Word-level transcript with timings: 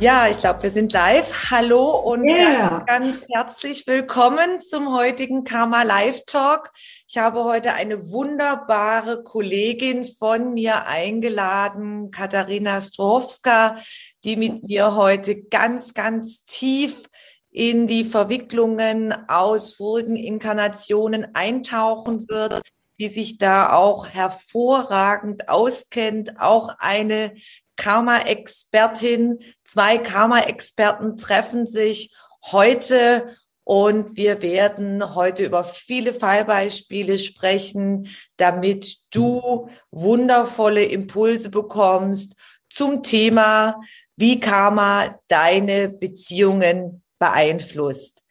Ja, 0.00 0.28
ich 0.28 0.38
glaube, 0.38 0.64
wir 0.64 0.70
sind 0.72 0.92
live. 0.92 1.50
Hallo 1.50 1.90
und 1.90 2.24
yeah. 2.24 2.82
ganz, 2.84 3.24
herzlich 3.32 3.86
willkommen 3.86 4.60
zum 4.60 4.92
heutigen 4.92 5.44
Karma 5.44 5.84
Live 5.84 6.24
Talk. 6.26 6.72
Ich 7.06 7.16
habe 7.16 7.44
heute 7.44 7.74
eine 7.74 8.10
wunderbare 8.10 9.22
Kollegin 9.22 10.04
von 10.04 10.52
mir 10.52 10.86
eingeladen, 10.86 12.10
Katharina 12.10 12.80
Strowska, 12.80 13.78
die 14.24 14.34
mit 14.36 14.64
mir 14.64 14.96
heute 14.96 15.42
ganz, 15.44 15.94
ganz 15.94 16.44
tief 16.44 17.04
in 17.50 17.86
die 17.86 18.04
Verwicklungen 18.04 19.14
aus 19.28 19.74
vorigen 19.74 20.16
Inkarnationen 20.16 21.36
eintauchen 21.36 22.28
wird, 22.28 22.62
die 22.98 23.08
sich 23.08 23.38
da 23.38 23.72
auch 23.72 24.08
hervorragend 24.08 25.48
auskennt, 25.48 26.40
auch 26.40 26.70
eine 26.80 27.34
Karma-Expertin. 27.76 29.40
Zwei 29.64 29.98
Karma-Experten 29.98 31.16
treffen 31.16 31.66
sich 31.66 32.14
heute 32.50 33.36
und 33.64 34.16
wir 34.16 34.42
werden 34.42 35.14
heute 35.14 35.44
über 35.44 35.64
viele 35.64 36.12
Fallbeispiele 36.12 37.18
sprechen, 37.18 38.08
damit 38.36 38.98
du 39.10 39.68
wundervolle 39.90 40.84
Impulse 40.84 41.48
bekommst 41.48 42.34
zum 42.68 43.02
Thema, 43.02 43.80
wie 44.16 44.38
Karma 44.38 45.18
deine 45.28 45.88
Beziehungen 45.88 47.02
beeinflusst. 47.18 48.22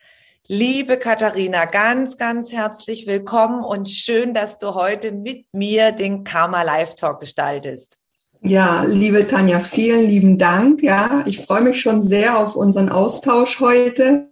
Liebe 0.48 1.00
Katharina, 1.00 1.66
ganz, 1.66 2.18
ganz 2.18 2.52
herzlich 2.52 3.08
willkommen 3.08 3.64
und 3.64 3.90
schön, 3.90 4.34
dass 4.34 4.60
du 4.60 4.76
heute 4.76 5.14
mit 5.14 5.48
mir 5.54 5.94
den 5.94 6.24
Karma 6.24 6.64
Live 6.64 6.96
Talk 6.96 7.22
gestaltest. 7.22 8.03
Ja, 8.46 8.84
liebe 8.84 9.26
Tanja, 9.26 9.62
vielen 9.62 10.06
lieben 10.06 10.38
Dank. 10.38 10.84
Ja, 10.84 11.24
ich 11.26 11.40
freue 11.40 11.62
mich 11.62 11.80
schon 11.80 12.02
sehr 12.02 12.38
auf 12.38 12.58
unseren 12.58 12.90
Austausch 12.90 13.62
heute. 13.62 14.32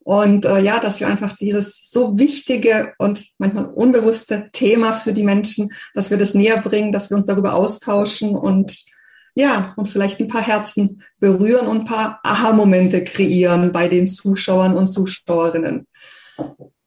Und 0.00 0.44
äh, 0.44 0.58
ja, 0.58 0.80
dass 0.80 0.98
wir 0.98 1.06
einfach 1.06 1.36
dieses 1.36 1.88
so 1.88 2.18
wichtige 2.18 2.94
und 2.98 3.24
manchmal 3.38 3.66
unbewusste 3.66 4.50
Thema 4.52 4.94
für 4.94 5.12
die 5.12 5.22
Menschen, 5.22 5.70
dass 5.94 6.10
wir 6.10 6.16
das 6.16 6.34
näher 6.34 6.60
bringen, 6.60 6.90
dass 6.90 7.10
wir 7.10 7.16
uns 7.16 7.26
darüber 7.26 7.54
austauschen 7.54 8.34
und 8.34 8.84
ja, 9.36 9.72
und 9.76 9.88
vielleicht 9.88 10.18
ein 10.18 10.26
paar 10.26 10.44
Herzen 10.44 11.02
berühren 11.20 11.68
und 11.68 11.80
ein 11.80 11.84
paar 11.84 12.18
Aha-Momente 12.24 13.04
kreieren 13.04 13.70
bei 13.70 13.86
den 13.86 14.08
Zuschauern 14.08 14.76
und 14.76 14.88
Zuschauerinnen. 14.88 15.86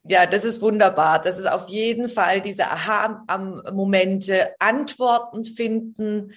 Ja, 0.06 0.26
das 0.26 0.44
ist 0.44 0.62
wunderbar. 0.62 1.22
Das 1.22 1.38
ist 1.38 1.50
auf 1.50 1.70
jeden 1.70 2.10
Fall 2.10 2.42
diese 2.42 2.66
Aha-Momente, 2.66 4.54
Antworten 4.60 5.46
finden, 5.46 6.34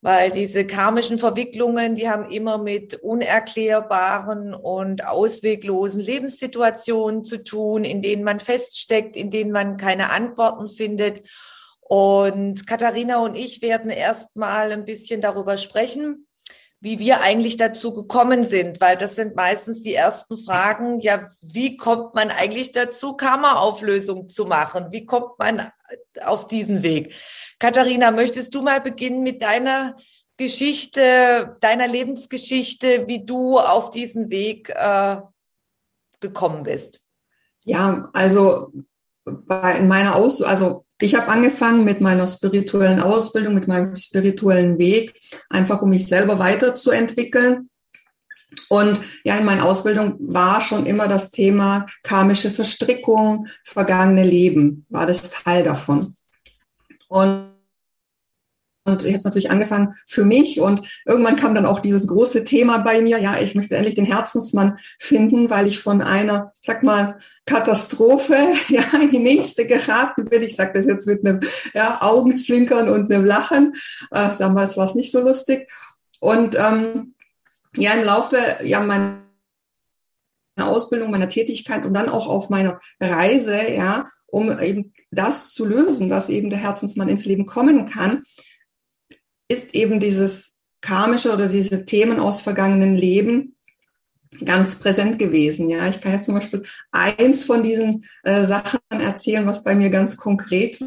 weil 0.00 0.30
diese 0.30 0.66
karmischen 0.66 1.18
Verwicklungen, 1.18 1.94
die 1.94 2.08
haben 2.08 2.30
immer 2.30 2.56
mit 2.56 2.94
unerklärbaren 2.94 4.54
und 4.54 5.06
ausweglosen 5.06 6.00
Lebenssituationen 6.00 7.22
zu 7.22 7.44
tun, 7.44 7.84
in 7.84 8.00
denen 8.00 8.24
man 8.24 8.40
feststeckt, 8.40 9.16
in 9.16 9.30
denen 9.30 9.52
man 9.52 9.76
keine 9.76 10.10
Antworten 10.10 10.70
findet. 10.70 11.28
Und 11.80 12.66
Katharina 12.66 13.18
und 13.18 13.36
ich 13.36 13.60
werden 13.60 13.90
erstmal 13.90 14.72
ein 14.72 14.86
bisschen 14.86 15.20
darüber 15.20 15.58
sprechen, 15.58 16.26
wie 16.80 16.98
wir 16.98 17.20
eigentlich 17.20 17.58
dazu 17.58 17.92
gekommen 17.92 18.42
sind, 18.44 18.80
weil 18.80 18.96
das 18.96 19.14
sind 19.14 19.36
meistens 19.36 19.82
die 19.82 19.94
ersten 19.94 20.38
Fragen. 20.38 21.00
Ja, 21.00 21.30
wie 21.42 21.76
kommt 21.76 22.14
man 22.14 22.30
eigentlich 22.30 22.72
dazu, 22.72 23.14
Karma-Auflösung 23.14 24.28
zu 24.28 24.46
machen? 24.46 24.86
Wie 24.90 25.04
kommt 25.04 25.38
man 25.38 25.70
auf 26.24 26.46
diesen 26.46 26.82
Weg? 26.82 27.14
Katharina, 27.58 28.10
möchtest 28.10 28.54
du 28.54 28.62
mal 28.62 28.80
beginnen 28.80 29.22
mit 29.22 29.42
deiner 29.42 29.96
Geschichte, 30.38 31.58
deiner 31.60 31.86
Lebensgeschichte, 31.86 33.06
wie 33.06 33.26
du 33.26 33.58
auf 33.58 33.90
diesen 33.90 34.30
Weg 34.30 34.70
äh, 34.70 35.16
gekommen 36.20 36.62
bist? 36.62 37.02
Ja, 37.66 38.08
also 38.14 38.72
bei, 39.24 39.76
in 39.76 39.86
meiner 39.86 40.16
Aus, 40.16 40.40
also 40.40 40.86
ich 41.00 41.14
habe 41.14 41.28
angefangen 41.28 41.84
mit 41.84 42.00
meiner 42.00 42.26
spirituellen 42.26 43.00
Ausbildung, 43.00 43.54
mit 43.54 43.68
meinem 43.68 43.96
spirituellen 43.96 44.78
Weg, 44.78 45.18
einfach 45.48 45.82
um 45.82 45.90
mich 45.90 46.06
selber 46.06 46.38
weiterzuentwickeln. 46.38 47.70
Und 48.68 49.00
ja, 49.24 49.36
in 49.36 49.44
meiner 49.44 49.64
Ausbildung 49.64 50.16
war 50.20 50.60
schon 50.60 50.86
immer 50.86 51.08
das 51.08 51.30
Thema 51.30 51.86
karmische 52.02 52.50
Verstrickung, 52.50 53.46
vergangene 53.64 54.24
Leben, 54.24 54.86
war 54.88 55.06
das 55.06 55.30
Teil 55.30 55.64
davon. 55.64 56.14
Und 57.08 57.49
und 58.84 59.04
ich 59.04 59.12
habe 59.12 59.24
natürlich 59.24 59.50
angefangen 59.50 59.94
für 60.06 60.24
mich 60.24 60.60
und 60.60 60.80
irgendwann 61.04 61.36
kam 61.36 61.54
dann 61.54 61.66
auch 61.66 61.80
dieses 61.80 62.06
große 62.06 62.44
Thema 62.44 62.78
bei 62.78 63.02
mir, 63.02 63.18
ja, 63.18 63.38
ich 63.38 63.54
möchte 63.54 63.76
endlich 63.76 63.94
den 63.94 64.06
Herzensmann 64.06 64.78
finden, 64.98 65.50
weil 65.50 65.66
ich 65.66 65.80
von 65.80 66.00
einer, 66.00 66.52
sag 66.54 66.82
mal, 66.82 67.18
Katastrophe 67.44 68.36
ja 68.68 68.82
in 69.00 69.10
die 69.10 69.18
nächste 69.18 69.66
geraten 69.66 70.24
bin. 70.24 70.42
Ich 70.42 70.56
sage 70.56 70.72
das 70.74 70.86
jetzt 70.86 71.06
mit 71.06 71.26
einem 71.26 71.40
ja, 71.74 72.00
Augenzwinkern 72.00 72.88
und 72.88 73.12
einem 73.12 73.26
Lachen. 73.26 73.74
Äh, 74.12 74.30
damals 74.38 74.78
war 74.78 74.86
es 74.86 74.94
nicht 74.94 75.12
so 75.12 75.20
lustig. 75.20 75.70
Und 76.20 76.56
ähm, 76.58 77.14
ja, 77.76 77.92
im 77.92 78.04
Laufe 78.04 78.38
ja 78.62 78.80
meiner 78.80 79.20
Ausbildung, 80.58 81.10
meiner 81.10 81.28
Tätigkeit 81.28 81.84
und 81.84 81.92
dann 81.92 82.08
auch 82.08 82.28
auf 82.28 82.48
meiner 82.48 82.80
Reise, 82.98 83.70
ja, 83.70 84.06
um 84.26 84.58
eben 84.58 84.94
das 85.10 85.52
zu 85.52 85.66
lösen, 85.66 86.08
dass 86.08 86.30
eben 86.30 86.50
der 86.50 86.60
Herzensmann 86.60 87.08
ins 87.08 87.26
Leben 87.26 87.46
kommen 87.46 87.86
kann, 87.86 88.22
ist 89.50 89.74
eben 89.74 90.00
dieses 90.00 90.60
karmische 90.80 91.32
oder 91.32 91.48
diese 91.48 91.84
Themen 91.84 92.20
aus 92.20 92.40
vergangenen 92.40 92.94
Leben 92.94 93.54
ganz 94.44 94.76
präsent 94.76 95.18
gewesen. 95.18 95.68
Ja, 95.68 95.88
ich 95.88 96.00
kann 96.00 96.12
jetzt 96.12 96.26
zum 96.26 96.36
Beispiel 96.36 96.62
eins 96.92 97.44
von 97.44 97.62
diesen 97.62 98.04
äh, 98.22 98.44
Sachen 98.44 98.78
erzählen, 98.88 99.46
was 99.46 99.64
bei 99.64 99.74
mir 99.74 99.90
ganz 99.90 100.16
konkret 100.16 100.80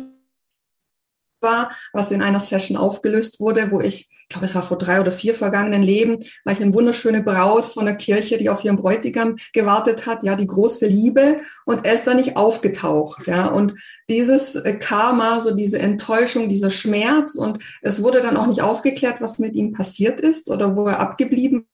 war, 1.41 1.71
was 1.91 2.11
in 2.11 2.21
einer 2.21 2.39
Session 2.39 2.77
aufgelöst 2.77 3.41
wurde, 3.41 3.69
wo 3.69 3.81
ich, 3.81 4.09
ich 4.33 4.39
glaube, 4.39 4.47
es 4.47 4.55
war 4.55 4.63
vor 4.63 4.79
drei 4.79 4.99
oder 4.99 5.11
vier 5.11 5.35
vergangenen 5.35 5.83
Leben, 5.83 6.17
war 6.43 6.53
ich 6.53 6.59
eine 6.59 6.73
wunderschöne 6.73 7.21
Braut 7.21 7.67
von 7.67 7.85
der 7.85 7.93
Kirche, 7.93 8.37
die 8.37 8.49
auf 8.49 8.63
ihren 8.63 8.77
Bräutigam 8.77 9.35
gewartet 9.53 10.07
hat, 10.07 10.23
ja, 10.23 10.35
die 10.35 10.47
große 10.47 10.87
Liebe. 10.87 11.41
Und 11.65 11.85
er 11.85 11.93
ist 11.93 12.07
da 12.07 12.15
nicht 12.15 12.35
aufgetaucht, 12.35 13.27
ja, 13.27 13.45
und 13.45 13.75
dieses 14.09 14.59
Karma, 14.79 15.41
so 15.41 15.53
diese 15.53 15.77
Enttäuschung, 15.77 16.49
dieser 16.49 16.71
Schmerz 16.71 17.35
und 17.35 17.59
es 17.83 18.01
wurde 18.01 18.21
dann 18.21 18.35
auch 18.35 18.47
nicht 18.47 18.63
aufgeklärt, 18.63 19.21
was 19.21 19.37
mit 19.37 19.53
ihm 19.53 19.71
passiert 19.71 20.19
ist 20.19 20.49
oder 20.49 20.75
wo 20.75 20.87
er 20.87 20.99
abgeblieben 20.99 21.67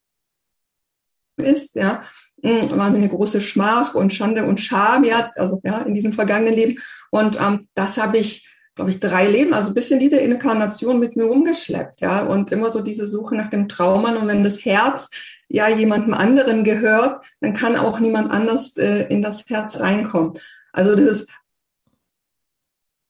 ist, 1.38 1.76
ja, 1.76 2.02
hm, 2.42 2.70
war 2.72 2.88
eine 2.88 3.08
große 3.08 3.40
Schmach 3.40 3.94
und 3.94 4.12
Schande 4.12 4.44
und 4.44 4.60
Scham, 4.60 5.04
ja, 5.04 5.30
also 5.36 5.62
ja, 5.64 5.78
in 5.80 5.94
diesem 5.94 6.12
vergangenen 6.12 6.54
Leben. 6.54 6.78
Und 7.10 7.40
ähm, 7.40 7.68
das 7.72 7.96
habe 7.96 8.18
ich 8.18 8.49
glaube 8.80 8.92
ich, 8.92 9.00
drei 9.00 9.26
Leben, 9.26 9.52
also 9.52 9.68
ein 9.68 9.74
bisschen 9.74 10.00
diese 10.00 10.16
Inkarnation 10.16 10.98
mit 10.98 11.14
mir 11.14 11.26
umgeschleppt, 11.26 12.00
ja, 12.00 12.22
und 12.22 12.50
immer 12.50 12.72
so 12.72 12.80
diese 12.80 13.06
Suche 13.06 13.34
nach 13.34 13.50
dem 13.50 13.68
Traummann. 13.68 14.16
Und 14.16 14.26
wenn 14.26 14.42
das 14.42 14.64
Herz 14.64 15.10
ja 15.48 15.68
jemandem 15.68 16.14
anderen 16.14 16.64
gehört, 16.64 17.22
dann 17.42 17.52
kann 17.52 17.76
auch 17.76 18.00
niemand 18.00 18.30
anders 18.30 18.78
äh, 18.78 19.02
in 19.10 19.20
das 19.20 19.44
Herz 19.48 19.80
reinkommen. 19.80 20.32
Also 20.72 20.96
das 20.96 21.04
ist 21.04 21.30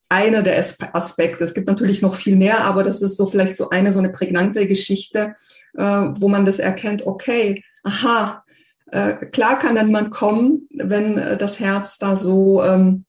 einer 0.09 0.41
der 0.41 0.61
Aspekte. 0.91 1.45
Es 1.45 1.53
gibt 1.53 1.67
natürlich 1.67 2.01
noch 2.01 2.15
viel 2.15 2.35
mehr, 2.35 2.65
aber 2.65 2.83
das 2.83 3.01
ist 3.01 3.15
so 3.15 3.25
vielleicht 3.25 3.55
so 3.55 3.69
eine 3.69 3.93
so 3.93 3.99
eine 3.99 4.09
prägnante 4.09 4.67
Geschichte, 4.67 5.37
äh, 5.77 5.83
wo 5.83 6.27
man 6.27 6.45
das 6.45 6.59
erkennt. 6.59 7.07
Okay, 7.07 7.63
aha, 7.83 8.43
äh, 8.87 9.13
klar 9.27 9.57
kann 9.57 9.75
dann 9.75 9.89
man 9.89 10.09
kommen, 10.09 10.67
wenn 10.73 11.17
äh, 11.17 11.37
das 11.37 11.61
Herz 11.61 11.97
da 11.97 12.17
so 12.17 12.61
ähm, 12.61 13.05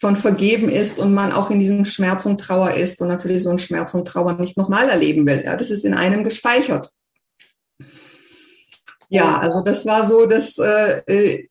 schon 0.00 0.16
vergeben 0.16 0.68
ist 0.68 0.98
und 0.98 1.12
man 1.12 1.32
auch 1.32 1.50
in 1.50 1.60
diesem 1.60 1.84
Schmerz 1.84 2.24
und 2.24 2.40
Trauer 2.40 2.72
ist 2.72 3.00
und 3.02 3.08
natürlich 3.08 3.42
so 3.42 3.50
ein 3.50 3.58
Schmerz 3.58 3.92
und 3.94 4.08
Trauer 4.08 4.34
nicht 4.34 4.56
nochmal 4.56 4.88
erleben 4.88 5.26
will. 5.26 5.42
Ja, 5.44 5.56
das 5.56 5.70
ist 5.70 5.84
in 5.84 5.94
einem 5.94 6.24
gespeichert. 6.24 6.90
Ja, 9.10 9.38
also 9.38 9.62
das 9.62 9.84
war 9.86 10.04
so 10.04 10.26
das 10.26 10.56
äh, 10.58 11.42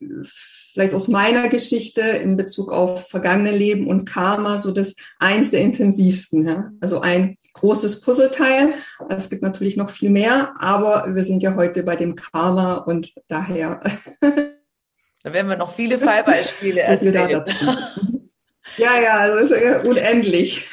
vielleicht 0.80 0.94
aus 0.94 1.10
meiner 1.10 1.50
Geschichte 1.50 2.02
in 2.02 2.38
Bezug 2.38 2.72
auf 2.72 3.10
vergangene 3.10 3.52
Leben 3.52 3.88
und 3.88 4.06
Karma 4.06 4.60
so 4.60 4.72
das 4.72 4.96
eins 5.20 5.52
der 5.52 5.62
intensivsten. 5.62 6.48
Ja? 6.48 6.72
Also 6.80 7.02
ein 7.02 7.38
großes 7.54 8.02
Puzzleteil. 8.02 8.74
Es 9.10 9.30
gibt 9.30 9.44
natürlich 9.44 9.76
noch 9.76 9.92
viel 9.92 10.10
mehr, 10.10 10.54
aber 10.58 11.14
wir 11.14 11.24
sind 11.24 11.44
ja 11.44 11.56
heute 11.56 11.84
bei 11.84 11.98
dem 11.98 12.16
Karma 12.16 12.76
und 12.76 13.14
daher. 13.28 13.82
Da 15.22 15.34
werden 15.34 15.50
wir 15.50 15.58
noch 15.58 15.76
viele 15.76 16.00
Fallbeispiele 16.00 16.82
so 16.88 16.98
viel 16.98 17.14
erzählen. 17.14 17.44
dazu. 17.46 17.66
Ja, 18.80 19.00
ja, 19.00 19.18
also 19.20 19.56
ja 19.56 19.82
unendlich. 19.82 20.66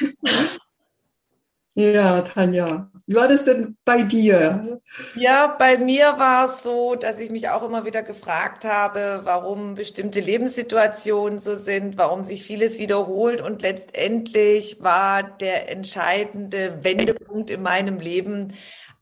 Ja, 1.75 2.21
Tanja. 2.21 2.89
Wie 3.05 3.15
war 3.15 3.27
das 3.27 3.45
denn 3.45 3.77
bei 3.85 4.01
dir? 4.01 4.81
Ja, 5.15 5.47
bei 5.59 5.77
mir 5.77 6.17
war 6.17 6.49
es 6.49 6.63
so, 6.63 6.95
dass 6.95 7.19
ich 7.19 7.29
mich 7.29 7.49
auch 7.49 7.63
immer 7.63 7.85
wieder 7.85 8.01
gefragt 8.01 8.65
habe, 8.65 9.21
warum 9.23 9.75
bestimmte 9.75 10.19
Lebenssituationen 10.19 11.37
so 11.37 11.53
sind, 11.53 11.97
warum 11.97 12.23
sich 12.23 12.43
vieles 12.43 12.79
wiederholt. 12.79 13.41
Und 13.41 13.61
letztendlich 13.61 14.81
war 14.81 15.21
der 15.21 15.69
entscheidende 15.71 16.83
Wendepunkt 16.83 17.51
in 17.51 17.61
meinem 17.61 17.99
Leben, 17.99 18.53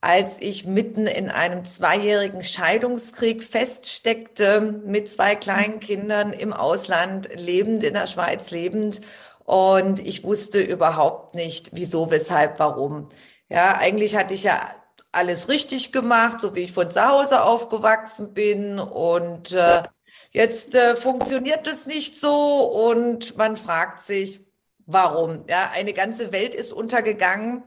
als 0.05 0.35
ich 0.39 0.65
mitten 0.67 1.07
in 1.07 1.31
einem 1.31 1.65
zweijährigen 1.65 2.43
Scheidungskrieg 2.43 3.43
feststeckte, 3.43 4.61
mit 4.85 5.09
zwei 5.09 5.35
kleinen 5.35 5.79
Kindern 5.79 6.31
im 6.31 6.53
Ausland 6.53 7.29
lebend, 7.35 7.83
in 7.83 7.95
der 7.95 8.05
Schweiz 8.05 8.51
lebend 8.51 9.01
und 9.45 9.99
ich 9.99 10.23
wusste 10.23 10.59
überhaupt 10.61 11.33
nicht, 11.33 11.71
wieso, 11.73 12.11
weshalb, 12.11 12.59
warum. 12.59 13.09
Ja, 13.49 13.77
eigentlich 13.77 14.15
hatte 14.15 14.35
ich 14.35 14.43
ja 14.43 14.69
alles 15.11 15.49
richtig 15.49 15.91
gemacht, 15.91 16.41
so 16.41 16.53
wie 16.53 16.61
ich 16.61 16.71
von 16.71 16.91
zu 16.91 17.07
Hause 17.07 17.41
aufgewachsen 17.43 18.33
bin. 18.33 18.79
Und 18.79 19.53
äh, 19.53 19.83
jetzt 20.31 20.75
äh, 20.75 20.95
funktioniert 20.95 21.65
es 21.67 21.87
nicht 21.87 22.19
so 22.19 22.59
und 22.89 23.37
man 23.37 23.57
fragt 23.57 24.05
sich, 24.05 24.41
warum. 24.85 25.45
Ja, 25.49 25.71
eine 25.71 25.93
ganze 25.93 26.31
Welt 26.31 26.53
ist 26.53 26.73
untergegangen. 26.73 27.63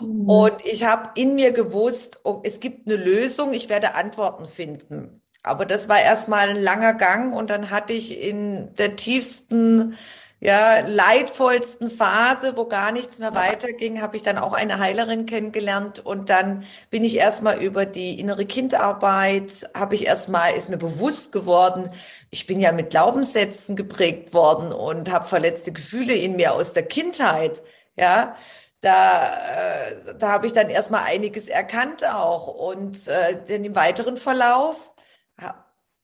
Mhm. 0.00 0.28
Und 0.28 0.54
ich 0.64 0.84
habe 0.84 1.10
in 1.14 1.34
mir 1.34 1.52
gewusst, 1.52 2.20
oh, 2.24 2.40
es 2.44 2.60
gibt 2.60 2.86
eine 2.86 2.96
Lösung, 2.96 3.52
ich 3.52 3.68
werde 3.68 3.94
Antworten 3.94 4.46
finden. 4.46 5.22
Aber 5.42 5.64
das 5.64 5.88
war 5.88 6.00
erstmal 6.00 6.50
ein 6.50 6.62
langer 6.62 6.94
Gang 6.94 7.34
und 7.34 7.50
dann 7.50 7.70
hatte 7.70 7.92
ich 7.92 8.20
in 8.22 8.74
der 8.76 8.96
tiefsten 8.96 9.96
ja, 10.40 10.80
leidvollsten 10.80 11.90
Phase, 11.90 12.56
wo 12.56 12.64
gar 12.64 12.92
nichts 12.92 13.18
mehr 13.18 13.34
weiterging, 13.34 14.00
habe 14.00 14.16
ich 14.16 14.22
dann 14.22 14.38
auch 14.38 14.54
eine 14.54 14.78
Heilerin 14.78 15.26
kennengelernt 15.26 15.98
und 15.98 16.30
dann 16.30 16.64
bin 16.88 17.04
ich 17.04 17.18
erstmal 17.18 17.62
über 17.62 17.84
die 17.84 18.18
innere 18.18 18.46
Kindarbeit, 18.46 19.68
habe 19.74 19.94
ich 19.94 20.06
erstmal, 20.06 20.54
ist 20.54 20.70
mir 20.70 20.78
bewusst 20.78 21.32
geworden, 21.32 21.90
ich 22.30 22.46
bin 22.46 22.58
ja 22.58 22.72
mit 22.72 22.88
Glaubenssätzen 22.88 23.76
geprägt 23.76 24.32
worden 24.32 24.72
und 24.72 25.10
habe 25.10 25.28
verletzte 25.28 25.72
Gefühle 25.72 26.14
in 26.14 26.36
mir 26.36 26.54
aus 26.54 26.72
der 26.72 26.84
Kindheit, 26.84 27.62
ja. 27.96 28.34
Da, 28.80 29.88
äh, 29.88 30.14
da 30.18 30.30
habe 30.30 30.46
ich 30.46 30.52
dann 30.54 30.70
erstmal 30.70 31.04
einiges 31.04 31.48
erkannt 31.48 32.04
auch 32.04 32.46
und 32.46 33.08
äh, 33.08 33.36
denn 33.46 33.64
im 33.64 33.74
weiteren 33.74 34.16
Verlauf 34.16 34.94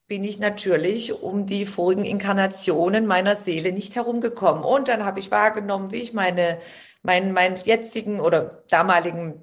bin 0.08 0.24
ich 0.24 0.38
natürlich 0.38 1.22
um 1.22 1.46
die 1.46 1.66
vorigen 1.66 2.04
Inkarnationen 2.04 3.06
meiner 3.06 3.36
Seele 3.36 3.72
nicht 3.72 3.96
herumgekommen. 3.96 4.62
Und 4.64 4.88
dann 4.88 5.04
habe 5.04 5.20
ich 5.20 5.30
wahrgenommen, 5.30 5.90
wie 5.90 6.02
ich 6.02 6.12
meine, 6.12 6.60
meinen, 7.02 7.32
meinen 7.32 7.56
jetzigen 7.56 8.20
oder 8.20 8.62
damaligen 8.68 9.42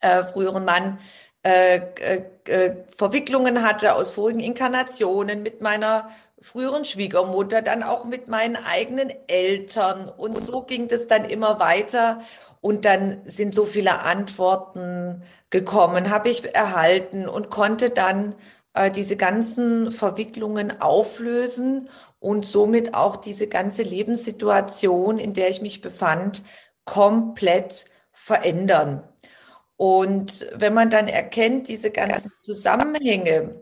äh, 0.00 0.24
früheren 0.24 0.64
Mann 0.64 0.98
äh, 1.44 1.76
äh, 1.78 2.24
äh, 2.46 2.84
Verwicklungen 2.96 3.62
hatte 3.62 3.94
aus 3.94 4.10
vorigen 4.12 4.40
Inkarnationen 4.40 5.42
mit 5.42 5.60
meiner 5.60 6.10
früheren 6.42 6.84
Schwiegermutter, 6.84 7.62
dann 7.62 7.82
auch 7.82 8.04
mit 8.04 8.28
meinen 8.28 8.56
eigenen 8.56 9.10
Eltern. 9.28 10.08
Und 10.08 10.38
so 10.38 10.62
ging 10.62 10.88
das 10.88 11.06
dann 11.06 11.24
immer 11.24 11.60
weiter. 11.60 12.22
Und 12.60 12.84
dann 12.84 13.22
sind 13.24 13.54
so 13.54 13.64
viele 13.64 14.00
Antworten 14.00 15.22
gekommen, 15.50 16.10
habe 16.10 16.28
ich 16.30 16.54
erhalten 16.54 17.28
und 17.28 17.50
konnte 17.50 17.90
dann 17.90 18.34
äh, 18.74 18.90
diese 18.90 19.16
ganzen 19.16 19.92
Verwicklungen 19.92 20.80
auflösen 20.80 21.88
und 22.20 22.44
somit 22.44 22.94
auch 22.94 23.16
diese 23.16 23.48
ganze 23.48 23.82
Lebenssituation, 23.82 25.18
in 25.18 25.34
der 25.34 25.50
ich 25.50 25.60
mich 25.60 25.80
befand, 25.80 26.42
komplett 26.84 27.86
verändern. 28.12 29.02
Und 29.76 30.46
wenn 30.54 30.74
man 30.74 30.90
dann 30.90 31.08
erkennt, 31.08 31.66
diese 31.68 31.90
ganzen 31.90 32.30
Zusammenhänge, 32.44 33.61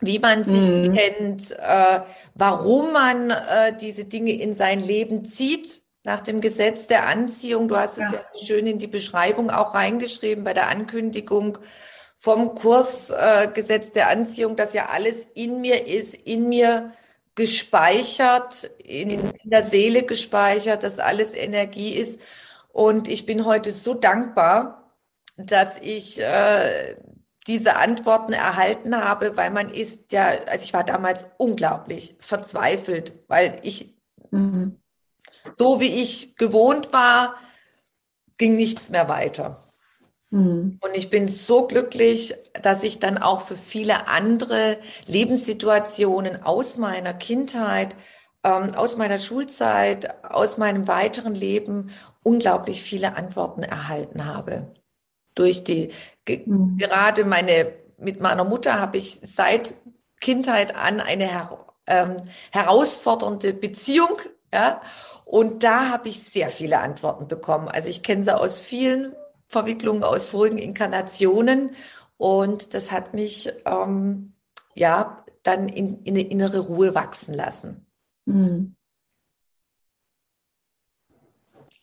wie 0.00 0.18
man 0.18 0.44
sich 0.44 0.68
mhm. 0.68 0.94
kennt, 0.94 1.50
äh, 1.52 2.00
warum 2.34 2.92
man 2.92 3.30
äh, 3.30 3.76
diese 3.80 4.04
Dinge 4.04 4.32
in 4.32 4.54
sein 4.54 4.80
Leben 4.80 5.24
zieht, 5.24 5.80
nach 6.04 6.20
dem 6.20 6.40
Gesetz 6.40 6.86
der 6.86 7.06
Anziehung. 7.06 7.68
Du 7.68 7.76
hast 7.76 7.98
es 7.98 8.12
ja, 8.12 8.12
ja 8.12 8.46
schön 8.46 8.66
in 8.66 8.78
die 8.78 8.86
Beschreibung 8.86 9.50
auch 9.50 9.74
reingeschrieben 9.74 10.44
bei 10.44 10.52
der 10.52 10.68
Ankündigung 10.68 11.58
vom 12.16 12.54
Kursgesetz 12.54 13.88
äh, 13.88 13.92
der 13.92 14.08
Anziehung, 14.08 14.56
dass 14.56 14.72
ja 14.72 14.86
alles 14.90 15.26
in 15.34 15.60
mir 15.60 15.86
ist, 15.86 16.14
in 16.14 16.48
mir 16.48 16.92
gespeichert, 17.34 18.64
in, 18.78 19.10
in 19.10 19.32
der 19.44 19.64
Seele 19.64 20.04
gespeichert, 20.04 20.84
dass 20.84 20.98
alles 20.98 21.34
Energie 21.34 21.92
ist. 21.94 22.20
Und 22.72 23.08
ich 23.08 23.26
bin 23.26 23.44
heute 23.44 23.72
so 23.72 23.94
dankbar, 23.94 24.92
dass 25.36 25.78
ich 25.80 26.20
äh, 26.20 26.96
diese 27.46 27.76
Antworten 27.76 28.32
erhalten 28.32 28.96
habe, 28.96 29.36
weil 29.36 29.50
man 29.50 29.68
ist 29.68 30.12
ja, 30.12 30.28
also 30.46 30.64
ich 30.64 30.72
war 30.72 30.84
damals 30.84 31.26
unglaublich 31.36 32.16
verzweifelt, 32.20 33.12
weil 33.28 33.58
ich 33.62 33.94
mhm. 34.30 34.80
so 35.58 35.80
wie 35.80 36.00
ich 36.00 36.36
gewohnt 36.36 36.92
war, 36.92 37.36
ging 38.38 38.56
nichts 38.56 38.90
mehr 38.90 39.08
weiter. 39.08 39.64
Mhm. 40.30 40.78
Und 40.80 40.94
ich 40.94 41.10
bin 41.10 41.28
so 41.28 41.66
glücklich, 41.66 42.34
dass 42.60 42.82
ich 42.82 42.98
dann 42.98 43.18
auch 43.18 43.42
für 43.42 43.56
viele 43.56 44.08
andere 44.08 44.78
Lebenssituationen 45.06 46.42
aus 46.42 46.76
meiner 46.76 47.14
Kindheit, 47.14 47.94
ähm, 48.42 48.74
aus 48.74 48.96
meiner 48.96 49.18
Schulzeit, 49.18 50.24
aus 50.24 50.58
meinem 50.58 50.88
weiteren 50.88 51.34
Leben 51.34 51.90
unglaublich 52.24 52.82
viele 52.82 53.16
Antworten 53.16 53.62
erhalten 53.62 54.24
habe. 54.24 54.74
Durch 55.36 55.62
die, 55.62 55.92
mhm. 56.28 56.78
gerade 56.78 57.24
meine, 57.24 57.72
mit 57.98 58.20
meiner 58.20 58.44
Mutter 58.44 58.80
habe 58.80 58.98
ich 58.98 59.20
seit 59.22 59.74
Kindheit 60.20 60.74
an 60.74 61.00
eine 61.00 61.24
her, 61.24 61.66
ähm, 61.86 62.16
herausfordernde 62.50 63.52
Beziehung, 63.52 64.18
ja. 64.52 64.80
Und 65.24 65.64
da 65.64 65.88
habe 65.88 66.08
ich 66.08 66.22
sehr 66.22 66.50
viele 66.50 66.80
Antworten 66.80 67.26
bekommen. 67.28 67.68
Also 67.68 67.88
ich 67.88 68.02
kenne 68.02 68.24
sie 68.24 68.38
aus 68.38 68.60
vielen 68.60 69.14
Verwicklungen 69.48 70.04
aus 70.04 70.26
vorigen 70.26 70.58
Inkarnationen. 70.58 71.74
Und 72.18 72.74
das 72.74 72.92
hat 72.92 73.14
mich 73.14 73.52
ähm, 73.64 74.34
ja 74.74 75.24
dann 75.42 75.68
in, 75.68 76.02
in, 76.04 76.14
eine 76.14 76.28
innere 76.28 76.60
Ruhe 76.60 76.94
wachsen 76.94 77.34
lassen. 77.34 77.86
Mhm. 78.26 78.76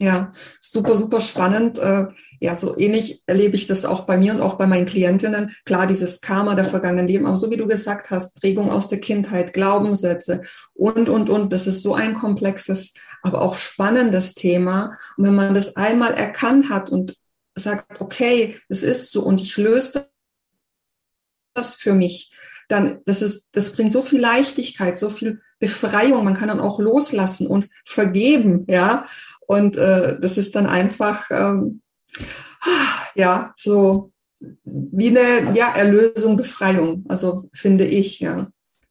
Ja, 0.01 0.31
super, 0.59 0.95
super 0.95 1.21
spannend. 1.21 1.77
Äh, 1.77 2.07
ja, 2.39 2.55
so 2.57 2.75
ähnlich 2.75 3.21
erlebe 3.27 3.55
ich 3.55 3.67
das 3.67 3.85
auch 3.85 4.07
bei 4.07 4.17
mir 4.17 4.33
und 4.33 4.41
auch 4.41 4.55
bei 4.55 4.65
meinen 4.65 4.87
Klientinnen. 4.87 5.55
Klar, 5.63 5.85
dieses 5.85 6.21
Karma 6.21 6.55
der 6.55 6.65
vergangenen 6.65 7.07
Leben, 7.07 7.27
aber 7.27 7.37
so 7.37 7.51
wie 7.51 7.57
du 7.57 7.67
gesagt 7.67 8.09
hast, 8.09 8.35
Prägung 8.41 8.71
aus 8.71 8.87
der 8.87 8.99
Kindheit, 8.99 9.53
Glaubenssätze 9.53 10.41
und, 10.73 11.07
und, 11.07 11.29
und. 11.29 11.53
Das 11.53 11.67
ist 11.67 11.83
so 11.83 11.93
ein 11.93 12.15
komplexes, 12.15 12.95
aber 13.21 13.41
auch 13.41 13.59
spannendes 13.59 14.33
Thema. 14.33 14.97
Und 15.17 15.25
wenn 15.25 15.35
man 15.35 15.53
das 15.53 15.75
einmal 15.75 16.15
erkannt 16.15 16.71
hat 16.71 16.89
und 16.89 17.15
sagt, 17.53 18.01
okay, 18.01 18.59
es 18.69 18.81
ist 18.81 19.11
so 19.11 19.21
und 19.21 19.39
ich 19.39 19.55
löse 19.57 20.09
das 21.53 21.75
für 21.75 21.93
mich, 21.93 22.31
dann 22.69 23.01
das 23.05 23.21
ist, 23.21 23.49
das 23.51 23.71
bringt 23.73 23.91
so 23.91 24.01
viel 24.01 24.19
Leichtigkeit, 24.19 24.97
so 24.97 25.11
viel 25.11 25.41
Befreiung. 25.59 26.25
Man 26.25 26.33
kann 26.33 26.47
dann 26.47 26.59
auch 26.59 26.79
loslassen 26.79 27.45
und 27.45 27.69
vergeben, 27.85 28.65
ja. 28.67 29.05
Und 29.51 29.75
äh, 29.75 30.17
das 30.17 30.37
ist 30.37 30.55
dann 30.55 30.65
einfach 30.65 31.29
ähm, 31.29 31.81
ja 33.15 33.53
so 33.57 34.13
wie 34.63 35.09
eine 35.09 35.53
ja 35.53 35.75
Erlösung, 35.75 36.37
Befreiung. 36.37 37.03
Also 37.09 37.49
finde 37.53 37.83
ich, 37.83 38.21
ja. 38.21 38.47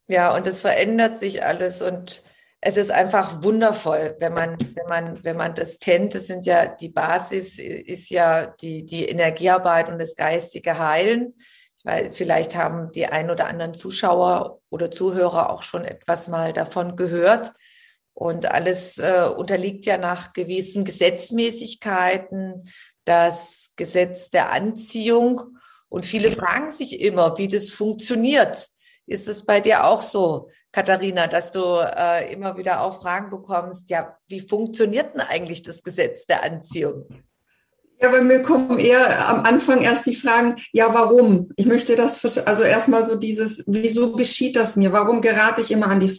Ja, 0.07 0.35
und 0.35 0.45
es 0.45 0.61
verändert 0.61 1.19
sich 1.19 1.43
alles 1.43 1.81
und 1.81 2.21
es 2.59 2.77
ist 2.77 2.91
einfach 2.91 3.41
wundervoll, 3.41 4.15
wenn 4.19 4.35
man, 4.35 4.55
wenn 4.75 4.85
man, 4.87 5.23
wenn 5.23 5.35
man 5.35 5.55
das 5.55 5.79
kennt. 5.79 6.13
Das 6.13 6.27
sind 6.27 6.45
ja, 6.45 6.67
die 6.67 6.89
Basis 6.89 7.57
ist 7.57 8.11
ja 8.11 8.45
die, 8.45 8.85
die 8.85 9.05
Energiearbeit 9.05 9.89
und 9.89 9.97
das 9.97 10.15
geistige 10.15 10.77
Heilen. 10.77 11.33
Weil 11.83 12.11
vielleicht 12.11 12.55
haben 12.55 12.91
die 12.91 13.07
ein 13.07 13.31
oder 13.31 13.47
anderen 13.47 13.73
Zuschauer 13.73 14.59
oder 14.69 14.91
Zuhörer 14.91 15.49
auch 15.49 15.63
schon 15.63 15.85
etwas 15.85 16.27
mal 16.27 16.53
davon 16.53 16.95
gehört. 16.95 17.51
Und 18.13 18.45
alles 18.45 18.97
äh, 18.97 19.29
unterliegt 19.35 19.85
ja 19.85 19.97
nach 19.97 20.33
gewissen 20.33 20.85
Gesetzmäßigkeiten, 20.85 22.69
das 23.05 23.71
Gesetz 23.75 24.29
der 24.29 24.51
Anziehung. 24.51 25.57
Und 25.89 26.05
viele 26.05 26.31
fragen 26.31 26.69
sich 26.69 27.01
immer, 27.01 27.37
wie 27.37 27.47
das 27.47 27.69
funktioniert. 27.69 28.67
Ist 29.07 29.27
es 29.27 29.45
bei 29.45 29.59
dir 29.59 29.85
auch 29.85 30.01
so? 30.01 30.49
Katharina, 30.71 31.27
dass 31.27 31.51
du 31.51 31.61
äh, 31.61 32.31
immer 32.31 32.55
wieder 32.57 32.81
auch 32.81 33.01
Fragen 33.01 33.29
bekommst, 33.29 33.89
ja, 33.89 34.17
wie 34.27 34.39
funktioniert 34.39 35.13
denn 35.13 35.21
eigentlich 35.21 35.63
das 35.63 35.83
Gesetz 35.83 36.25
der 36.25 36.43
Anziehung? 36.43 37.07
Ja, 38.01 38.09
bei 38.09 38.21
mir 38.21 38.41
kommen 38.41 38.79
eher 38.79 39.29
am 39.29 39.43
Anfang 39.43 39.81
erst 39.81 40.07
die 40.07 40.15
Fragen, 40.15 40.55
ja, 40.71 40.91
warum? 40.93 41.51
Ich 41.55 41.65
möchte 41.65 41.95
das, 41.95 42.37
also 42.47 42.63
erstmal 42.63 43.03
so 43.03 43.15
dieses, 43.15 43.63
wieso 43.67 44.13
geschieht 44.13 44.55
das 44.55 44.75
mir? 44.75 44.91
Warum 44.91 45.21
gerate 45.21 45.61
ich 45.61 45.71
immer 45.71 45.87
an 45.87 45.99
die 45.99 46.17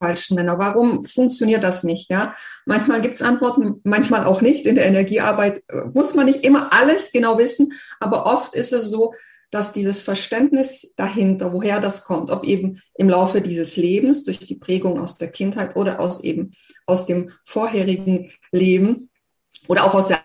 falschen 0.00 0.34
Männer? 0.36 0.58
Warum 0.58 1.04
funktioniert 1.04 1.64
das 1.64 1.84
nicht? 1.84 2.10
Ja, 2.10 2.34
manchmal 2.66 3.00
gibt 3.00 3.14
es 3.14 3.22
Antworten, 3.22 3.80
manchmal 3.84 4.24
auch 4.26 4.40
nicht. 4.40 4.66
In 4.66 4.74
der 4.74 4.86
Energiearbeit 4.86 5.62
äh, 5.68 5.84
muss 5.92 6.14
man 6.14 6.26
nicht 6.26 6.44
immer 6.44 6.72
alles 6.72 7.12
genau 7.12 7.38
wissen, 7.38 7.72
aber 8.00 8.26
oft 8.26 8.54
ist 8.54 8.72
es 8.72 8.90
so, 8.90 9.14
dass 9.50 9.72
dieses 9.72 10.02
Verständnis 10.02 10.94
dahinter, 10.96 11.52
woher 11.52 11.78
das 11.78 12.02
kommt, 12.04 12.30
ob 12.30 12.44
eben 12.44 12.82
im 12.96 13.08
Laufe 13.08 13.40
dieses 13.40 13.76
Lebens 13.76 14.24
durch 14.24 14.40
die 14.40 14.56
Prägung 14.56 15.00
aus 15.00 15.16
der 15.16 15.30
Kindheit 15.30 15.76
oder 15.76 16.00
aus 16.00 16.24
eben 16.24 16.52
aus 16.86 17.06
dem 17.06 17.30
vorherigen 17.44 18.32
Leben, 18.50 19.08
oder 19.68 19.84
auch 19.84 19.94
aus 19.94 20.08
der 20.08 20.24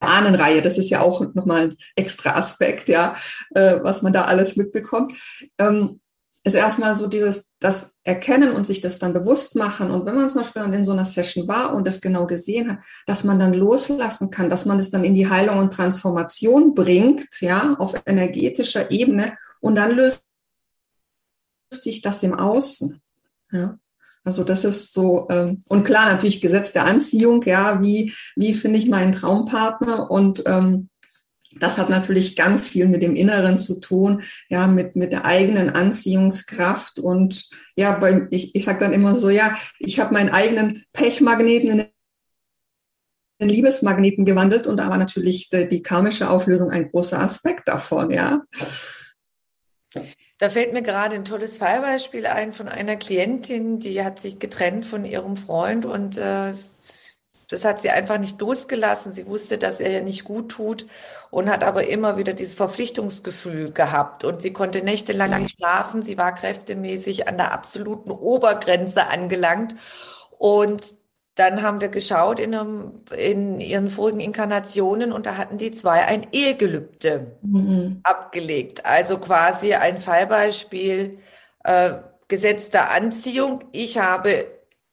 Ahnenreihe, 0.00 0.62
das 0.62 0.78
ist 0.78 0.90
ja 0.90 1.00
auch 1.00 1.20
nochmal 1.34 1.62
ein 1.62 1.76
extra 1.94 2.32
Aspekt, 2.32 2.88
ja, 2.88 3.16
äh, 3.54 3.78
was 3.82 4.02
man 4.02 4.12
da 4.12 4.24
alles 4.24 4.56
mitbekommt, 4.56 5.12
ähm, 5.58 6.00
ist 6.44 6.54
erstmal 6.54 6.94
so 6.94 7.06
dieses, 7.06 7.52
das 7.60 7.94
Erkennen 8.02 8.52
und 8.52 8.66
sich 8.66 8.80
das 8.80 8.98
dann 8.98 9.12
bewusst 9.12 9.54
machen. 9.54 9.90
Und 9.90 10.06
wenn 10.06 10.16
man 10.16 10.28
zum 10.28 10.42
Beispiel 10.42 10.62
dann 10.62 10.72
in 10.72 10.84
so 10.84 10.90
einer 10.90 11.04
Session 11.04 11.46
war 11.46 11.74
und 11.74 11.86
das 11.86 12.00
genau 12.00 12.26
gesehen 12.26 12.72
hat, 12.72 12.78
dass 13.06 13.22
man 13.22 13.38
dann 13.38 13.54
loslassen 13.54 14.30
kann, 14.30 14.50
dass 14.50 14.66
man 14.66 14.78
es 14.80 14.90
dann 14.90 15.04
in 15.04 15.14
die 15.14 15.28
Heilung 15.28 15.58
und 15.58 15.72
Transformation 15.72 16.74
bringt, 16.74 17.40
ja, 17.40 17.74
auf 17.78 17.94
energetischer 18.06 18.90
Ebene 18.90 19.36
und 19.60 19.76
dann 19.76 19.94
löst 19.94 20.24
sich 21.70 22.02
das 22.02 22.22
im 22.22 22.34
Außen. 22.34 23.00
Ja. 23.52 23.78
Also 24.24 24.44
das 24.44 24.64
ist 24.64 24.92
so, 24.92 25.28
ähm, 25.30 25.60
und 25.68 25.84
klar, 25.84 26.12
natürlich 26.12 26.40
Gesetz 26.40 26.72
der 26.72 26.84
Anziehung, 26.84 27.42
ja, 27.42 27.82
wie, 27.82 28.14
wie 28.36 28.54
finde 28.54 28.78
ich 28.78 28.88
meinen 28.88 29.12
Traumpartner? 29.12 30.10
Und 30.10 30.44
ähm, 30.46 30.90
das 31.58 31.78
hat 31.78 31.90
natürlich 31.90 32.36
ganz 32.36 32.68
viel 32.68 32.88
mit 32.88 33.02
dem 33.02 33.16
Inneren 33.16 33.58
zu 33.58 33.80
tun, 33.80 34.22
ja, 34.48 34.66
mit, 34.66 34.96
mit 34.96 35.12
der 35.12 35.24
eigenen 35.24 35.70
Anziehungskraft. 35.70 36.98
Und 36.98 37.48
ja, 37.76 37.92
bei, 37.92 38.26
ich, 38.30 38.54
ich 38.54 38.64
sage 38.64 38.80
dann 38.80 38.92
immer 38.92 39.16
so, 39.16 39.30
ja, 39.30 39.56
ich 39.78 40.00
habe 40.00 40.14
meinen 40.14 40.30
eigenen 40.30 40.84
Pechmagneten 40.92 41.70
in 41.70 41.86
den 43.40 43.48
Liebesmagneten 43.48 44.24
gewandelt 44.24 44.66
und 44.66 44.76
da 44.76 44.88
war 44.88 44.98
natürlich 44.98 45.50
die, 45.50 45.68
die 45.68 45.82
karmische 45.82 46.30
Auflösung 46.30 46.70
ein 46.70 46.90
großer 46.90 47.20
Aspekt 47.20 47.68
davon, 47.68 48.10
ja. 48.10 48.42
Da 50.38 50.50
fällt 50.50 50.72
mir 50.72 50.82
gerade 50.82 51.16
ein 51.16 51.24
tolles 51.24 51.58
Fallbeispiel 51.58 52.26
ein 52.26 52.52
von 52.52 52.68
einer 52.68 52.96
Klientin, 52.96 53.78
die 53.78 54.02
hat 54.02 54.20
sich 54.20 54.38
getrennt 54.38 54.86
von 54.86 55.04
ihrem 55.04 55.36
Freund 55.36 55.84
und 55.84 56.18
äh, 56.18 56.52
das 57.52 57.64
hat 57.64 57.82
sie 57.82 57.90
einfach 57.90 58.18
nicht 58.18 58.40
losgelassen. 58.40 59.12
Sie 59.12 59.26
wusste, 59.26 59.58
dass 59.58 59.80
er 59.80 59.90
ihr 59.90 60.02
nicht 60.02 60.24
gut 60.24 60.50
tut 60.50 60.86
und 61.30 61.50
hat 61.50 61.64
aber 61.64 61.86
immer 61.86 62.16
wieder 62.16 62.32
dieses 62.32 62.54
Verpflichtungsgefühl 62.54 63.72
gehabt 63.72 64.24
und 64.24 64.42
sie 64.42 64.52
konnte 64.52 64.82
nächtelang 64.82 65.42
nicht 65.42 65.56
schlafen. 65.56 66.02
Sie 66.02 66.18
war 66.18 66.34
kräftemäßig 66.34 67.28
an 67.28 67.36
der 67.36 67.52
absoluten 67.52 68.10
Obergrenze 68.10 69.08
angelangt 69.08 69.76
und 70.38 71.02
dann 71.34 71.62
haben 71.62 71.80
wir 71.80 71.88
geschaut 71.88 72.40
in, 72.40 72.54
einem, 72.54 73.00
in 73.16 73.58
ihren 73.60 73.88
vorigen 73.88 74.20
Inkarnationen 74.20 75.12
und 75.12 75.24
da 75.24 75.36
hatten 75.36 75.56
die 75.56 75.72
zwei 75.72 76.04
ein 76.04 76.26
Ehegelübde 76.30 77.38
mhm. 77.40 78.00
abgelegt. 78.02 78.84
Also 78.84 79.18
quasi 79.18 79.72
ein 79.74 80.00
Fallbeispiel 80.00 81.18
äh, 81.64 81.94
Gesetz 82.28 82.70
der 82.70 82.90
Anziehung. 82.92 83.64
Ich 83.72 83.98
habe 83.98 84.46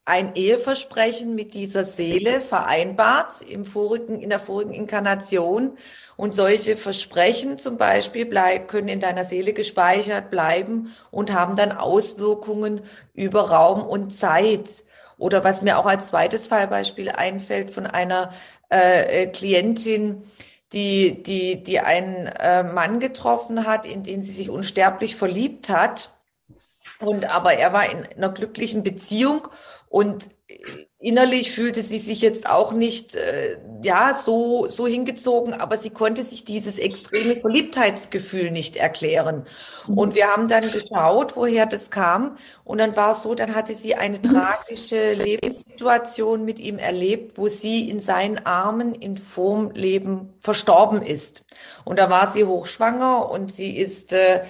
ein 0.09 0.33
Eheversprechen 0.33 1.35
mit 1.35 1.53
dieser 1.53 1.85
Seele 1.85 2.41
vereinbart 2.41 3.41
im 3.41 3.63
vorigen, 3.63 4.19
in 4.19 4.31
der 4.31 4.39
vorigen 4.39 4.73
Inkarnation. 4.73 5.77
Und 6.17 6.33
solche 6.33 6.77
Versprechen 6.77 7.59
zum 7.59 7.77
Beispiel 7.77 8.25
bleib, 8.25 8.67
können 8.67 8.87
in 8.87 8.99
deiner 8.99 9.23
Seele 9.23 9.53
gespeichert 9.53 10.31
bleiben 10.31 10.95
und 11.11 11.31
haben 11.31 11.55
dann 11.55 11.71
Auswirkungen 11.71 12.81
über 13.13 13.51
Raum 13.51 13.83
und 13.83 14.09
Zeit. 14.15 14.83
Oder 15.19 15.43
was 15.43 15.61
mir 15.61 15.77
auch 15.77 15.85
als 15.85 16.07
zweites 16.07 16.47
Fallbeispiel 16.47 17.09
einfällt 17.09 17.69
von 17.69 17.85
einer 17.85 18.33
äh, 18.69 19.27
Klientin, 19.27 20.23
die, 20.73 21.21
die, 21.21 21.63
die 21.63 21.81
einen 21.81 22.25
äh, 22.25 22.63
Mann 22.63 22.99
getroffen 22.99 23.67
hat, 23.67 23.85
in 23.85 24.01
den 24.03 24.23
sie 24.23 24.31
sich 24.31 24.49
unsterblich 24.49 25.15
verliebt 25.15 25.69
hat. 25.69 26.09
Und 26.99 27.25
aber 27.25 27.53
er 27.53 27.73
war 27.73 27.89
in 27.89 28.05
einer 28.17 28.29
glücklichen 28.29 28.83
Beziehung 28.83 29.47
und 29.89 30.29
innerlich 30.99 31.51
fühlte 31.51 31.81
sie 31.81 31.97
sich 31.97 32.21
jetzt 32.21 32.49
auch 32.49 32.73
nicht 32.73 33.15
äh, 33.15 33.57
ja 33.81 34.13
so 34.13 34.67
so 34.67 34.85
hingezogen, 34.85 35.53
aber 35.53 35.77
sie 35.77 35.89
konnte 35.89 36.23
sich 36.23 36.43
dieses 36.43 36.77
extreme 36.77 37.39
Verliebtheitsgefühl 37.39 38.51
nicht 38.51 38.75
erklären. 38.75 39.45
Mhm. 39.87 39.97
Und 39.97 40.15
wir 40.15 40.27
haben 40.27 40.47
dann 40.47 40.69
geschaut, 40.69 41.35
woher 41.35 41.65
das 41.65 41.89
kam 41.89 42.37
und 42.65 42.79
dann 42.79 42.95
war 42.95 43.11
es 43.11 43.23
so, 43.23 43.33
dann 43.33 43.55
hatte 43.55 43.75
sie 43.75 43.95
eine 43.95 44.21
tragische 44.21 45.13
Lebenssituation 45.13 46.43
mit 46.43 46.59
ihm 46.59 46.77
erlebt, 46.77 47.37
wo 47.37 47.47
sie 47.47 47.89
in 47.89 47.99
seinen 47.99 48.45
Armen 48.45 48.93
in 48.93 49.17
Formleben 49.17 50.33
verstorben 50.39 51.01
ist. 51.01 51.45
Und 51.85 51.97
da 51.97 52.09
war 52.09 52.27
sie 52.27 52.43
hochschwanger 52.43 53.31
und 53.31 53.53
sie 53.53 53.77
ist 53.77 54.13
äh, 54.13 54.43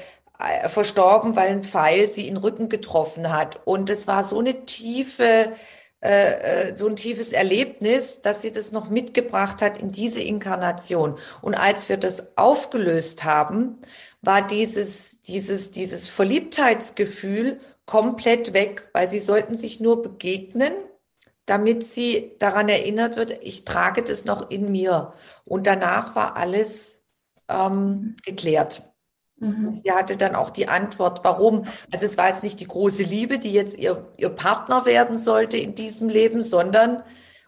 verstorben, 0.67 1.35
weil 1.35 1.49
ein 1.49 1.63
Pfeil 1.63 2.09
sie 2.09 2.27
in 2.27 2.35
den 2.35 2.43
Rücken 2.43 2.69
getroffen 2.69 3.31
hat. 3.31 3.59
Und 3.65 3.89
es 3.89 4.07
war 4.07 4.23
so 4.23 4.39
eine 4.39 4.65
tiefe 4.65 5.53
äh, 6.01 6.69
äh, 6.69 6.77
so 6.77 6.87
ein 6.87 6.95
tiefes 6.95 7.33
Erlebnis, 7.33 8.21
dass 8.21 8.41
sie 8.41 8.53
das 8.53 8.71
noch 8.71 8.89
mitgebracht 8.89 9.61
hat 9.61 9.81
in 9.81 9.91
diese 9.91 10.21
Inkarnation. 10.21 11.17
Und 11.41 11.55
als 11.55 11.89
wir 11.89 11.97
das 11.97 12.37
aufgelöst 12.37 13.25
haben, 13.25 13.81
war 14.21 14.47
dieses, 14.47 15.21
dieses, 15.23 15.71
dieses 15.71 16.07
Verliebtheitsgefühl 16.07 17.59
komplett 17.85 18.53
weg, 18.53 18.89
weil 18.93 19.09
sie 19.09 19.19
sollten 19.19 19.55
sich 19.55 19.81
nur 19.81 20.01
begegnen, 20.01 20.71
damit 21.45 21.83
sie 21.91 22.35
daran 22.39 22.69
erinnert 22.69 23.17
wird, 23.17 23.43
ich 23.43 23.65
trage 23.65 24.01
das 24.01 24.23
noch 24.23 24.49
in 24.49 24.71
mir. 24.71 25.13
Und 25.43 25.67
danach 25.67 26.15
war 26.15 26.37
alles 26.37 27.01
ähm, 27.49 28.15
geklärt. 28.23 28.88
Mhm. 29.39 29.75
Sie 29.75 29.91
hatte 29.91 30.17
dann 30.17 30.35
auch 30.35 30.49
die 30.49 30.67
Antwort, 30.67 31.23
warum. 31.23 31.65
Also 31.91 32.05
es 32.05 32.17
war 32.17 32.29
jetzt 32.29 32.43
nicht 32.43 32.59
die 32.59 32.67
große 32.67 33.03
Liebe, 33.03 33.39
die 33.39 33.53
jetzt 33.53 33.77
ihr, 33.77 34.07
ihr 34.17 34.29
Partner 34.29 34.85
werden 34.85 35.17
sollte 35.17 35.57
in 35.57 35.75
diesem 35.75 36.09
Leben, 36.09 36.41
sondern 36.41 37.03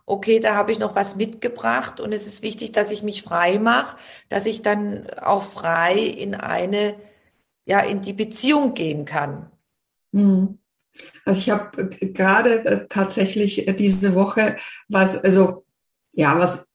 okay, 0.05 0.39
da 0.39 0.55
habe 0.55 0.71
ich 0.71 0.79
noch 0.79 0.95
was 0.95 1.15
mitgebracht 1.15 1.99
und 1.99 2.11
es 2.11 2.27
ist 2.27 2.41
wichtig, 2.41 2.71
dass 2.71 2.91
ich 2.91 3.03
mich 3.03 3.23
frei 3.23 3.59
mache, 3.59 3.95
dass 4.29 4.45
ich 4.45 4.61
dann 4.61 5.09
auch 5.11 5.43
frei 5.43 5.95
in 5.95 6.35
eine, 6.35 6.95
ja, 7.65 7.79
in 7.79 8.01
die 8.01 8.13
Beziehung 8.13 8.73
gehen 8.73 9.05
kann. 9.05 9.51
Mhm. 10.11 10.57
Also 11.25 11.39
ich 11.39 11.49
habe 11.49 11.89
gerade 11.89 12.65
äh, 12.65 12.87
tatsächlich 12.89 13.67
äh, 13.67 13.73
diese 13.73 14.15
Woche 14.15 14.57
was, 14.89 15.17
also 15.23 15.63
ja, 16.13 16.37
was 16.37 16.67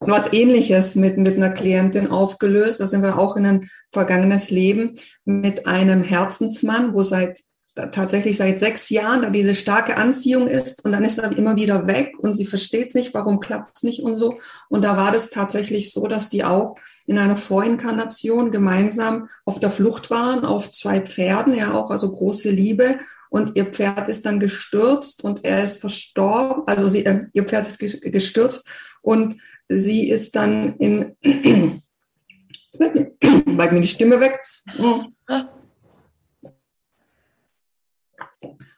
was 0.00 0.32
ähnliches 0.32 0.94
mit, 0.94 1.18
mit 1.18 1.36
einer 1.36 1.50
Klientin 1.50 2.08
aufgelöst. 2.08 2.80
Da 2.80 2.86
sind 2.86 3.02
wir 3.02 3.18
auch 3.18 3.36
in 3.36 3.46
ein 3.46 3.70
vergangenes 3.90 4.50
Leben 4.50 4.94
mit 5.24 5.66
einem 5.66 6.02
Herzensmann, 6.02 6.94
wo 6.94 7.02
seit 7.02 7.40
tatsächlich 7.86 8.36
seit 8.36 8.58
sechs 8.58 8.90
Jahren 8.90 9.22
da 9.22 9.30
diese 9.30 9.54
starke 9.54 9.96
Anziehung 9.96 10.48
ist 10.48 10.84
und 10.84 10.92
dann 10.92 11.04
ist 11.04 11.18
er 11.18 11.36
immer 11.36 11.56
wieder 11.56 11.86
weg 11.86 12.14
und 12.18 12.34
sie 12.34 12.46
versteht 12.46 12.94
nicht, 12.94 13.14
warum 13.14 13.40
klappt 13.40 13.76
es 13.76 13.82
nicht 13.82 14.02
und 14.02 14.16
so. 14.16 14.38
Und 14.68 14.84
da 14.84 14.96
war 14.96 15.12
das 15.12 15.30
tatsächlich 15.30 15.92
so, 15.92 16.06
dass 16.08 16.28
die 16.28 16.44
auch 16.44 16.76
in 17.06 17.18
einer 17.18 17.36
Vorinkarnation 17.36 18.50
gemeinsam 18.50 19.28
auf 19.44 19.60
der 19.60 19.70
Flucht 19.70 20.10
waren, 20.10 20.44
auf 20.44 20.70
zwei 20.72 21.00
Pferden, 21.00 21.54
ja 21.54 21.74
auch, 21.74 21.90
also 21.90 22.10
große 22.10 22.50
Liebe. 22.50 22.98
Und 23.30 23.56
ihr 23.56 23.66
Pferd 23.66 24.08
ist 24.08 24.24
dann 24.24 24.40
gestürzt 24.40 25.22
und 25.22 25.44
er 25.44 25.62
ist 25.62 25.80
verstorben, 25.80 26.62
also 26.66 26.88
sie, 26.88 27.04
äh, 27.04 27.26
ihr 27.34 27.44
Pferd 27.44 27.68
ist 27.68 27.78
gestürzt 27.78 28.66
und 29.02 29.40
sie 29.66 30.08
ist 30.08 30.36
dann 30.36 30.76
in, 30.76 31.16
jetzt 31.22 33.18
bleibt 33.46 33.72
mir 33.72 33.80
die 33.80 33.88
Stimme 33.88 34.20
weg. 34.20 34.38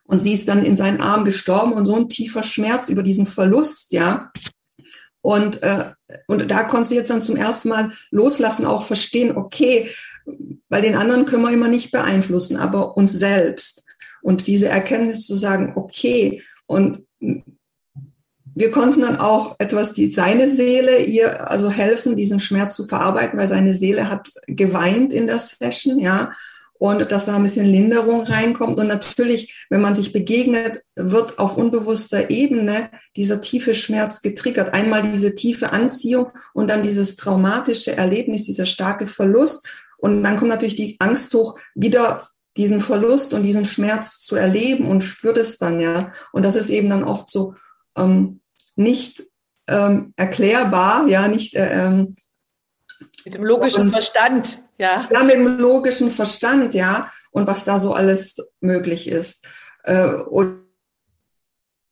Und 0.04 0.18
sie 0.18 0.32
ist 0.32 0.48
dann 0.48 0.64
in 0.64 0.74
seinen 0.74 1.00
Armen 1.00 1.24
gestorben 1.24 1.72
und 1.72 1.86
so 1.86 1.94
ein 1.94 2.08
tiefer 2.08 2.42
Schmerz 2.42 2.88
über 2.88 3.02
diesen 3.02 3.26
Verlust, 3.26 3.92
ja. 3.92 4.32
Und, 5.22 5.62
äh, 5.62 5.92
und 6.26 6.50
da 6.50 6.64
konnte 6.64 6.88
sie 6.88 6.94
jetzt 6.96 7.10
dann 7.10 7.22
zum 7.22 7.36
ersten 7.36 7.68
Mal 7.68 7.92
loslassen, 8.10 8.64
auch 8.64 8.82
verstehen, 8.82 9.36
okay, 9.36 9.90
weil 10.68 10.82
den 10.82 10.96
anderen 10.96 11.26
können 11.26 11.42
wir 11.42 11.52
immer 11.52 11.68
nicht 11.68 11.90
beeinflussen, 11.90 12.56
aber 12.56 12.96
uns 12.96 13.12
selbst. 13.12 13.84
Und 14.22 14.46
diese 14.46 14.68
Erkenntnis 14.68 15.26
zu 15.26 15.36
sagen, 15.36 15.74
okay, 15.76 16.42
und 16.66 17.06
wir 18.54 18.70
konnten 18.70 19.02
dann 19.02 19.18
auch 19.18 19.56
etwas 19.58 19.92
die 19.92 20.10
seine 20.10 20.48
Seele 20.48 21.02
ihr 21.04 21.50
also 21.50 21.70
helfen, 21.70 22.16
diesen 22.16 22.40
Schmerz 22.40 22.74
zu 22.74 22.86
verarbeiten, 22.86 23.38
weil 23.38 23.48
seine 23.48 23.74
Seele 23.74 24.08
hat 24.08 24.28
geweint 24.46 25.12
in 25.12 25.26
der 25.26 25.38
Session, 25.38 25.98
ja. 25.98 26.32
und 26.78 27.12
dass 27.12 27.26
da 27.26 27.36
ein 27.36 27.42
bisschen 27.42 27.66
Linderung 27.66 28.22
reinkommt. 28.22 28.78
Und 28.78 28.88
natürlich, 28.88 29.66
wenn 29.70 29.80
man 29.80 29.94
sich 29.94 30.12
begegnet, 30.12 30.80
wird 30.96 31.38
auf 31.38 31.56
unbewusster 31.56 32.30
Ebene 32.30 32.90
dieser 33.16 33.40
tiefe 33.40 33.74
Schmerz 33.74 34.22
getriggert. 34.22 34.74
Einmal 34.74 35.02
diese 35.02 35.34
tiefe 35.34 35.72
Anziehung 35.72 36.30
und 36.54 36.68
dann 36.68 36.82
dieses 36.82 37.16
traumatische 37.16 37.96
Erlebnis, 37.96 38.44
dieser 38.44 38.66
starke 38.66 39.06
Verlust. 39.06 39.68
Und 39.98 40.24
dann 40.24 40.36
kommt 40.38 40.50
natürlich 40.50 40.76
die 40.76 40.96
Angst 40.98 41.32
hoch, 41.34 41.58
wieder 41.74 42.30
diesen 42.56 42.80
Verlust 42.80 43.32
und 43.32 43.42
diesen 43.42 43.64
Schmerz 43.64 44.18
zu 44.18 44.34
erleben 44.34 44.88
und 44.88 45.02
spürt 45.02 45.38
es 45.38 45.58
dann, 45.58 45.80
ja. 45.80 46.12
Und 46.32 46.44
das 46.44 46.56
ist 46.56 46.70
eben 46.70 46.88
dann 46.90 47.04
oft 47.04 47.30
so 47.30 47.54
ähm, 47.96 48.39
nicht 48.80 49.22
ähm, 49.68 50.12
erklärbar, 50.16 51.06
ja, 51.06 51.28
nicht 51.28 51.54
äh, 51.54 51.86
ähm, 51.86 52.14
mit 53.24 53.34
dem 53.34 53.44
logischen 53.44 53.82
und, 53.82 53.90
Verstand, 53.90 54.62
ja. 54.78 55.08
Ja, 55.12 55.22
mit 55.22 55.36
dem 55.36 55.58
logischen 55.58 56.10
Verstand, 56.10 56.74
ja, 56.74 57.12
und 57.30 57.46
was 57.46 57.64
da 57.64 57.78
so 57.78 57.92
alles 57.94 58.34
möglich 58.60 59.08
ist. 59.08 59.46
Äh, 59.84 60.14
und, 60.14 60.64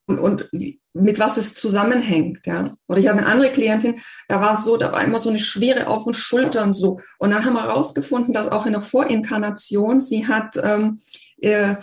und, 0.06 0.18
und 0.18 0.48
mit 0.94 1.18
was 1.18 1.36
es 1.36 1.54
zusammenhängt, 1.54 2.46
ja. 2.46 2.74
Oder 2.88 2.98
ich 2.98 3.08
hatte 3.08 3.18
eine 3.18 3.28
andere 3.28 3.52
Klientin, 3.52 4.00
da 4.26 4.40
war 4.40 4.54
es 4.54 4.64
so, 4.64 4.76
da 4.78 4.90
war 4.90 5.04
immer 5.04 5.18
so 5.18 5.28
eine 5.28 5.38
Schwere 5.38 5.86
auf 5.86 6.04
den 6.04 6.14
Schultern 6.14 6.72
so. 6.72 7.00
Und 7.18 7.30
dann 7.30 7.44
haben 7.44 7.54
wir 7.54 7.64
herausgefunden, 7.64 8.32
dass 8.32 8.48
auch 8.48 8.66
in 8.66 8.72
der 8.72 8.82
Vorinkarnation, 8.82 10.00
sie 10.00 10.26
hat 10.26 10.56
ähm, 10.62 11.00
äh, 11.42 11.74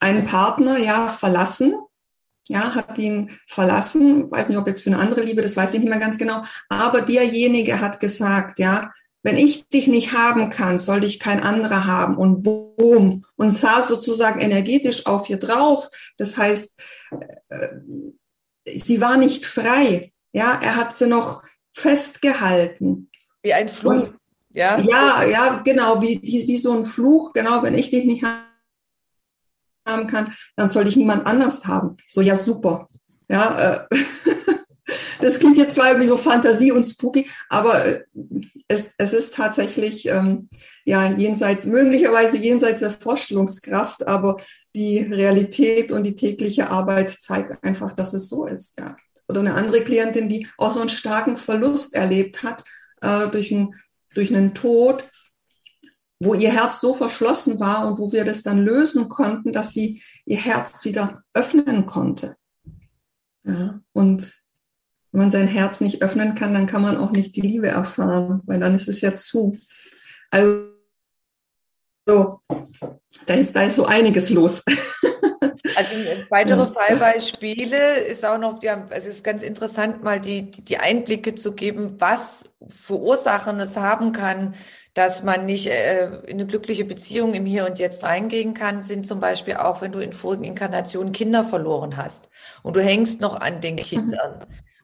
einen 0.00 0.24
Partner 0.24 0.78
ja 0.78 1.08
verlassen 1.08 1.74
ja, 2.48 2.74
hat 2.74 2.98
ihn 2.98 3.30
verlassen. 3.46 4.30
Weiß 4.30 4.48
nicht, 4.48 4.58
ob 4.58 4.66
jetzt 4.66 4.82
für 4.82 4.90
eine 4.90 4.98
andere 4.98 5.22
Liebe, 5.22 5.42
das 5.42 5.56
weiß 5.56 5.74
ich 5.74 5.80
nicht 5.80 5.88
mehr 5.88 5.98
ganz 5.98 6.18
genau. 6.18 6.42
Aber 6.68 7.02
derjenige 7.02 7.80
hat 7.80 8.00
gesagt, 8.00 8.58
ja, 8.58 8.92
wenn 9.22 9.36
ich 9.36 9.68
dich 9.68 9.88
nicht 9.88 10.12
haben 10.12 10.50
kann, 10.50 10.78
soll 10.78 11.00
dich 11.00 11.20
kein 11.20 11.42
anderer 11.42 11.86
haben. 11.86 12.16
Und 12.16 12.42
boom. 12.42 13.24
Und 13.36 13.50
saß 13.50 13.88
sozusagen 13.88 14.40
energetisch 14.40 15.06
auf 15.06 15.28
ihr 15.28 15.38
drauf. 15.38 15.88
Das 16.16 16.36
heißt, 16.36 16.80
äh, 17.50 17.68
sie 18.78 19.00
war 19.00 19.16
nicht 19.16 19.44
frei. 19.44 20.12
Ja, 20.32 20.58
er 20.62 20.76
hat 20.76 20.94
sie 20.94 21.06
noch 21.06 21.42
festgehalten. 21.72 23.10
Wie 23.42 23.54
ein 23.54 23.68
Fluch. 23.68 24.10
ja, 24.50 24.78
ja, 24.78 25.24
ja, 25.24 25.60
genau, 25.64 26.00
wie, 26.00 26.20
wie, 26.22 26.46
wie 26.48 26.56
so 26.56 26.72
ein 26.72 26.84
Fluch. 26.84 27.32
Genau, 27.32 27.62
wenn 27.62 27.76
ich 27.76 27.90
dich 27.90 28.04
nicht 28.04 28.24
habe 28.24 28.47
haben 29.88 30.06
kann, 30.06 30.32
dann 30.56 30.68
soll 30.68 30.86
ich 30.86 30.96
niemand 30.96 31.26
anders 31.26 31.66
haben. 31.66 31.96
So, 32.06 32.20
ja, 32.20 32.36
super. 32.36 32.88
Ja, 33.28 33.86
äh, 33.90 33.96
das 35.20 35.38
klingt 35.38 35.58
jetzt 35.58 35.74
zwar 35.74 35.88
irgendwie 35.88 36.08
so 36.08 36.16
Fantasie 36.16 36.72
und 36.72 36.82
spooky, 36.82 37.28
aber 37.48 37.84
äh, 37.84 38.04
es, 38.68 38.90
es 38.98 39.12
ist 39.12 39.34
tatsächlich 39.34 40.08
ähm, 40.08 40.48
ja 40.84 41.10
jenseits, 41.10 41.66
möglicherweise 41.66 42.38
jenseits 42.38 42.80
der 42.80 42.90
Vorstellungskraft, 42.90 44.06
aber 44.06 44.36
die 44.74 45.00
Realität 45.00 45.92
und 45.92 46.04
die 46.04 46.16
tägliche 46.16 46.70
Arbeit 46.70 47.10
zeigt 47.10 47.62
einfach, 47.64 47.92
dass 47.94 48.14
es 48.14 48.28
so 48.28 48.46
ist, 48.46 48.78
ja. 48.78 48.96
Oder 49.30 49.40
eine 49.40 49.54
andere 49.54 49.82
Klientin, 49.82 50.30
die 50.30 50.48
auch 50.56 50.70
so 50.70 50.80
einen 50.80 50.88
starken 50.88 51.36
Verlust 51.36 51.94
erlebt 51.94 52.42
hat 52.42 52.64
äh, 53.02 53.28
durch, 53.28 53.50
ein, 53.50 53.74
durch 54.14 54.34
einen 54.34 54.54
Tod 54.54 55.06
wo 56.20 56.34
ihr 56.34 56.52
Herz 56.52 56.80
so 56.80 56.94
verschlossen 56.94 57.60
war 57.60 57.86
und 57.86 57.98
wo 57.98 58.12
wir 58.12 58.24
das 58.24 58.42
dann 58.42 58.58
lösen 58.58 59.08
konnten, 59.08 59.52
dass 59.52 59.72
sie 59.72 60.02
ihr 60.24 60.38
Herz 60.38 60.84
wieder 60.84 61.22
öffnen 61.32 61.86
konnte. 61.86 62.36
Ja, 63.44 63.80
und 63.92 64.34
wenn 65.12 65.20
man 65.20 65.30
sein 65.30 65.48
Herz 65.48 65.80
nicht 65.80 66.02
öffnen 66.02 66.34
kann, 66.34 66.52
dann 66.52 66.66
kann 66.66 66.82
man 66.82 66.96
auch 66.96 67.12
nicht 67.12 67.36
die 67.36 67.40
Liebe 67.40 67.68
erfahren, 67.68 68.42
weil 68.44 68.60
dann 68.60 68.74
ist 68.74 68.88
es 68.88 69.00
ja 69.00 69.16
zu. 69.16 69.56
Also, 70.30 70.68
so, 72.06 72.40
da 73.26 73.34
ist, 73.34 73.54
da 73.54 73.62
ist 73.62 73.76
so 73.76 73.86
einiges 73.86 74.30
los. 74.30 74.62
Also 75.78 75.94
weitere 76.30 76.58
ja. 76.58 76.72
Fallbeispiele 76.72 77.98
ist 77.98 78.24
auch 78.24 78.38
noch, 78.38 78.60
ja, 78.64 78.84
es 78.90 79.06
ist 79.06 79.22
ganz 79.22 79.44
interessant, 79.44 80.02
mal 80.02 80.20
die, 80.20 80.50
die 80.50 80.78
Einblicke 80.78 81.36
zu 81.36 81.52
geben, 81.52 82.00
was 82.00 82.50
für 82.68 82.98
Ursachen 82.98 83.60
es 83.60 83.76
haben 83.76 84.12
kann, 84.12 84.54
dass 84.94 85.22
man 85.22 85.46
nicht 85.46 85.68
äh, 85.68 86.06
in 86.26 86.38
eine 86.38 86.46
glückliche 86.46 86.84
Beziehung 86.84 87.34
im 87.34 87.46
Hier 87.46 87.64
und 87.66 87.78
Jetzt 87.78 88.02
reingehen 88.02 88.54
kann, 88.54 88.82
sind 88.82 89.06
zum 89.06 89.20
Beispiel 89.20 89.54
auch, 89.54 89.80
wenn 89.80 89.92
du 89.92 90.00
in 90.00 90.12
vorigen 90.12 90.42
Inkarnationen 90.42 91.12
Kinder 91.12 91.44
verloren 91.44 91.96
hast 91.96 92.28
und 92.64 92.74
du 92.74 92.82
hängst 92.82 93.20
noch 93.20 93.40
an 93.40 93.60
den 93.60 93.76
mhm. 93.76 93.80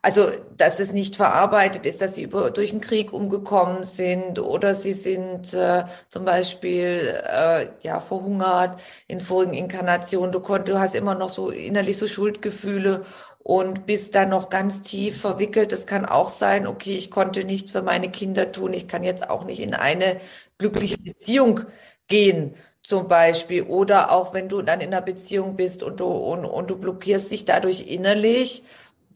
Also, 0.06 0.30
dass 0.58 0.80
es 0.80 0.92
nicht 0.92 1.16
verarbeitet 1.16 1.86
ist, 1.86 2.02
dass 2.02 2.14
sie 2.14 2.24
über, 2.24 2.50
durch 2.50 2.70
den 2.70 2.82
Krieg 2.82 3.10
umgekommen 3.14 3.84
sind 3.84 4.38
oder 4.38 4.74
sie 4.74 4.92
sind 4.92 5.54
äh, 5.54 5.84
zum 6.10 6.26
Beispiel 6.26 7.22
äh, 7.26 7.68
ja 7.82 8.00
verhungert 8.00 8.78
in 9.06 9.20
vorigen 9.22 9.54
Inkarnationen. 9.54 10.30
Du, 10.30 10.40
konnt, 10.40 10.68
du 10.68 10.78
hast 10.78 10.94
immer 10.94 11.14
noch 11.14 11.30
so 11.30 11.48
innerlich 11.48 11.96
so 11.96 12.06
Schuldgefühle 12.06 13.06
und 13.38 13.86
bist 13.86 14.14
dann 14.14 14.28
noch 14.28 14.50
ganz 14.50 14.82
tief 14.82 15.22
verwickelt. 15.22 15.72
Das 15.72 15.86
kann 15.86 16.04
auch 16.04 16.28
sein, 16.28 16.66
okay, 16.66 16.96
ich 16.98 17.10
konnte 17.10 17.44
nichts 17.44 17.72
für 17.72 17.80
meine 17.82 18.10
Kinder 18.10 18.52
tun, 18.52 18.74
ich 18.74 18.86
kann 18.88 19.04
jetzt 19.04 19.30
auch 19.30 19.44
nicht 19.44 19.60
in 19.60 19.72
eine 19.74 20.20
glückliche 20.58 20.98
Beziehung 20.98 21.60
gehen, 22.08 22.56
zum 22.82 23.08
Beispiel. 23.08 23.62
Oder 23.62 24.12
auch 24.12 24.34
wenn 24.34 24.48
du 24.48 24.62
dann 24.62 24.80
in 24.80 24.88
einer 24.92 25.00
Beziehung 25.02 25.56
bist 25.56 25.82
und 25.82 26.00
du, 26.00 26.06
und, 26.06 26.44
und 26.44 26.70
du 26.70 26.76
blockierst 26.78 27.30
dich 27.30 27.44
dadurch 27.44 27.86
innerlich, 27.88 28.64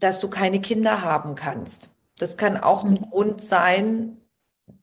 dass 0.00 0.20
du 0.20 0.28
keine 0.28 0.60
Kinder 0.60 1.02
haben 1.02 1.34
kannst. 1.34 1.90
Das 2.18 2.36
kann 2.36 2.56
auch 2.56 2.84
ein 2.84 2.92
mhm. 2.92 3.10
Grund 3.10 3.40
sein, 3.42 4.18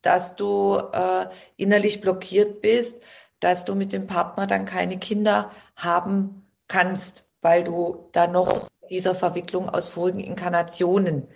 dass 0.02 0.36
du 0.36 0.78
äh, 0.94 1.28
innerlich 1.58 2.02
blockiert 2.02 2.62
bist, 2.62 3.02
dass 3.40 3.66
du 3.66 3.76
mit 3.76 3.94
dem 3.94 4.08
Partner 4.08 4.48
dann 4.48 4.66
keine 4.66 4.98
Kinder 4.98 5.52
haben 5.76 6.48
kannst, 6.68 7.30
weil 7.42 7.64
du 7.64 8.10
da 8.12 8.28
noch 8.28 8.68
dieser 8.90 9.16
Verwicklung 9.16 9.70
aus 9.70 9.88
vorigen 9.88 10.20
Inkarnationen 10.20 11.28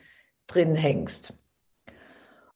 drin 0.48 0.76
hängst. 0.76 1.34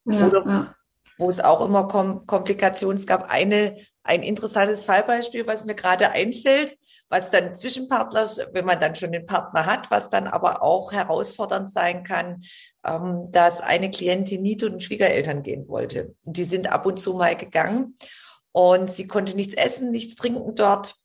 Ja, 0.05 0.27
Oder 0.27 0.45
ja. 0.47 0.75
wo 1.17 1.29
es 1.29 1.39
auch 1.39 1.63
immer 1.65 1.87
Kom 1.87 2.25
Komplikationen, 2.25 2.97
es 2.97 3.07
gab 3.07 3.29
eine, 3.29 3.77
ein 4.03 4.23
interessantes 4.23 4.85
Fallbeispiel, 4.85 5.47
was 5.47 5.65
mir 5.65 5.75
gerade 5.75 6.11
einfällt, 6.11 6.77
was 7.09 7.29
dann 7.29 7.55
Zwischenpartner, 7.55 8.27
wenn 8.53 8.65
man 8.65 8.79
dann 8.79 8.95
schon 8.95 9.11
den 9.11 9.25
Partner 9.25 9.65
hat, 9.65 9.91
was 9.91 10.09
dann 10.09 10.27
aber 10.27 10.63
auch 10.63 10.91
herausfordernd 10.91 11.71
sein 11.71 12.03
kann, 12.03 12.43
ähm, 12.85 13.31
dass 13.31 13.61
eine 13.61 13.91
Klientin 13.91 14.41
nie 14.41 14.57
zu 14.57 14.69
den 14.69 14.81
Schwiegereltern 14.81 15.43
gehen 15.43 15.67
wollte. 15.67 16.15
Die 16.23 16.45
sind 16.45 16.71
ab 16.71 16.85
und 16.85 16.99
zu 16.99 17.13
mal 17.13 17.35
gegangen 17.35 17.97
und 18.51 18.91
sie 18.91 19.07
konnte 19.07 19.35
nichts 19.35 19.53
essen, 19.53 19.91
nichts 19.91 20.15
trinken 20.15 20.55
dort. 20.55 20.95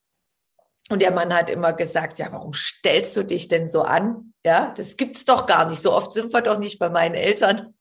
Und 0.91 1.03
der 1.03 1.11
Mann 1.11 1.35
hat 1.35 1.51
immer 1.51 1.75
gesagt, 1.75 2.19
ja, 2.19 2.33
warum 2.33 2.55
stellst 2.55 3.15
du 3.17 3.23
dich 3.23 3.49
denn 3.49 3.69
so 3.69 3.83
an? 3.83 4.33
Ja, 4.45 4.73
das 4.75 4.97
gibt's 4.97 5.27
doch 5.27 5.45
gar 5.45 5.69
nicht. 5.69 5.83
So 5.83 5.93
oft 5.93 6.13
sind 6.13 6.33
wir 6.33 6.41
doch 6.41 6.59
nicht 6.59 6.79
bei 6.79 6.89
meinen 6.89 7.15
Eltern. 7.15 7.75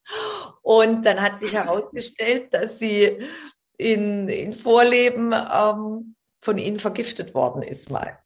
Und 0.62 1.06
dann 1.06 1.22
hat 1.22 1.40
sich 1.40 1.54
herausgestellt, 1.54 2.54
dass 2.54 2.80
sie 2.80 3.26
in, 3.78 4.28
in 4.28 4.52
Vorleben 4.54 5.34
ähm, 5.34 6.17
von 6.48 6.58
ihnen 6.58 6.80
vergiftet 6.80 7.34
worden 7.34 7.62
ist 7.62 7.92
mal. 7.92 8.20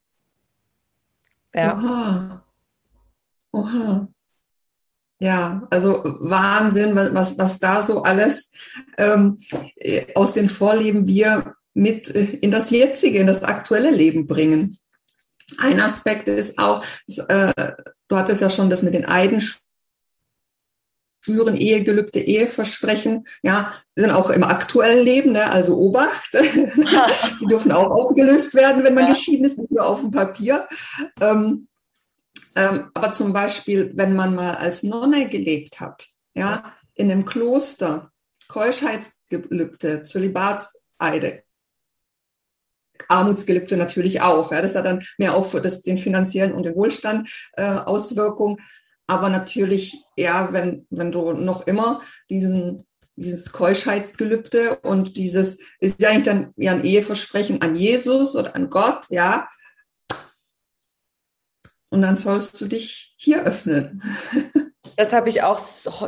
Ja. 1.56 1.76
Oha. 1.76 2.46
Oha. 3.52 4.08
Ja, 5.20 5.68
also 5.72 6.04
Wahnsinn, 6.04 6.96
was, 6.96 7.36
was 7.40 7.58
da 7.58 7.82
so 7.82 8.04
alles 8.04 8.52
ähm, 9.00 9.40
aus 10.14 10.34
den 10.34 10.50
Vorleben 10.50 11.08
wir 11.08 11.56
mit 11.74 12.14
äh, 12.14 12.38
in 12.42 12.52
das 12.52 12.70
jetzige, 12.70 13.18
in 13.18 13.26
das 13.26 13.42
aktuelle 13.42 13.90
Leben 13.90 14.28
bringen. 14.28 14.78
Ein 15.58 15.82
Aspekt 15.82 16.30
ist 16.30 16.60
auch, 16.60 16.86
äh, 17.28 17.74
du 18.08 18.16
hattest 18.16 18.42
ja 18.42 18.52
schon 18.52 18.70
das 18.70 18.84
mit 18.84 18.94
den 18.94 19.06
Eiden 19.06 19.42
Ehegelübde, 21.22 21.56
Ehegelübde, 21.56 22.20
Eheversprechen, 22.20 23.26
ja, 23.44 23.72
sind 23.96 24.12
auch 24.12 24.30
im 24.30 24.44
aktuellen 24.44 25.06
Leben, 25.06 25.34
ne? 25.34 25.52
also 25.52 25.78
Obacht. 25.78 26.34
die 26.34 27.46
dürfen 27.48 27.72
auch 27.72 27.90
aufgelöst 27.92 28.54
werden, 28.56 28.84
wenn 28.84 28.94
man 28.94 29.08
ja. 29.08 29.14
geschieden 29.14 29.46
ist, 29.46 29.58
nicht 29.58 29.72
nur 29.72 29.86
auf 29.86 30.02
dem 30.02 30.12
Papier. 30.12 30.68
Ähm, 31.20 31.68
ähm, 32.56 32.90
aber 32.94 33.12
zum 33.12 33.34
Beispiel, 33.34 33.92
wenn 33.96 34.16
man 34.16 34.36
mal 34.36 34.56
als 34.56 34.84
Nonne 34.84 35.30
gelebt 35.30 35.80
hat, 35.80 36.08
ja, 36.34 36.74
in 36.96 37.12
einem 37.12 37.26
Kloster, 37.26 38.12
Keuschheitsgelübde, 38.48 40.04
Zölibatseide, 40.04 41.44
Armutsgelübde 43.08 43.78
natürlich 43.78 44.22
auch. 44.22 44.52
Ja, 44.52 44.62
das 44.62 44.76
hat 44.76 44.86
dann 44.86 45.04
mehr 45.18 45.36
auch 45.36 45.46
für 45.46 45.62
das, 45.62 45.82
den 45.82 45.98
finanziellen 45.98 46.54
und 46.54 46.64
den 46.64 46.76
Wohlstand 46.76 47.30
äh, 47.54 47.64
Auswirkungen. 47.64 48.58
Aber 49.08 49.30
natürlich, 49.30 50.04
ja, 50.16 50.54
wenn, 50.54 50.86
wenn 50.90 51.12
du 51.12 51.34
noch 51.34 51.68
immer 51.68 52.00
diesen, 52.30 52.84
dieses 53.16 53.52
Keuschheitsgelübde 53.52 54.80
und 54.80 55.18
dieses 55.18 55.60
ist 55.80 56.02
ja 56.02 56.10
eigentlich 56.10 56.24
dann 56.24 56.54
ja 56.56 56.72
ein 56.72 56.84
Eheversprechen 56.84 57.62
an 57.62 57.76
Jesus 57.76 58.36
oder 58.36 58.56
an 58.56 58.70
Gott, 58.70 59.06
ja. 59.10 59.50
Und 61.90 62.02
dann 62.04 62.16
sollst 62.16 62.60
du 62.62 62.68
dich 62.68 63.16
hier 63.18 63.44
öffnen. 63.44 64.02
Das 64.98 65.14
habe 65.14 65.30
ich 65.30 65.42
auch 65.42 65.60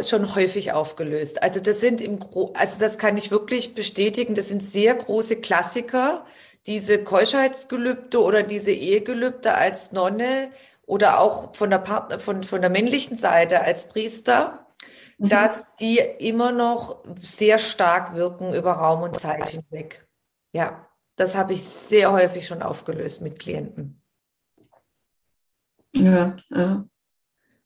schon 0.04 0.36
häufig 0.36 0.72
aufgelöst. 0.72 1.42
Also 1.42 1.60
das 1.60 1.80
sind 1.80 2.02
im 2.02 2.20
Gro 2.20 2.54
also 2.56 2.80
das 2.80 2.98
kann 2.98 3.18
ich 3.18 3.32
wirklich 3.32 3.74
bestätigen. 3.74 4.36
Das 4.36 4.50
sind 4.50 4.64
sehr 4.64 4.94
große 4.94 5.38
Klassiker, 5.38 6.26
diese 6.68 7.04
Keuschheitsgelübde 7.04 8.22
oder 8.22 8.44
diese 8.44 8.72
Ehegelübde 8.72 9.56
als 9.56 9.94
Nonne 9.94 10.52
oder 10.86 11.20
auch 11.20 11.56
von 11.56 11.70
der 11.70 11.80
Partner, 11.80 12.20
von, 12.20 12.44
von 12.44 12.62
der 12.62 12.70
männlichen 12.70 13.18
Seite 13.18 13.62
als 13.62 13.88
Priester, 13.90 14.68
mhm. 15.18 15.30
dass 15.30 15.66
die 15.80 15.98
immer 15.98 16.52
noch 16.52 17.04
sehr 17.20 17.60
stark 17.60 18.16
wirken 18.16 18.54
über 18.54 18.74
Raum 18.74 19.04
und 19.04 19.20
Zeit 19.20 19.50
hinweg. 19.50 20.08
Ja, 20.52 20.88
das 21.16 21.36
habe 21.36 21.54
ich 21.54 21.64
sehr 21.64 22.12
häufig 22.12 22.48
schon 22.48 22.62
aufgelöst 22.62 23.22
mit 23.22 23.40
Klienten. 23.40 24.02
Ja, 25.96 26.38
ja. 26.50 26.86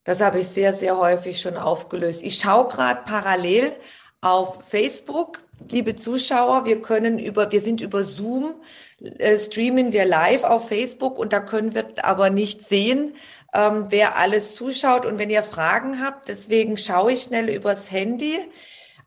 Das 0.03 0.21
habe 0.21 0.39
ich 0.39 0.47
sehr, 0.47 0.73
sehr 0.73 0.97
häufig 0.97 1.41
schon 1.41 1.57
aufgelöst. 1.57 2.23
Ich 2.23 2.39
schaue 2.39 2.69
gerade 2.69 3.01
parallel 3.03 3.75
auf 4.21 4.63
Facebook, 4.69 5.43
liebe 5.69 5.95
Zuschauer. 5.95 6.65
Wir 6.65 6.81
können 6.81 7.19
über, 7.19 7.51
wir 7.51 7.61
sind 7.61 7.81
über 7.81 8.03
Zoom, 8.03 8.55
äh, 8.99 9.37
streamen 9.37 9.91
wir 9.91 10.05
live 10.05 10.43
auf 10.43 10.67
Facebook 10.67 11.19
und 11.19 11.33
da 11.33 11.39
können 11.39 11.73
wir 11.75 11.85
aber 12.03 12.29
nicht 12.29 12.67
sehen, 12.67 13.15
ähm, 13.53 13.85
wer 13.89 14.17
alles 14.17 14.55
zuschaut. 14.55 15.05
Und 15.05 15.19
wenn 15.19 15.29
ihr 15.29 15.43
Fragen 15.43 16.01
habt, 16.03 16.29
deswegen 16.29 16.77
schaue 16.77 17.13
ich 17.13 17.23
schnell 17.23 17.49
übers 17.49 17.91
Handy 17.91 18.37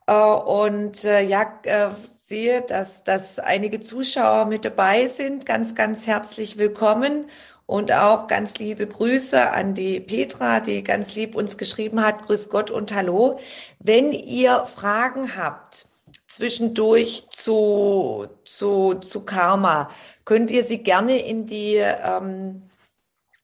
äh, 0.06 0.14
und 0.14 1.04
äh, 1.04 1.22
ja, 1.22 1.60
äh, 1.64 1.90
sehe, 2.26 2.62
dass, 2.62 3.02
dass 3.02 3.40
einige 3.40 3.80
Zuschauer 3.80 4.46
mit 4.46 4.64
dabei 4.64 5.08
sind. 5.08 5.46
Ganz, 5.46 5.74
ganz 5.74 6.06
herzlich 6.06 6.58
willkommen. 6.58 7.26
Und 7.70 7.92
auch 7.92 8.26
ganz 8.26 8.58
liebe 8.58 8.84
Grüße 8.88 9.48
an 9.52 9.74
die 9.74 10.00
Petra, 10.00 10.58
die 10.58 10.82
ganz 10.82 11.14
lieb 11.14 11.36
uns 11.36 11.56
geschrieben 11.56 12.04
hat. 12.04 12.22
Grüß 12.22 12.50
Gott 12.50 12.68
und 12.68 12.92
Hallo. 12.92 13.38
Wenn 13.78 14.10
ihr 14.10 14.66
Fragen 14.66 15.36
habt 15.36 15.86
zwischendurch 16.26 17.28
zu, 17.30 18.26
zu, 18.44 18.94
zu 18.94 19.24
Karma, 19.24 19.88
könnt 20.24 20.50
ihr 20.50 20.64
sie 20.64 20.82
gerne 20.82 21.24
in 21.24 21.46
die 21.46 21.76
ähm, 21.76 22.62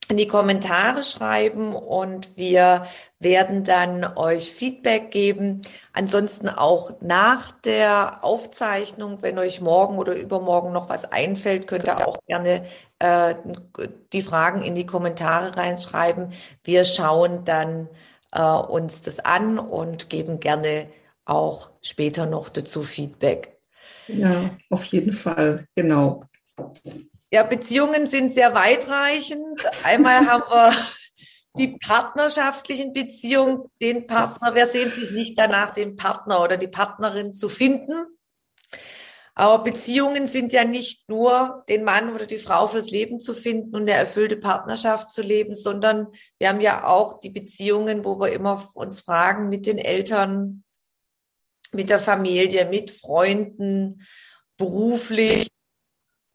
in 0.09 0.17
die 0.17 0.29
Kommentare 0.29 1.03
schreiben 1.03 1.75
und 1.75 2.37
wir 2.37 2.87
werden 3.19 3.65
dann 3.65 4.05
euch 4.17 4.53
Feedback 4.53 5.11
geben. 5.11 5.63
Ansonsten 5.93 6.49
auch 6.49 6.93
nach 7.01 7.53
der 7.63 8.23
Aufzeichnung, 8.23 9.19
wenn 9.23 9.39
euch 9.39 9.61
morgen 9.61 9.99
oder 9.99 10.15
übermorgen 10.15 10.73
noch 10.73 10.89
was 10.89 11.11
einfällt, 11.11 11.67
könnt 11.67 11.87
ihr 11.87 12.07
auch 12.07 12.19
gerne 12.27 12.67
äh, 12.99 13.35
die 14.13 14.23
Fragen 14.23 14.63
in 14.63 14.75
die 14.75 14.87
Kommentare 14.87 15.57
reinschreiben. 15.57 16.33
Wir 16.65 16.85
schauen 16.85 17.45
dann 17.45 17.89
äh, 18.33 18.41
uns 18.41 19.03
das 19.03 19.21
an 19.21 19.59
und 19.59 20.09
geben 20.09 20.41
gerne 20.41 20.89
auch 21.25 21.71
später 21.83 22.27
noch 22.27 22.49
dazu 22.49 22.83
Feedback. 22.83 23.59
Ja, 24.09 24.51
auf 24.71 24.85
jeden 24.85 25.13
Fall, 25.13 25.67
genau. 25.75 26.25
Ja, 27.31 27.43
Beziehungen 27.43 28.07
sind 28.07 28.35
sehr 28.35 28.55
weitreichend. 28.55 29.61
Einmal 29.85 30.27
haben 30.27 30.45
wir 30.49 30.73
die 31.59 31.77
partnerschaftlichen 31.79 32.93
Beziehungen, 32.93 33.65
den 33.81 34.07
Partner. 34.07 34.55
Wer 34.55 34.69
sehnt 34.69 34.93
sich 34.93 35.11
nicht 35.11 35.39
danach, 35.39 35.75
den 35.75 35.97
Partner 35.97 36.43
oder 36.43 36.57
die 36.57 36.69
Partnerin 36.69 37.33
zu 37.33 37.49
finden? 37.49 38.07
Aber 39.39 39.63
Beziehungen 39.63 40.29
sind 40.29 40.55
ja 40.55 40.65
nicht 40.65 41.11
nur 41.11 41.63
den 41.69 41.85
Mann 41.85 42.15
oder 42.15 42.25
die 42.25 42.39
Frau 42.39 42.69
fürs 42.69 42.89
Leben 42.89 43.21
zu 43.21 43.35
finden 43.35 43.77
und 43.77 43.83
eine 43.83 43.93
erfüllte 43.93 44.39
Partnerschaft 44.39 45.11
zu 45.11 45.21
leben, 45.21 45.55
sondern 45.55 46.09
wir 46.39 46.49
haben 46.49 46.63
ja 46.63 46.87
auch 46.87 47.21
die 47.21 47.29
Beziehungen, 47.29 48.03
wo 48.03 48.19
wir 48.19 48.33
immer 48.33 48.71
uns 48.73 49.01
fragen 49.01 49.51
mit 49.51 49.67
den 49.67 49.77
Eltern, 49.77 50.65
mit 51.71 51.91
der 51.91 52.01
Familie, 52.01 52.65
mit 52.65 52.91
Freunden, 52.91 54.07
beruflich. 54.57 55.49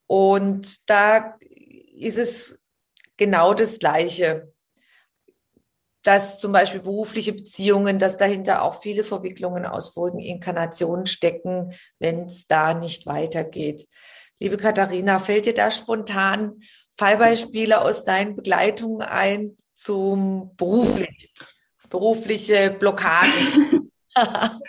Und 0.06 0.88
da 0.88 1.40
ist 1.98 2.20
es 2.20 2.60
genau 3.18 3.56
das 3.56 3.80
Gleiche. 3.80 4.51
Dass 6.04 6.40
zum 6.40 6.52
Beispiel 6.52 6.82
berufliche 6.82 7.34
Beziehungen, 7.34 8.00
dass 8.00 8.18
dahinter 8.18 8.64
auch 8.64 8.82
viele 8.82 9.04
Verwicklungen 9.04 9.66
aus 9.66 9.90
vorigen 9.90 10.20
Inkarnationen 10.20 11.06
stecken, 11.06 11.74
wenn 12.00 12.26
es 12.26 12.48
da 12.48 12.74
nicht 12.74 13.06
weitergeht. 13.06 13.88
Liebe 14.40 14.58
Katharina, 14.58 15.20
fällt 15.20 15.46
dir 15.46 15.54
da 15.54 15.70
spontan 15.70 16.62
Fallbeispiele 16.98 17.82
aus 17.82 18.04
deinen 18.04 18.36
Begleitungen 18.36 19.02
ein 19.02 19.58
zum 19.76 20.56
beruflich, 20.56 21.32
berufliche 21.90 22.72
Blockaden? 22.72 23.92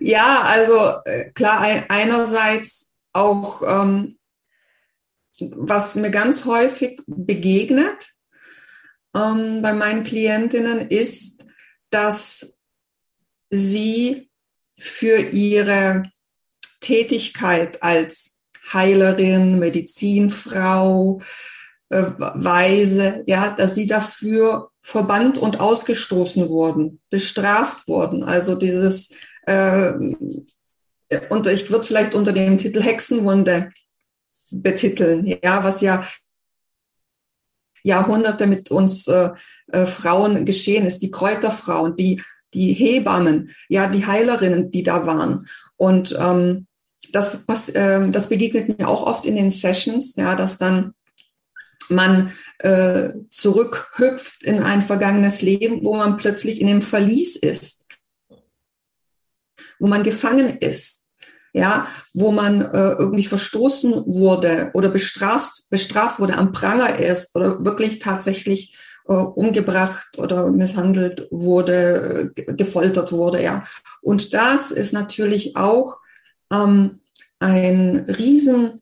ja, 0.00 0.42
also 0.42 1.02
äh, 1.04 1.30
klar, 1.32 1.84
einerseits 1.88 2.94
auch 3.12 3.62
ähm, 3.62 4.18
was 5.40 5.94
mir 5.96 6.10
ganz 6.10 6.44
häufig 6.44 7.00
begegnet 7.06 8.13
ähm, 9.14 9.62
bei 9.62 9.72
meinen 9.72 10.02
Klientinnen 10.02 10.88
ist, 10.88 11.44
dass 11.90 12.56
sie 13.50 14.30
für 14.78 15.18
ihre 15.18 16.04
Tätigkeit 16.80 17.82
als 17.82 18.40
Heilerin, 18.72 19.58
Medizinfrau, 19.58 21.20
äh, 21.90 22.02
Weise, 22.18 23.22
ja, 23.26 23.50
dass 23.50 23.74
sie 23.74 23.86
dafür 23.86 24.70
verbannt 24.82 25.38
und 25.38 25.60
ausgestoßen 25.60 26.48
wurden, 26.48 27.00
bestraft 27.10 27.86
wurden. 27.88 28.22
Also 28.22 28.54
dieses, 28.54 29.10
äh, 29.46 29.92
und 31.30 31.46
ich 31.46 31.70
würde 31.70 31.86
vielleicht 31.86 32.14
unter 32.14 32.32
dem 32.32 32.58
Titel 32.58 32.82
Hexenwunde 32.82 33.72
betiteln, 34.50 35.26
ja, 35.42 35.64
was 35.64 35.80
ja 35.80 36.06
Jahrhunderte 37.84 38.46
mit 38.46 38.70
uns 38.70 39.06
äh, 39.06 39.30
äh, 39.70 39.86
Frauen 39.86 40.44
geschehen 40.44 40.86
ist, 40.86 41.00
die 41.00 41.10
Kräuterfrauen, 41.10 41.94
die, 41.96 42.20
die 42.52 42.72
Hebammen, 42.72 43.54
ja, 43.68 43.88
die 43.88 44.06
Heilerinnen, 44.06 44.70
die 44.70 44.82
da 44.82 45.06
waren. 45.06 45.46
Und 45.76 46.16
ähm, 46.18 46.66
das, 47.12 47.44
was, 47.46 47.70
ähm, 47.74 48.10
das 48.10 48.28
begegnet 48.28 48.78
mir 48.78 48.88
auch 48.88 49.02
oft 49.02 49.26
in 49.26 49.36
den 49.36 49.50
Sessions, 49.50 50.16
ja, 50.16 50.34
dass 50.34 50.58
dann 50.58 50.94
man 51.90 52.32
äh, 52.60 53.10
zurückhüpft 53.28 54.42
in 54.42 54.62
ein 54.62 54.80
vergangenes 54.80 55.42
Leben, 55.42 55.84
wo 55.84 55.94
man 55.94 56.16
plötzlich 56.16 56.62
in 56.62 56.66
dem 56.66 56.80
Verlies 56.80 57.36
ist, 57.36 57.84
wo 59.78 59.86
man 59.86 60.02
gefangen 60.02 60.56
ist 60.58 61.03
ja, 61.54 61.86
wo 62.12 62.32
man 62.32 62.62
äh, 62.62 62.90
irgendwie 62.98 63.24
verstoßen 63.24 64.04
wurde 64.06 64.72
oder 64.74 64.88
bestraft, 64.90 65.70
bestraft 65.70 66.18
wurde, 66.18 66.36
am 66.36 66.52
Pranger 66.52 66.98
ist 66.98 67.34
oder 67.36 67.64
wirklich 67.64 68.00
tatsächlich 68.00 68.76
äh, 69.06 69.14
umgebracht 69.14 70.18
oder 70.18 70.50
misshandelt 70.50 71.28
wurde, 71.30 72.32
gefoltert 72.34 73.12
wurde, 73.12 73.40
ja. 73.40 73.64
Und 74.02 74.34
das 74.34 74.72
ist 74.72 74.92
natürlich 74.92 75.56
auch 75.56 75.98
ähm, 76.52 77.00
ein 77.38 77.98
riesen 78.18 78.80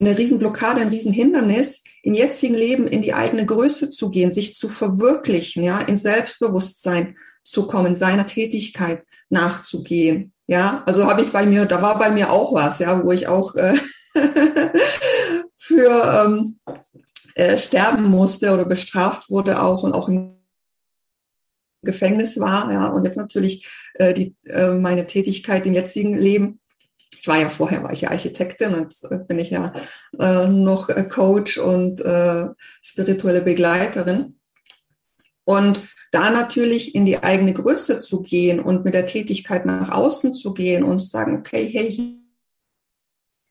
eine 0.00 0.16
Riesenblockade, 0.16 0.80
ein 0.80 0.88
Riesenhindernis, 0.88 1.82
im 2.04 2.14
jetzigen 2.14 2.54
Leben 2.54 2.86
in 2.86 3.02
die 3.02 3.14
eigene 3.14 3.44
Größe 3.44 3.90
zu 3.90 4.10
gehen, 4.10 4.30
sich 4.30 4.54
zu 4.54 4.68
verwirklichen, 4.68 5.64
ja, 5.64 5.80
ins 5.80 6.02
Selbstbewusstsein 6.02 7.16
zu 7.42 7.66
kommen, 7.66 7.96
seiner 7.96 8.26
Tätigkeit 8.26 9.04
nachzugehen. 9.30 10.32
Ja, 10.46 10.82
also 10.86 11.06
habe 11.06 11.22
ich 11.22 11.30
bei 11.30 11.44
mir, 11.44 11.66
da 11.66 11.82
war 11.82 11.98
bei 11.98 12.10
mir 12.10 12.30
auch 12.30 12.54
was, 12.54 12.78
ja, 12.78 13.04
wo 13.04 13.12
ich 13.12 13.28
auch 13.28 13.54
äh, 13.54 13.74
für 15.58 16.26
ähm, 16.26 16.58
äh, 17.34 17.58
sterben 17.58 18.04
musste 18.04 18.52
oder 18.52 18.64
bestraft 18.64 19.30
wurde 19.30 19.62
auch 19.62 19.82
und 19.82 19.92
auch 19.92 20.08
im 20.08 20.38
Gefängnis 21.82 22.40
war, 22.40 22.72
ja, 22.72 22.88
und 22.88 23.04
jetzt 23.04 23.16
natürlich 23.16 23.68
äh, 23.94 24.12
die, 24.12 24.34
äh, 24.46 24.72
meine 24.72 25.06
Tätigkeit 25.06 25.64
im 25.66 25.74
jetzigen 25.74 26.14
Leben. 26.18 26.60
Ich 27.20 27.28
war 27.28 27.38
ja 27.38 27.50
vorher, 27.50 27.82
war 27.82 27.92
ich 27.92 28.02
ja 28.02 28.10
Architektin 28.10 28.74
und 28.74 28.82
jetzt 28.82 29.04
äh, 29.04 29.18
bin 29.18 29.38
ich 29.38 29.50
ja 29.50 29.72
äh, 30.18 30.48
noch 30.48 30.88
äh, 30.88 31.04
Coach 31.04 31.58
und 31.58 32.00
äh, 32.00 32.46
spirituelle 32.82 33.42
Begleiterin. 33.42 34.38
Und 35.44 35.80
da 36.10 36.30
natürlich 36.30 36.94
in 36.94 37.06
die 37.06 37.22
eigene 37.22 37.52
Größe 37.52 37.98
zu 37.98 38.22
gehen 38.22 38.60
und 38.60 38.84
mit 38.84 38.94
der 38.94 39.06
Tätigkeit 39.06 39.66
nach 39.66 39.90
außen 39.90 40.34
zu 40.34 40.54
gehen 40.54 40.82
und 40.84 41.00
zu 41.00 41.08
sagen, 41.08 41.38
okay, 41.38 41.68
hey, 41.70 42.18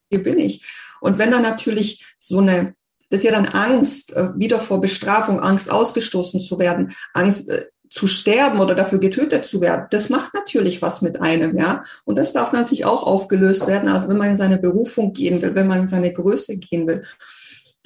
hier 0.10 0.24
bin 0.24 0.39
ich. 0.39 0.65
Und 1.02 1.17
wenn 1.17 1.32
dann 1.32 1.43
natürlich 1.43 2.15
so 2.20 2.39
eine, 2.39 2.76
das 3.10 3.20
ist 3.20 3.26
ja 3.26 3.32
dann 3.32 3.48
Angst, 3.48 4.13
äh, 4.13 4.30
wieder 4.36 4.60
vor 4.60 4.82
Bestrafung, 4.82 5.39
Angst 5.39 5.70
ausgestoßen 5.70 6.41
zu 6.41 6.60
werden, 6.60 6.93
Angst 7.13 7.50
äh, 7.50 7.65
zu 7.89 8.08
sterben 8.08 8.60
oder 8.60 8.76
dafür 8.76 9.00
getötet 9.00 9.46
zu 9.46 9.62
werden, 9.62 9.88
das 9.91 10.10
macht 10.10 10.34
natürlich 10.34 10.82
was 10.82 11.02
mit 11.02 11.22
einem, 11.22 11.58
ja. 11.58 11.84
Und 12.06 12.17
das 12.17 12.34
darf 12.34 12.52
natürlich 12.52 12.86
auch 12.86 13.04
aufgelöst 13.04 13.67
werden, 13.67 13.89
also 13.89 14.10
wenn 14.10 14.17
man 14.17 14.32
in 14.32 14.38
seine 14.38 14.58
Berufung 14.58 15.13
gehen 15.13 15.41
will, 15.41 15.56
wenn 15.56 15.67
man 15.67 15.82
in 15.82 15.88
seine 15.88 16.12
Größe 16.12 16.58
gehen 16.58 16.88
will. 16.88 17.04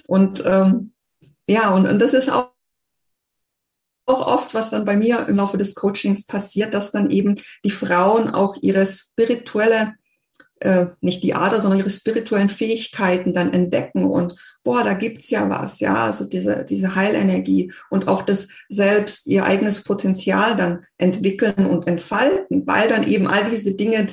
Und 0.07 0.43
ähm, 0.45 0.93
ja, 1.47 1.69
und, 1.69 1.87
und 1.87 1.99
das 1.99 2.13
ist 2.13 2.31
auch 2.31 2.51
auch 4.11 4.25
oft, 4.25 4.53
was 4.53 4.69
dann 4.69 4.85
bei 4.85 4.97
mir 4.97 5.27
im 5.27 5.37
Laufe 5.37 5.57
des 5.57 5.75
Coachings 5.75 6.25
passiert, 6.25 6.73
dass 6.73 6.91
dann 6.91 7.09
eben 7.09 7.35
die 7.63 7.71
Frauen 7.71 8.29
auch 8.29 8.57
ihre 8.61 8.85
spirituelle 8.85 9.93
äh, 10.59 10.87
nicht 11.01 11.23
die 11.23 11.33
Ader, 11.33 11.59
sondern 11.59 11.79
ihre 11.79 11.89
spirituellen 11.89 12.49
Fähigkeiten 12.49 13.33
dann 13.33 13.51
entdecken 13.51 14.05
und 14.05 14.35
boah, 14.63 14.83
da 14.83 14.93
gibt's 14.93 15.31
ja 15.31 15.49
was, 15.49 15.79
ja, 15.79 16.03
also 16.03 16.25
diese, 16.25 16.65
diese 16.65 16.95
Heilenergie 16.95 17.73
und 17.89 18.07
auch 18.07 18.21
das 18.21 18.47
selbst 18.69 19.25
ihr 19.25 19.43
eigenes 19.43 19.83
Potenzial 19.83 20.55
dann 20.55 20.85
entwickeln 20.99 21.65
und 21.65 21.87
entfalten, 21.87 22.67
weil 22.67 22.87
dann 22.87 23.07
eben 23.07 23.27
all 23.27 23.49
diese 23.49 23.73
Dinge 23.75 24.05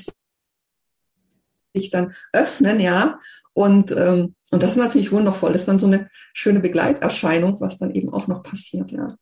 sich 1.74 1.90
dann 1.90 2.14
öffnen, 2.32 2.80
ja, 2.80 3.18
und, 3.58 3.90
ähm, 3.90 4.36
und 4.52 4.62
das 4.62 4.72
ist 4.72 4.78
natürlich 4.78 5.10
wundervoll. 5.10 5.52
Das 5.52 5.62
ist 5.62 5.68
dann 5.68 5.80
so 5.80 5.88
eine 5.88 6.08
schöne 6.32 6.60
Begleiterscheinung, 6.60 7.60
was 7.60 7.76
dann 7.76 7.90
eben 7.90 8.12
auch 8.12 8.28
noch 8.28 8.44
passiert, 8.44 8.92
ja. 8.92 9.16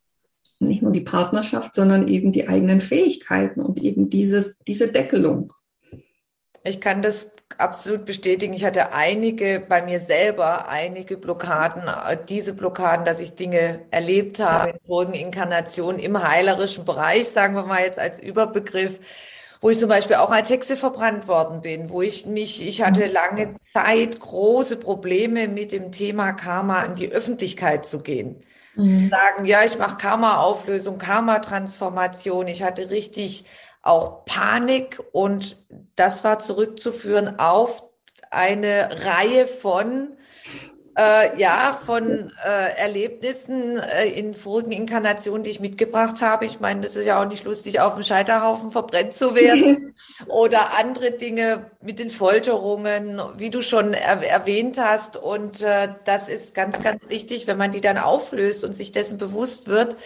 Nicht 0.58 0.82
nur 0.82 0.92
die 0.92 1.00
Partnerschaft, 1.00 1.74
sondern 1.74 2.08
eben 2.08 2.32
die 2.32 2.48
eigenen 2.48 2.80
Fähigkeiten 2.80 3.60
und 3.60 3.82
eben 3.82 4.08
dieses, 4.08 4.58
diese 4.60 4.88
Deckelung. 4.88 5.52
Ich 6.64 6.80
kann 6.80 7.02
das 7.02 7.32
absolut 7.58 8.04
bestätigen. 8.04 8.52
Ich 8.52 8.64
hatte 8.64 8.92
einige 8.92 9.60
bei 9.60 9.82
mir 9.82 10.00
selber, 10.00 10.68
einige 10.68 11.16
Blockaden, 11.16 11.84
diese 12.28 12.54
Blockaden, 12.54 13.06
dass 13.06 13.20
ich 13.20 13.34
Dinge 13.34 13.82
erlebt 13.90 14.40
habe 14.40 14.70
in 14.70 14.78
vorigen 14.84 15.14
Inkarnationen 15.14 16.00
im 16.00 16.20
heilerischen 16.20 16.84
Bereich, 16.84 17.28
sagen 17.28 17.54
wir 17.54 17.64
mal 17.64 17.82
jetzt 17.82 17.98
als 17.98 18.18
Überbegriff, 18.18 18.98
wo 19.60 19.70
ich 19.70 19.78
zum 19.78 19.88
Beispiel 19.88 20.16
auch 20.16 20.30
als 20.30 20.50
Hexe 20.50 20.76
verbrannt 20.76 21.28
worden 21.28 21.60
bin, 21.60 21.88
wo 21.88 22.02
ich 22.02 22.26
mich, 22.26 22.66
ich 22.66 22.82
hatte 22.82 23.06
mhm. 23.06 23.12
lange 23.12 23.54
Zeit 23.72 24.18
große 24.18 24.76
Probleme 24.76 25.48
mit 25.48 25.72
dem 25.72 25.92
Thema 25.92 26.32
Karma 26.32 26.82
in 26.82 26.94
die 26.94 27.10
Öffentlichkeit 27.10 27.86
zu 27.86 28.00
gehen. 28.00 28.42
Mhm. 28.76 29.10
Sagen, 29.10 29.44
ja, 29.46 29.64
ich 29.64 29.78
mache 29.78 29.96
Karma-Auflösung, 29.96 30.98
Karma-Transformation. 30.98 32.46
Ich 32.48 32.62
hatte 32.62 32.90
richtig 32.90 33.46
auch 33.82 34.24
Panik 34.24 35.02
und 35.12 35.56
das 35.94 36.24
war 36.24 36.38
zurückzuführen 36.38 37.38
auf 37.38 37.84
eine 38.30 39.04
Reihe 39.04 39.46
von 39.46 40.16
äh, 40.96 41.38
ja, 41.38 41.78
von 41.84 42.32
äh, 42.42 42.74
Erlebnissen 42.78 43.78
äh, 43.78 44.08
in 44.08 44.34
vorigen 44.34 44.72
Inkarnationen, 44.72 45.42
die 45.42 45.50
ich 45.50 45.60
mitgebracht 45.60 46.22
habe. 46.22 46.46
Ich 46.46 46.58
meine, 46.58 46.80
das 46.80 46.96
ist 46.96 47.04
ja 47.04 47.20
auch 47.20 47.28
nicht 47.28 47.44
lustig, 47.44 47.80
auf 47.80 47.94
dem 47.94 48.02
Scheiterhaufen 48.02 48.70
verbrennt 48.70 49.14
zu 49.14 49.34
werden. 49.34 49.94
Oder 50.26 50.72
andere 50.78 51.10
Dinge 51.10 51.70
mit 51.82 51.98
den 51.98 52.08
Folterungen, 52.08 53.20
wie 53.36 53.50
du 53.50 53.60
schon 53.60 53.92
er 53.92 54.26
erwähnt 54.26 54.78
hast. 54.80 55.18
Und 55.18 55.60
äh, 55.60 55.88
das 56.04 56.28
ist 56.28 56.54
ganz, 56.54 56.82
ganz 56.82 57.06
wichtig, 57.10 57.46
wenn 57.46 57.58
man 57.58 57.72
die 57.72 57.82
dann 57.82 57.98
auflöst 57.98 58.64
und 58.64 58.72
sich 58.72 58.92
dessen 58.92 59.18
bewusst 59.18 59.68
wird. 59.68 59.96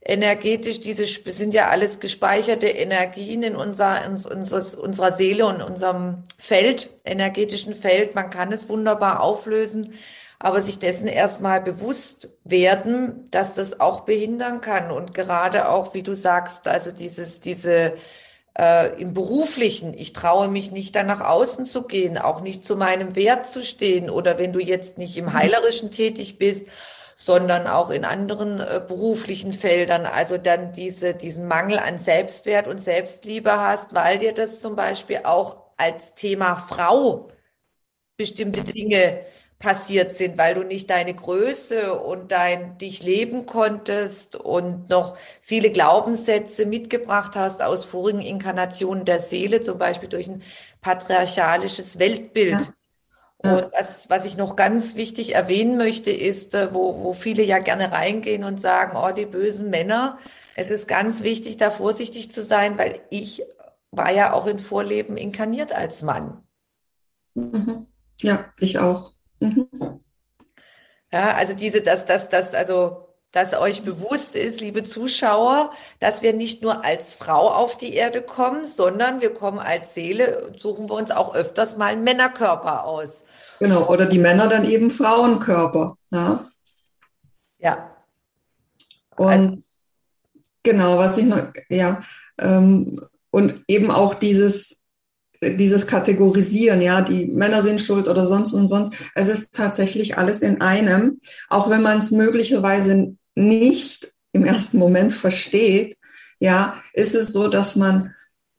Energetisch, 0.00 0.80
diese 0.80 1.06
sind 1.06 1.52
ja 1.52 1.68
alles 1.68 2.00
gespeicherte 2.00 2.68
Energien 2.68 3.42
in, 3.42 3.54
unser, 3.54 4.02
in 4.06 4.12
unseres, 4.12 4.74
unserer 4.74 5.12
Seele 5.12 5.44
und 5.44 5.60
unserem 5.60 6.22
Feld, 6.38 6.88
energetischen 7.04 7.74
Feld. 7.74 8.14
Man 8.14 8.30
kann 8.30 8.50
es 8.50 8.70
wunderbar 8.70 9.20
auflösen 9.20 9.92
aber 10.38 10.60
sich 10.60 10.78
dessen 10.78 11.08
erstmal 11.08 11.60
bewusst 11.60 12.38
werden, 12.44 13.28
dass 13.30 13.54
das 13.54 13.80
auch 13.80 14.00
behindern 14.00 14.60
kann 14.60 14.90
und 14.90 15.14
gerade 15.14 15.68
auch, 15.68 15.94
wie 15.94 16.02
du 16.02 16.14
sagst, 16.14 16.68
also 16.68 16.92
dieses, 16.92 17.40
diese 17.40 17.94
äh, 18.56 19.00
im 19.00 19.14
beruflichen, 19.14 19.94
ich 19.94 20.12
traue 20.12 20.48
mich 20.48 20.70
nicht 20.70 20.94
da 20.94 21.02
nach 21.02 21.20
außen 21.20 21.66
zu 21.66 21.82
gehen, 21.82 22.18
auch 22.18 22.40
nicht 22.40 22.64
zu 22.64 22.76
meinem 22.76 23.16
Wert 23.16 23.48
zu 23.48 23.64
stehen 23.64 24.10
oder 24.10 24.38
wenn 24.38 24.52
du 24.52 24.60
jetzt 24.60 24.98
nicht 24.98 25.16
im 25.16 25.26
mhm. 25.26 25.32
heilerischen 25.32 25.90
tätig 25.90 26.38
bist, 26.38 26.66
sondern 27.16 27.66
auch 27.66 27.90
in 27.90 28.04
anderen 28.04 28.60
äh, 28.60 28.80
beruflichen 28.86 29.52
Feldern, 29.52 30.06
also 30.06 30.38
dann 30.38 30.72
diese, 30.72 31.14
diesen 31.14 31.48
Mangel 31.48 31.80
an 31.80 31.98
Selbstwert 31.98 32.68
und 32.68 32.78
Selbstliebe 32.78 33.58
hast, 33.58 33.92
weil 33.92 34.18
dir 34.18 34.32
das 34.32 34.60
zum 34.60 34.76
Beispiel 34.76 35.20
auch 35.24 35.56
als 35.76 36.14
Thema 36.14 36.54
Frau 36.54 37.28
bestimmte 38.16 38.62
Dinge 38.62 39.24
passiert 39.58 40.12
sind, 40.12 40.38
weil 40.38 40.54
du 40.54 40.62
nicht 40.62 40.88
deine 40.88 41.14
Größe 41.14 41.94
und 41.94 42.30
dein 42.30 42.78
dich 42.78 43.02
leben 43.02 43.44
konntest 43.44 44.36
und 44.36 44.88
noch 44.88 45.16
viele 45.40 45.70
Glaubenssätze 45.70 46.64
mitgebracht 46.64 47.34
hast 47.34 47.60
aus 47.60 47.84
vorigen 47.84 48.20
Inkarnationen 48.20 49.04
der 49.04 49.20
Seele, 49.20 49.60
zum 49.60 49.78
Beispiel 49.78 50.08
durch 50.08 50.28
ein 50.28 50.42
patriarchalisches 50.80 51.98
Weltbild. 51.98 52.72
Ja. 53.42 53.56
Und 53.56 53.72
was, 53.72 54.10
was 54.10 54.24
ich 54.24 54.36
noch 54.36 54.56
ganz 54.56 54.96
wichtig 54.96 55.34
erwähnen 55.34 55.76
möchte, 55.76 56.10
ist, 56.10 56.54
äh, 56.54 56.74
wo, 56.74 57.02
wo 57.04 57.14
viele 57.14 57.44
ja 57.44 57.58
gerne 57.58 57.92
reingehen 57.92 58.42
und 58.42 58.60
sagen, 58.60 58.96
oh, 58.96 59.12
die 59.12 59.26
bösen 59.26 59.70
Männer. 59.70 60.18
Es 60.56 60.70
ist 60.70 60.88
ganz 60.88 61.22
wichtig, 61.22 61.56
da 61.56 61.70
vorsichtig 61.70 62.32
zu 62.32 62.42
sein, 62.42 62.78
weil 62.78 63.00
ich 63.10 63.44
war 63.92 64.10
ja 64.10 64.32
auch 64.32 64.46
in 64.46 64.58
Vorleben 64.58 65.16
inkarniert 65.16 65.72
als 65.72 66.02
Mann. 66.02 66.42
Mhm. 67.34 67.86
Ja, 68.20 68.52
ich 68.58 68.80
auch. 68.80 69.12
Mhm. 69.40 69.68
Ja, 71.12 71.34
also 71.34 71.54
diese, 71.54 71.80
dass, 71.80 72.04
dass, 72.04 72.28
dass, 72.28 72.54
also, 72.54 73.08
dass 73.32 73.54
euch 73.54 73.82
bewusst 73.82 74.36
ist, 74.36 74.60
liebe 74.60 74.82
Zuschauer, 74.82 75.72
dass 76.00 76.22
wir 76.22 76.32
nicht 76.32 76.62
nur 76.62 76.84
als 76.84 77.14
Frau 77.14 77.50
auf 77.50 77.76
die 77.76 77.94
Erde 77.94 78.22
kommen, 78.22 78.64
sondern 78.64 79.20
wir 79.20 79.32
kommen 79.32 79.58
als 79.58 79.94
Seele, 79.94 80.52
suchen 80.56 80.88
wir 80.88 80.94
uns 80.94 81.10
auch 81.10 81.34
öfters 81.34 81.76
mal 81.76 81.92
einen 81.92 82.04
Männerkörper 82.04 82.84
aus. 82.84 83.24
Genau, 83.60 83.88
oder 83.88 84.06
die 84.06 84.18
Männer 84.18 84.48
dann 84.48 84.68
eben 84.68 84.90
Frauenkörper. 84.90 85.96
Ja. 86.10 86.44
ja. 87.58 87.96
Und 89.16 89.28
also, 89.28 89.58
genau, 90.62 90.98
was 90.98 91.18
ich 91.18 91.24
noch, 91.24 91.42
ja, 91.68 92.00
ähm, 92.38 93.00
und 93.30 93.62
eben 93.66 93.90
auch 93.90 94.14
dieses, 94.14 94.77
dieses 95.42 95.86
Kategorisieren, 95.86 96.80
ja, 96.80 97.00
die 97.00 97.26
Männer 97.26 97.62
sind 97.62 97.80
schuld 97.80 98.08
oder 98.08 98.26
sonst 98.26 98.54
und 98.54 98.68
sonst. 98.68 98.92
Es 99.14 99.28
ist 99.28 99.52
tatsächlich 99.52 100.18
alles 100.18 100.42
in 100.42 100.60
einem, 100.60 101.20
auch 101.48 101.70
wenn 101.70 101.82
man 101.82 101.98
es 101.98 102.10
möglicherweise 102.10 103.14
nicht 103.34 104.12
im 104.32 104.44
ersten 104.44 104.78
Moment 104.78 105.12
versteht, 105.12 105.96
ja, 106.40 106.76
ist 106.92 107.14
es 107.14 107.32
so, 107.32 107.48
dass 107.48 107.76
man, 107.76 108.14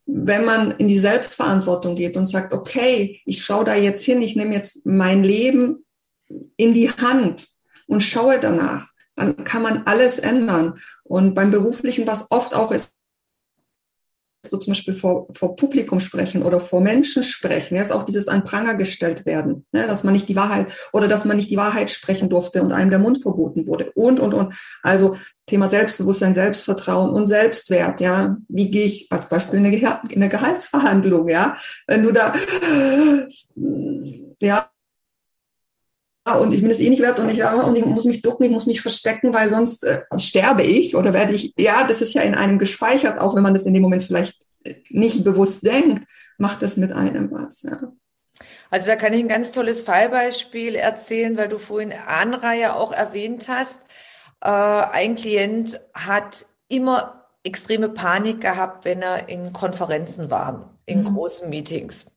wenn 0.06 0.46
man 0.46 0.72
in 0.72 0.88
die 0.88 1.00
Selbstverantwortung 1.00 1.96
geht 1.96 2.18
und 2.18 2.26
sagt, 2.26 2.54
okay, 2.54 3.22
ich 3.26 3.44
schaue 3.44 3.66
da 3.66 3.76
jetzt 3.76 4.04
hin, 4.06 4.22
ich 4.22 4.36
nehme 4.36 4.56
jetzt 4.56 4.86
mein 4.86 5.24
Leben 5.24 5.86
in 6.58 6.74
die 6.74 6.90
Hand 6.90 7.48
und 7.88 8.04
schaue 8.04 8.40
danach, 8.40 8.88
dann 9.16 9.44
kann 9.44 9.62
man 9.62 9.84
alles 9.86 10.20
ändern. 10.20 10.80
Und 11.04 11.36
beim 11.36 11.52
Beruflichen, 11.52 12.08
was 12.08 12.32
oft 12.32 12.54
auch 12.54 12.72
ist, 12.72 12.94
so 14.46 14.58
zum 14.58 14.72
Beispiel 14.72 14.94
vor, 14.94 15.28
vor 15.34 15.56
Publikum 15.56 16.00
sprechen 16.00 16.44
oder 16.44 16.60
vor 16.60 16.82
Menschen 16.82 17.24
sprechen, 17.24 17.76
ja, 17.76 17.82
ist 17.82 17.92
auch 17.92 18.06
dieses 18.06 18.28
an 18.28 18.44
Pranger 18.44 18.76
gestellt 18.76 19.26
werden, 19.26 19.66
ja, 19.74 19.86
dass 19.86 20.04
man 20.04 20.14
nicht 20.14 20.30
die 20.30 20.36
Wahrheit 20.36 20.68
oder 20.94 21.08
dass 21.08 21.26
man 21.26 21.38
nicht 21.38 21.50
die 21.50 21.58
Wahrheit 21.58 21.90
sprechen 21.90 22.30
durfte 22.30 22.62
und 22.62 22.72
einem 22.72 22.90
der 22.90 23.00
Mund 23.00 23.22
verboten 23.22 23.68
wurde 23.68 23.92
und, 23.96 24.20
und, 24.20 24.34
und. 24.34 24.56
Also 24.82 25.18
Thema 25.46 25.68
Selbstbewusstsein, 25.68 26.34
Selbstvertrauen 26.34 27.10
und 27.10 27.28
Selbstwert, 27.28 28.00
ja. 28.00 28.38
Wie 28.48 28.72
gehe 28.72 28.86
ich 28.86 29.08
als 29.12 29.28
Beispiel 29.28 29.60
in 29.60 29.66
eine, 29.66 29.76
in 30.10 30.22
eine 30.22 30.30
Gehaltsverhandlung, 30.30 31.28
ja, 31.28 31.56
wenn 31.88 32.04
du 32.04 32.12
da, 32.12 32.34
ja, 34.40 34.69
und 36.34 36.54
ich 36.54 36.62
bin 36.62 36.70
es 36.70 36.80
eh 36.80 36.90
nicht 36.90 37.02
wert 37.02 37.20
und 37.20 37.30
ich, 37.30 37.44
und 37.44 37.76
ich 37.76 37.86
muss 37.86 38.06
mich 38.06 38.22
ducken, 38.22 38.46
ich 38.46 38.52
muss 38.52 38.66
mich 38.66 38.82
verstecken, 38.82 39.34
weil 39.34 39.50
sonst 39.50 39.84
äh, 39.84 40.02
sterbe 40.18 40.64
ich 40.64 40.96
oder 40.96 41.14
werde 41.14 41.34
ich, 41.34 41.54
ja, 41.58 41.86
das 41.88 42.02
ist 42.02 42.14
ja 42.14 42.22
in 42.22 42.36
einem 42.36 42.60
gespeichert, 42.60 43.20
auch 43.20 43.36
wenn 43.36 43.44
man 43.44 43.54
das 43.54 43.66
in 43.66 43.74
dem 43.74 43.84
Moment 43.84 44.04
vielleicht 44.04 44.38
äh, 44.64 44.76
nicht 44.90 45.24
bewusst 45.24 45.66
denkt, 45.66 46.06
macht 46.38 46.62
das 46.62 46.78
mit 46.78 46.92
einem 46.92 47.32
was, 47.32 47.64
ja. 47.64 47.80
Also 48.72 48.88
da 48.88 48.96
kann 48.96 49.14
ich 49.14 49.20
ein 49.20 49.28
ganz 49.28 49.52
tolles 49.52 49.82
Fallbeispiel 49.82 50.76
erzählen, 50.76 51.36
weil 51.38 51.48
du 51.48 51.58
vorhin 51.58 51.92
Anreihe 51.92 52.76
auch 52.76 52.92
erwähnt 52.92 53.48
hast. 53.48 53.82
Äh, 54.42 54.50
ein 54.50 55.16
Klient 55.16 55.80
hat 55.94 56.46
immer 56.68 57.26
extreme 57.44 57.90
Panik 57.90 58.42
gehabt, 58.42 58.86
wenn 58.86 59.02
er 59.02 59.28
in 59.28 59.54
Konferenzen 59.54 60.30
war, 60.30 60.76
in 60.86 61.04
mhm. 61.04 61.16
großen 61.16 61.50
Meetings. 61.50 62.12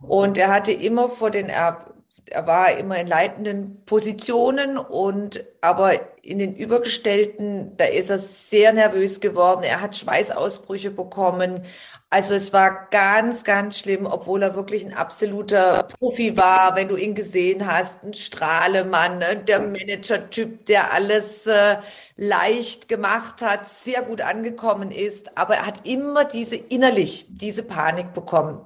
Und 0.00 0.38
er 0.38 0.48
hatte 0.48 0.72
immer 0.72 1.10
vor 1.10 1.30
den 1.30 1.48
er 1.48 1.86
war 2.34 2.72
immer 2.72 2.98
in 2.98 3.06
leitenden 3.06 3.84
Positionen 3.84 4.78
und 4.78 5.44
aber 5.60 5.92
in 6.22 6.38
den 6.38 6.54
Übergestellten, 6.54 7.76
da 7.76 7.84
ist 7.84 8.10
er 8.10 8.18
sehr 8.18 8.72
nervös 8.72 9.20
geworden. 9.20 9.62
Er 9.62 9.80
hat 9.80 9.96
Schweißausbrüche 9.96 10.90
bekommen. 10.90 11.62
Also 12.10 12.34
es 12.34 12.52
war 12.52 12.88
ganz, 12.90 13.44
ganz 13.44 13.78
schlimm, 13.78 14.06
obwohl 14.06 14.42
er 14.42 14.54
wirklich 14.54 14.84
ein 14.84 14.94
absoluter 14.94 15.84
Profi 15.84 16.36
war, 16.36 16.76
wenn 16.76 16.88
du 16.88 16.96
ihn 16.96 17.14
gesehen 17.14 17.66
hast, 17.66 18.02
ein 18.02 18.14
Strahlemann, 18.14 19.18
ne? 19.18 19.36
der 19.36 19.60
Manager-Typ, 19.60 20.66
der 20.66 20.92
alles 20.92 21.46
äh, 21.46 21.76
leicht 22.16 22.88
gemacht 22.88 23.42
hat, 23.42 23.66
sehr 23.66 24.02
gut 24.02 24.20
angekommen 24.20 24.90
ist. 24.90 25.36
Aber 25.36 25.56
er 25.56 25.66
hat 25.66 25.86
immer 25.86 26.24
diese 26.24 26.56
innerlich, 26.56 27.26
diese 27.30 27.62
Panik 27.62 28.14
bekommen. 28.14 28.60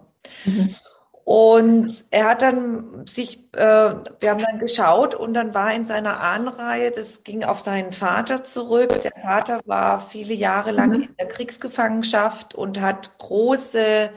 Mhm. 0.44 0.75
Und 1.25 2.05
er 2.11 2.25
hat 2.31 2.43
dann 2.43 3.07
sich, 3.07 3.39
äh, 3.53 3.61
wir 3.61 4.31
haben 4.31 4.43
dann 4.43 4.59
geschaut 4.59 5.15
und 5.15 5.35
dann 5.35 5.55
war 5.55 5.73
in 5.73 5.87
seiner 5.87 6.21
Ahnenreihe, 6.21 6.91
das 6.91 7.23
ging 7.23 7.45
auf 7.45 7.61
seinen 7.61 7.93
Vater 7.93 8.43
zurück. 8.43 9.01
Der 9.03 9.13
Vater 9.23 9.61
war 9.65 10.01
viele 10.01 10.35
Jahre 10.35 10.73
lang 10.73 10.89
mhm. 10.89 11.03
in 11.03 11.17
der 11.17 11.29
Kriegsgefangenschaft 11.29 12.55
und 12.57 12.81
hat 12.81 13.19
große 13.19 14.11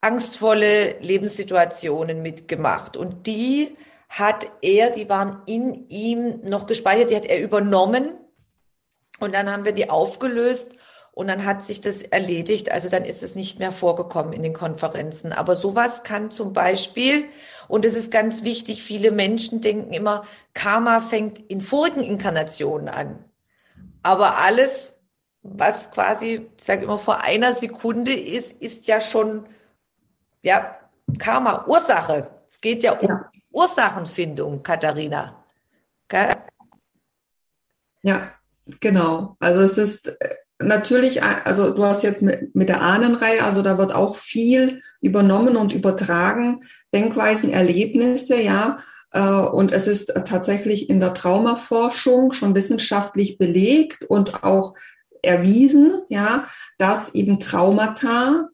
angstvolle 0.00 0.98
Lebenssituationen 1.00 2.22
mitgemacht 2.22 2.96
und 2.96 3.26
die 3.26 3.76
hat 4.08 4.46
er, 4.60 4.90
die 4.90 5.08
waren 5.08 5.42
in 5.46 5.88
ihm 5.88 6.40
noch 6.42 6.66
gespeichert, 6.66 7.10
die 7.10 7.16
hat 7.16 7.24
er 7.24 7.40
übernommen 7.40 8.10
und 9.20 9.32
dann 9.32 9.50
haben 9.50 9.64
wir 9.64 9.72
die 9.72 9.88
aufgelöst 9.88 10.74
und 11.14 11.28
dann 11.28 11.44
hat 11.44 11.66
sich 11.66 11.82
das 11.82 12.02
erledigt. 12.02 12.72
Also 12.72 12.88
dann 12.88 13.04
ist 13.04 13.22
es 13.22 13.34
nicht 13.34 13.58
mehr 13.58 13.70
vorgekommen 13.70 14.32
in 14.32 14.42
den 14.42 14.54
Konferenzen. 14.54 15.32
Aber 15.32 15.56
sowas 15.56 16.02
kann 16.02 16.30
zum 16.30 16.54
Beispiel, 16.54 17.26
und 17.68 17.84
es 17.84 17.94
ist 17.94 18.10
ganz 18.10 18.44
wichtig, 18.44 18.82
viele 18.82 19.12
Menschen 19.12 19.60
denken 19.60 19.92
immer, 19.92 20.24
Karma 20.54 21.00
fängt 21.00 21.38
in 21.50 21.60
vorigen 21.60 22.02
Inkarnationen 22.02 22.88
an. 22.88 23.24
Aber 24.02 24.38
alles, 24.38 24.98
was 25.42 25.90
quasi, 25.90 26.48
ich 26.56 26.64
sage 26.64 26.84
immer, 26.84 26.98
vor 26.98 27.22
einer 27.22 27.54
Sekunde 27.54 28.14
ist, 28.14 28.52
ist 28.52 28.86
ja 28.86 29.00
schon, 29.00 29.46
ja, 30.40 30.78
Karma, 31.18 31.66
Ursache. 31.66 32.30
Es 32.48 32.58
geht 32.58 32.82
ja 32.82 32.92
um 32.92 33.08
ja. 33.08 33.30
Ursachenfindung, 33.50 34.62
Katharina. 34.62 35.44
Gell? 36.08 36.30
Ja, 38.00 38.30
genau. 38.80 39.36
Also 39.40 39.60
es 39.60 39.76
ist 39.76 40.18
natürlich, 40.62 41.22
also 41.22 41.70
du 41.70 41.84
hast 41.84 42.02
jetzt 42.02 42.22
mit, 42.22 42.54
mit 42.54 42.68
der 42.68 42.82
Ahnenreihe, 42.82 43.44
also 43.44 43.62
da 43.62 43.78
wird 43.78 43.94
auch 43.94 44.16
viel 44.16 44.82
übernommen 45.00 45.56
und 45.56 45.72
übertragen, 45.72 46.60
Denkweisen, 46.94 47.50
Erlebnisse, 47.50 48.40
ja. 48.40 48.78
Äh, 49.12 49.20
und 49.22 49.72
es 49.72 49.86
ist 49.86 50.14
tatsächlich 50.24 50.88
in 50.88 51.00
der 51.00 51.14
Traumaforschung 51.14 52.32
schon 52.32 52.54
wissenschaftlich 52.54 53.38
belegt 53.38 54.04
und 54.04 54.44
auch 54.44 54.74
erwiesen, 55.22 56.02
ja, 56.08 56.46
dass 56.78 57.14
eben 57.14 57.38
Traumata 57.38 58.48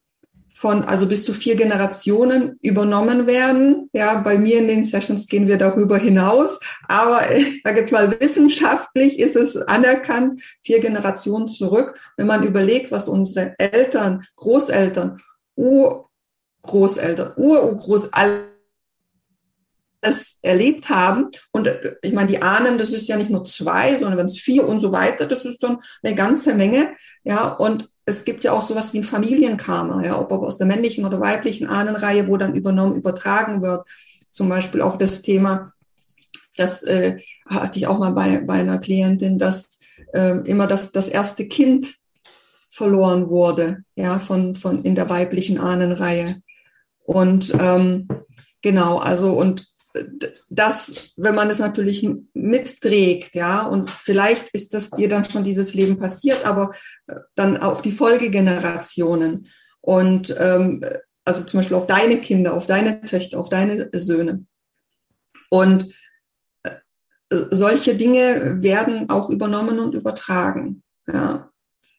von, 0.58 0.84
also 0.84 1.06
bis 1.06 1.24
zu 1.24 1.32
vier 1.32 1.54
Generationen 1.54 2.58
übernommen 2.62 3.28
werden. 3.28 3.88
Ja, 3.92 4.16
bei 4.16 4.38
mir 4.38 4.58
in 4.58 4.66
den 4.66 4.82
Sessions 4.82 5.28
gehen 5.28 5.46
wir 5.46 5.56
darüber 5.56 5.98
hinaus. 5.98 6.58
Aber 6.88 7.30
ich 7.30 7.62
sage 7.62 7.78
jetzt 7.78 7.92
mal, 7.92 8.20
wissenschaftlich 8.20 9.20
ist 9.20 9.36
es 9.36 9.56
anerkannt, 9.56 10.42
vier 10.64 10.80
Generationen 10.80 11.46
zurück. 11.46 11.96
Wenn 12.16 12.26
man 12.26 12.42
überlegt, 12.42 12.90
was 12.90 13.06
unsere 13.06 13.54
Eltern, 13.58 14.24
Großeltern, 14.34 15.20
Urgroßeltern, 15.54 17.34
Urgroß, 17.36 18.12
alles 20.00 20.38
erlebt 20.42 20.88
haben. 20.88 21.30
Und 21.50 21.70
ich 22.02 22.12
meine, 22.12 22.28
die 22.28 22.42
Ahnen, 22.42 22.78
das 22.78 22.90
ist 22.90 23.08
ja 23.08 23.16
nicht 23.16 23.30
nur 23.30 23.44
zwei, 23.44 23.98
sondern 23.98 24.18
wenn 24.18 24.26
es 24.26 24.38
vier 24.38 24.66
und 24.66 24.78
so 24.78 24.92
weiter, 24.92 25.26
das 25.26 25.44
ist 25.44 25.62
dann 25.62 25.78
eine 26.02 26.14
ganze 26.14 26.54
Menge. 26.54 26.92
Ja, 27.24 27.48
und 27.48 27.90
es 28.04 28.24
gibt 28.24 28.44
ja 28.44 28.52
auch 28.52 28.62
sowas 28.62 28.92
wie 28.92 28.98
ein 28.98 29.04
Familienkarma, 29.04 30.04
ja, 30.04 30.18
ob 30.18 30.32
aus 30.32 30.58
der 30.58 30.66
männlichen 30.66 31.04
oder 31.04 31.20
weiblichen 31.20 31.66
Ahnenreihe, 31.66 32.28
wo 32.28 32.36
dann 32.36 32.54
übernommen, 32.54 32.96
übertragen 32.96 33.62
wird. 33.62 33.86
Zum 34.30 34.48
Beispiel 34.48 34.82
auch 34.82 34.96
das 34.96 35.22
Thema, 35.22 35.72
das 36.56 36.82
äh, 36.84 37.18
hatte 37.46 37.78
ich 37.78 37.86
auch 37.86 37.98
mal 37.98 38.12
bei, 38.12 38.40
bei 38.40 38.54
einer 38.54 38.78
Klientin, 38.78 39.38
dass 39.38 39.80
äh, 40.12 40.38
immer 40.48 40.66
das, 40.66 40.92
das 40.92 41.08
erste 41.08 41.46
Kind 41.48 41.94
verloren 42.70 43.28
wurde, 43.28 43.84
ja, 43.96 44.18
von, 44.18 44.54
von 44.54 44.82
in 44.84 44.94
der 44.94 45.10
weiblichen 45.10 45.58
Ahnenreihe. 45.58 46.36
Und 47.04 47.54
ähm, 47.58 48.08
genau, 48.62 48.98
also 48.98 49.32
und 49.32 49.66
das, 50.48 51.12
wenn 51.16 51.34
man 51.34 51.50
es 51.50 51.58
natürlich 51.58 52.08
mitträgt, 52.34 53.34
ja, 53.34 53.62
und 53.62 53.90
vielleicht 53.90 54.50
ist 54.50 54.74
das 54.74 54.90
dir 54.90 55.08
dann 55.08 55.24
schon 55.24 55.44
dieses 55.44 55.74
Leben 55.74 55.98
passiert, 55.98 56.44
aber 56.44 56.72
äh, 57.06 57.16
dann 57.34 57.56
auf 57.56 57.82
die 57.82 57.92
Folgegenerationen 57.92 59.46
und 59.80 60.34
ähm, 60.38 60.82
also 61.24 61.44
zum 61.44 61.60
Beispiel 61.60 61.76
auf 61.76 61.86
deine 61.86 62.20
Kinder, 62.20 62.54
auf 62.54 62.66
deine 62.66 63.00
Töchter, 63.02 63.38
auf 63.38 63.48
deine 63.48 63.90
Söhne. 63.92 64.46
Und 65.50 65.86
äh, 66.62 66.70
solche 67.30 67.94
Dinge 67.94 68.62
werden 68.62 69.10
auch 69.10 69.30
übernommen 69.30 69.78
und 69.78 69.94
übertragen. 69.94 70.82
Ja 71.06 71.47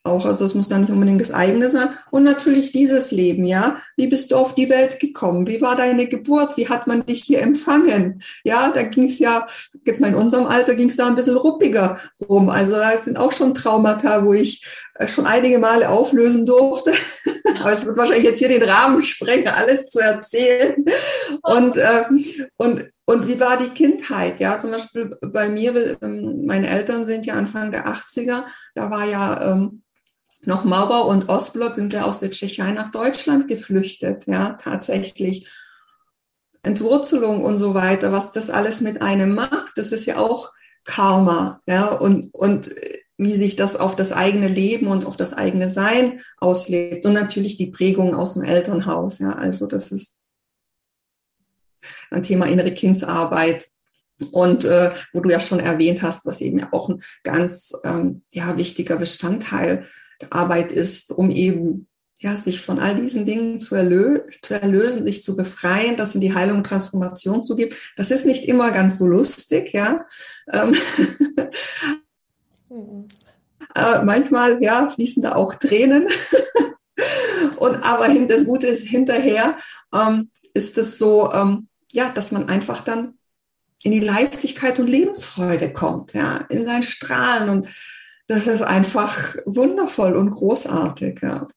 auch. 0.09 0.25
Also 0.25 0.45
es 0.45 0.55
muss 0.55 0.69
dann 0.69 0.81
nicht 0.81 0.91
unbedingt 0.91 1.21
das 1.21 1.31
eigene 1.31 1.69
sein. 1.69 1.89
Und 2.11 2.23
natürlich 2.23 2.71
dieses 2.71 3.11
Leben, 3.11 3.45
ja. 3.45 3.77
Wie 3.95 4.07
bist 4.07 4.31
du 4.31 4.35
auf 4.35 4.55
die 4.55 4.69
Welt 4.69 4.99
gekommen? 4.99 5.47
Wie 5.47 5.61
war 5.61 5.75
deine 5.75 6.07
Geburt? 6.07 6.57
Wie 6.57 6.67
hat 6.67 6.87
man 6.87 7.05
dich 7.05 7.23
hier 7.23 7.41
empfangen? 7.41 8.21
Ja, 8.43 8.71
da 8.73 8.83
ging 8.83 9.05
es 9.05 9.19
ja, 9.19 9.47
jetzt 9.85 10.01
mal 10.01 10.07
in 10.07 10.15
unserem 10.15 10.47
Alter 10.47 10.75
ging 10.75 10.89
es 10.89 10.97
da 10.97 11.07
ein 11.07 11.15
bisschen 11.15 11.37
ruppiger 11.37 11.97
rum. 12.27 12.49
Also 12.49 12.75
da 12.75 12.97
sind 12.97 13.17
auch 13.17 13.31
schon 13.31 13.53
Traumata, 13.53 14.25
wo 14.25 14.33
ich 14.33 14.65
äh, 14.95 15.07
schon 15.07 15.25
einige 15.25 15.59
Male 15.59 15.89
auflösen 15.89 16.45
durfte. 16.45 16.91
Aber 17.59 17.71
es 17.71 17.85
wird 17.85 17.97
wahrscheinlich 17.97 18.25
jetzt 18.25 18.39
hier 18.39 18.49
den 18.49 18.63
Rahmen 18.63 19.03
sprengen, 19.03 19.47
alles 19.47 19.89
zu 19.89 19.99
erzählen. 19.99 20.83
Und, 21.41 21.77
äh, 21.77 22.03
und, 22.57 22.89
und 23.05 23.27
wie 23.27 23.39
war 23.39 23.57
die 23.57 23.69
Kindheit? 23.69 24.39
Ja, 24.39 24.59
zum 24.59 24.71
Beispiel 24.71 25.09
bei 25.21 25.49
mir, 25.49 25.97
ähm, 26.01 26.45
meine 26.45 26.69
Eltern 26.69 27.05
sind 27.05 27.25
ja 27.25 27.35
Anfang 27.35 27.71
der 27.71 27.87
80er, 27.87 28.43
da 28.75 28.91
war 28.91 29.05
ja 29.05 29.51
ähm, 29.51 29.83
noch 30.41 30.63
Mauer 30.63 31.05
und 31.07 31.29
Ostblock 31.29 31.75
sind 31.75 31.91
wir 31.91 32.05
aus 32.05 32.19
der 32.19 32.31
Tschechei 32.31 32.71
nach 32.71 32.91
Deutschland 32.91 33.47
geflüchtet, 33.47 34.25
ja, 34.27 34.53
tatsächlich. 34.61 35.47
Entwurzelung 36.61 37.43
und 37.43 37.57
so 37.57 37.73
weiter, 37.73 38.11
was 38.11 38.33
das 38.33 38.49
alles 38.49 38.81
mit 38.81 39.01
einem 39.01 39.33
macht, 39.33 39.77
das 39.77 39.93
ist 39.93 40.05
ja 40.05 40.17
auch 40.17 40.51
Karma, 40.83 41.61
ja, 41.67 41.87
und, 41.87 42.33
und 42.33 42.69
wie 43.17 43.33
sich 43.33 43.55
das 43.55 43.75
auf 43.75 43.95
das 43.95 44.11
eigene 44.11 44.47
Leben 44.47 44.87
und 44.87 45.05
auf 45.05 45.17
das 45.17 45.33
eigene 45.33 45.69
Sein 45.69 46.21
auslebt. 46.37 47.05
Und 47.05 47.13
natürlich 47.13 47.57
die 47.57 47.67
Prägung 47.67 48.15
aus 48.15 48.33
dem 48.33 48.43
Elternhaus, 48.43 49.19
ja, 49.19 49.33
also 49.33 49.67
das 49.67 49.91
ist 49.91 50.17
ein 52.11 52.23
Thema 52.23 52.45
innere 52.45 52.73
Kindsarbeit. 52.73 53.67
Und 54.31 54.65
äh, 54.65 54.91
wo 55.13 55.21
du 55.21 55.29
ja 55.29 55.39
schon 55.39 55.61
erwähnt 55.61 56.01
hast, 56.01 56.25
was 56.25 56.41
eben 56.41 56.59
ja 56.59 56.73
auch 56.73 56.89
ein 56.89 57.01
ganz 57.23 57.71
ähm, 57.85 58.23
ja, 58.33 58.57
wichtiger 58.57 58.97
Bestandteil 58.97 59.85
Arbeit 60.29 60.71
ist, 60.71 61.11
um 61.11 61.31
eben 61.31 61.87
ja, 62.21 62.35
sich 62.35 62.61
von 62.61 62.79
all 62.79 62.95
diesen 62.95 63.25
Dingen 63.25 63.59
zu, 63.59 63.75
erlö 63.75 64.19
zu 64.41 64.53
erlösen, 64.53 65.03
sich 65.03 65.23
zu 65.23 65.37
befreien, 65.37 65.95
das 65.95 66.15
in 66.15 66.21
die 66.21 66.33
Heilung 66.33 66.57
und 66.57 66.65
Transformation 66.65 67.43
zu 67.43 67.55
geben. 67.55 67.75
Das 67.95 68.11
ist 68.11 68.25
nicht 68.25 68.45
immer 68.45 68.71
ganz 68.71 68.97
so 68.97 69.07
lustig, 69.07 69.71
ja. 69.73 70.05
Ähm 70.51 70.75
mhm. 72.69 73.07
äh, 73.73 74.03
manchmal, 74.03 74.61
ja, 74.61 74.89
fließen 74.89 75.23
da 75.23 75.35
auch 75.35 75.55
Tränen. 75.55 76.09
und 77.57 77.75
aber 77.83 78.09
das 78.09 78.43
Gute 78.43 78.67
ist, 78.67 78.85
hinterher 78.85 79.57
ähm, 79.93 80.29
ist 80.53 80.77
es 80.77 80.97
so, 80.97 81.31
ähm, 81.31 81.69
ja, 81.91 82.09
dass 82.09 82.31
man 82.31 82.49
einfach 82.49 82.83
dann 82.83 83.13
in 83.81 83.93
die 83.93 84.01
Leichtigkeit 84.01 84.77
und 84.79 84.87
Lebensfreude 84.87 85.71
kommt, 85.71 86.13
ja, 86.13 86.45
in 86.49 86.65
sein 86.65 86.83
Strahlen 86.83 87.49
und 87.49 87.67
das 88.29 88.45
ist 88.45 88.61
einfach 88.61 89.35
wundervoll 89.45 90.15
und 90.15 90.29
großartig. 90.29 91.19
Ja. 91.23 91.47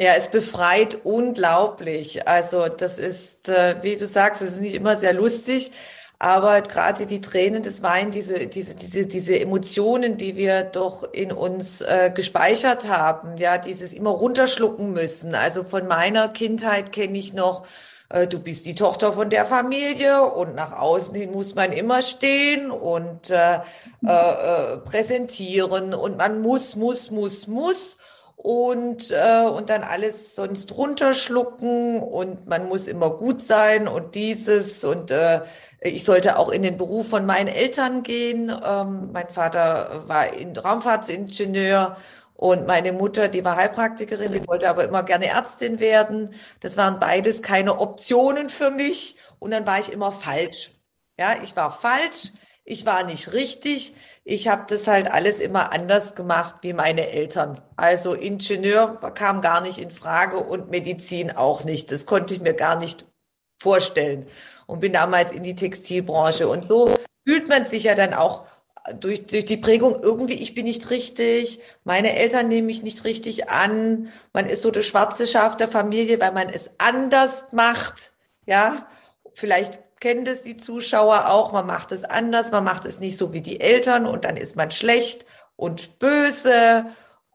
Ja, 0.00 0.14
es 0.14 0.28
befreit 0.28 0.98
unglaublich. 1.04 2.26
Also 2.26 2.68
das 2.68 2.98
ist, 2.98 3.48
äh, 3.48 3.76
wie 3.82 3.96
du 3.96 4.06
sagst, 4.06 4.42
es 4.42 4.54
ist 4.54 4.60
nicht 4.60 4.74
immer 4.74 4.96
sehr 4.96 5.12
lustig, 5.12 5.70
aber 6.18 6.62
gerade 6.62 7.06
die 7.06 7.20
Tränen 7.20 7.62
des 7.62 7.82
Weins, 7.84 8.14
diese, 8.14 8.48
diese, 8.48 8.74
diese, 8.74 9.06
diese 9.06 9.38
Emotionen, 9.38 10.16
die 10.16 10.36
wir 10.36 10.64
doch 10.64 11.12
in 11.12 11.30
uns 11.30 11.80
äh, 11.82 12.10
gespeichert 12.12 12.88
haben, 12.88 13.36
ja, 13.38 13.58
dieses 13.58 13.92
immer 13.92 14.10
runterschlucken 14.10 14.92
müssen. 14.92 15.36
Also 15.36 15.62
von 15.62 15.86
meiner 15.86 16.28
Kindheit 16.28 16.90
kenne 16.90 17.16
ich 17.16 17.32
noch 17.32 17.64
du 18.30 18.38
bist 18.38 18.64
die 18.64 18.74
Tochter 18.74 19.12
von 19.12 19.28
der 19.28 19.44
Familie 19.44 20.22
und 20.22 20.54
nach 20.54 20.72
außen 20.72 21.14
hin 21.14 21.30
muss 21.32 21.54
man 21.54 21.72
immer 21.72 22.00
stehen 22.00 22.70
und 22.70 23.30
äh, 23.30 23.56
äh, 24.06 24.10
äh, 24.10 24.76
präsentieren 24.78 25.92
und 25.92 26.16
man 26.16 26.40
muss, 26.40 26.74
muss, 26.74 27.10
muss, 27.10 27.46
muss 27.46 27.98
und, 28.36 29.10
äh, 29.10 29.44
und 29.44 29.68
dann 29.68 29.82
alles 29.82 30.36
sonst 30.36 30.76
runterschlucken 30.76 32.00
und 32.00 32.46
man 32.46 32.68
muss 32.68 32.86
immer 32.86 33.10
gut 33.10 33.42
sein 33.42 33.88
und 33.88 34.14
dieses 34.14 34.84
und 34.84 35.10
äh, 35.10 35.42
ich 35.80 36.04
sollte 36.04 36.38
auch 36.38 36.48
in 36.48 36.62
den 36.62 36.76
Beruf 36.76 37.08
von 37.08 37.26
meinen 37.26 37.48
Eltern 37.48 38.02
gehen. 38.02 38.50
Ähm, 38.64 39.10
mein 39.12 39.28
Vater 39.28 40.04
war 40.06 40.32
in 40.32 40.56
Raumfahrtsingenieur 40.56 41.96
und 42.38 42.68
meine 42.68 42.92
Mutter, 42.92 43.26
die 43.26 43.44
war 43.44 43.56
Heilpraktikerin, 43.56 44.30
die 44.30 44.46
wollte 44.46 44.68
aber 44.68 44.84
immer 44.84 45.02
gerne 45.02 45.26
Ärztin 45.26 45.80
werden. 45.80 46.34
Das 46.60 46.76
waren 46.76 47.00
beides 47.00 47.42
keine 47.42 47.80
Optionen 47.80 48.48
für 48.48 48.70
mich. 48.70 49.16
Und 49.40 49.50
dann 49.50 49.66
war 49.66 49.80
ich 49.80 49.92
immer 49.92 50.12
falsch. 50.12 50.70
Ja, 51.18 51.34
ich 51.42 51.56
war 51.56 51.72
falsch. 51.72 52.30
Ich 52.64 52.86
war 52.86 53.02
nicht 53.02 53.32
richtig. 53.32 53.92
Ich 54.22 54.46
habe 54.46 54.66
das 54.68 54.86
halt 54.86 55.10
alles 55.10 55.40
immer 55.40 55.72
anders 55.72 56.14
gemacht 56.14 56.58
wie 56.60 56.74
meine 56.74 57.08
Eltern. 57.10 57.60
Also 57.74 58.14
Ingenieur 58.14 59.00
kam 59.14 59.40
gar 59.40 59.60
nicht 59.60 59.78
in 59.78 59.90
Frage 59.90 60.38
und 60.38 60.70
Medizin 60.70 61.32
auch 61.36 61.64
nicht. 61.64 61.90
Das 61.90 62.06
konnte 62.06 62.34
ich 62.34 62.40
mir 62.40 62.54
gar 62.54 62.78
nicht 62.78 63.04
vorstellen. 63.60 64.28
Und 64.68 64.78
bin 64.78 64.92
damals 64.92 65.32
in 65.32 65.42
die 65.42 65.56
Textilbranche. 65.56 66.46
Und 66.46 66.64
so 66.64 66.94
fühlt 67.26 67.48
man 67.48 67.64
sich 67.64 67.82
ja 67.82 67.96
dann 67.96 68.14
auch 68.14 68.46
durch, 68.94 69.26
durch 69.26 69.44
die 69.44 69.56
Prägung 69.56 70.02
irgendwie, 70.02 70.34
ich 70.34 70.54
bin 70.54 70.64
nicht 70.64 70.90
richtig, 70.90 71.60
meine 71.84 72.14
Eltern 72.16 72.48
nehmen 72.48 72.66
mich 72.66 72.82
nicht 72.82 73.04
richtig 73.04 73.48
an, 73.48 74.12
man 74.32 74.46
ist 74.46 74.62
so 74.62 74.70
das 74.70 74.86
schwarze 74.86 75.26
Schaf 75.26 75.56
der 75.56 75.68
Familie, 75.68 76.20
weil 76.20 76.32
man 76.32 76.48
es 76.48 76.70
anders 76.78 77.44
macht, 77.52 78.12
ja. 78.46 78.86
Vielleicht 79.34 80.00
kennen 80.00 80.24
das 80.24 80.42
die 80.42 80.56
Zuschauer 80.56 81.28
auch, 81.28 81.52
man 81.52 81.66
macht 81.66 81.92
es 81.92 82.04
anders, 82.04 82.50
man 82.50 82.64
macht 82.64 82.84
es 82.84 83.00
nicht 83.00 83.18
so 83.18 83.32
wie 83.32 83.40
die 83.40 83.60
Eltern 83.60 84.06
und 84.06 84.24
dann 84.24 84.36
ist 84.36 84.56
man 84.56 84.70
schlecht 84.70 85.26
und 85.56 85.98
böse 85.98 86.86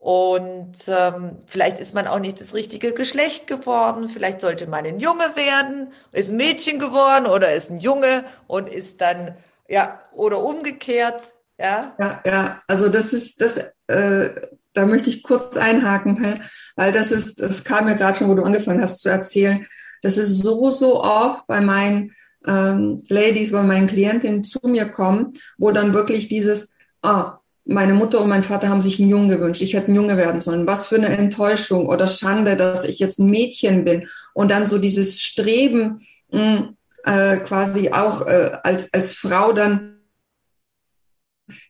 und 0.04 0.76
ähm, 0.90 1.40
vielleicht 1.46 1.80
ist 1.80 1.94
man 1.94 2.08
auch 2.08 2.20
nicht 2.20 2.42
das 2.42 2.54
richtige 2.54 2.92
Geschlecht 2.92 3.48
geworden. 3.48 4.10
Vielleicht 4.10 4.42
sollte 4.42 4.68
man 4.68 4.86
ein 4.86 5.00
Junge 5.00 5.34
werden, 5.38 5.94
ist 6.12 6.30
ein 6.30 6.36
Mädchen 6.36 6.78
geworden 6.78 7.26
oder 7.26 7.54
ist 7.54 7.72
ein 7.72 7.80
Junge 7.80 8.26
und 8.46 8.68
ist 8.68 9.00
dann, 9.00 9.38
ja, 9.70 10.02
oder 10.12 10.44
umgekehrt. 10.44 11.24
Ja, 11.58 11.96
ja, 12.00 12.22
ja. 12.26 12.62
also 12.68 12.90
das 12.90 13.14
ist, 13.14 13.40
das, 13.40 13.58
äh, 13.88 14.30
da 14.74 14.86
möchte 14.86 15.10
ich 15.10 15.24
kurz 15.24 15.56
einhaken, 15.56 16.40
weil 16.76 16.92
das 16.92 17.12
ist, 17.12 17.40
das 17.40 17.64
kam 17.64 17.86
mir 17.86 17.96
gerade 17.96 18.18
schon, 18.18 18.30
wo 18.30 18.36
du 18.36 18.44
angefangen 18.44 18.82
hast 18.82 19.02
zu 19.02 19.10
erzählen. 19.10 19.66
Das 20.02 20.18
ist 20.18 20.40
so, 20.40 20.72
so 20.72 21.02
oft 21.02 21.46
bei 21.48 21.62
meinen 21.62 22.12
ähm, 22.46 23.02
Ladies, 23.10 23.52
bei 23.52 23.62
meinen 23.62 23.88
Klientinnen 23.88 24.44
zu 24.44 24.60
mir 24.64 24.90
kommen, 24.90 25.34
wo 25.58 25.72
dann 25.72 25.94
wirklich 25.94 26.28
dieses, 26.28 26.74
ah, 27.02 27.40
meine 27.66 27.94
Mutter 27.94 28.20
und 28.20 28.28
mein 28.28 28.44
Vater 28.44 28.68
haben 28.68 28.82
sich 28.82 29.00
einen 29.00 29.10
Jungen 29.10 29.30
gewünscht. 29.30 29.62
Ich 29.62 29.74
hätte 29.74 29.92
ein 29.92 29.96
Junge 29.96 30.18
werden 30.18 30.42
sollen. 30.42 30.68
Was 30.68 30.88
für 30.88 30.96
eine 30.96 31.08
Enttäuschung 31.08 31.88
oder 31.88 32.08
Schande, 32.08 32.58
dass 32.58 32.84
ich 32.84 33.00
jetzt 33.00 33.20
ein 33.20 33.30
Mädchen 33.30 33.86
bin. 33.86 34.10
Und 34.34 34.52
dann 34.52 34.66
so 34.66 34.78
dieses 34.78 35.22
Streben, 35.22 36.02
mh, 36.32 36.74
äh, 37.06 37.38
quasi 37.38 37.92
auch 37.92 38.28
äh, 38.28 38.52
als, 38.64 38.94
als 38.94 39.14
Frau 39.14 39.54
dann 39.54 39.93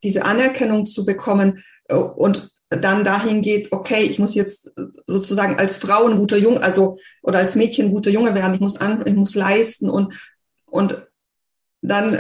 diese 0.03 0.25
Anerkennung 0.25 0.86
zu 0.86 1.05
bekommen 1.05 1.63
äh, 1.88 1.95
und 1.95 2.51
dann 2.69 3.03
dahin 3.03 3.41
geht, 3.41 3.71
okay, 3.71 4.03
ich 4.03 4.17
muss 4.17 4.34
jetzt 4.34 4.73
sozusagen 5.05 5.57
als 5.57 5.77
Frau 5.77 6.07
ein 6.07 6.17
guter 6.17 6.38
Junge, 6.38 6.63
also 6.63 6.97
oder 7.21 7.38
als 7.39 7.55
Mädchen 7.55 7.88
ein 7.88 7.93
guter 7.93 8.09
Junge 8.09 8.34
werden, 8.34 8.55
ich 8.55 8.61
muss 8.61 8.77
an, 8.77 9.03
ich 9.05 9.13
muss 9.13 9.36
leisten 9.36 9.89
und 9.89 10.15
und 10.65 11.07
dann 11.81 12.19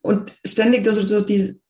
und 0.00 0.32
ständig 0.44 0.86
so, 0.86 1.02
so 1.02 1.20
diese 1.20 1.60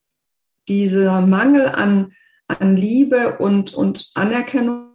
dieser 0.70 1.20
Mangel 1.20 1.66
an, 1.66 2.12
an 2.46 2.76
Liebe 2.76 3.38
und, 3.38 3.74
und 3.74 4.10
Anerkennung 4.14 4.90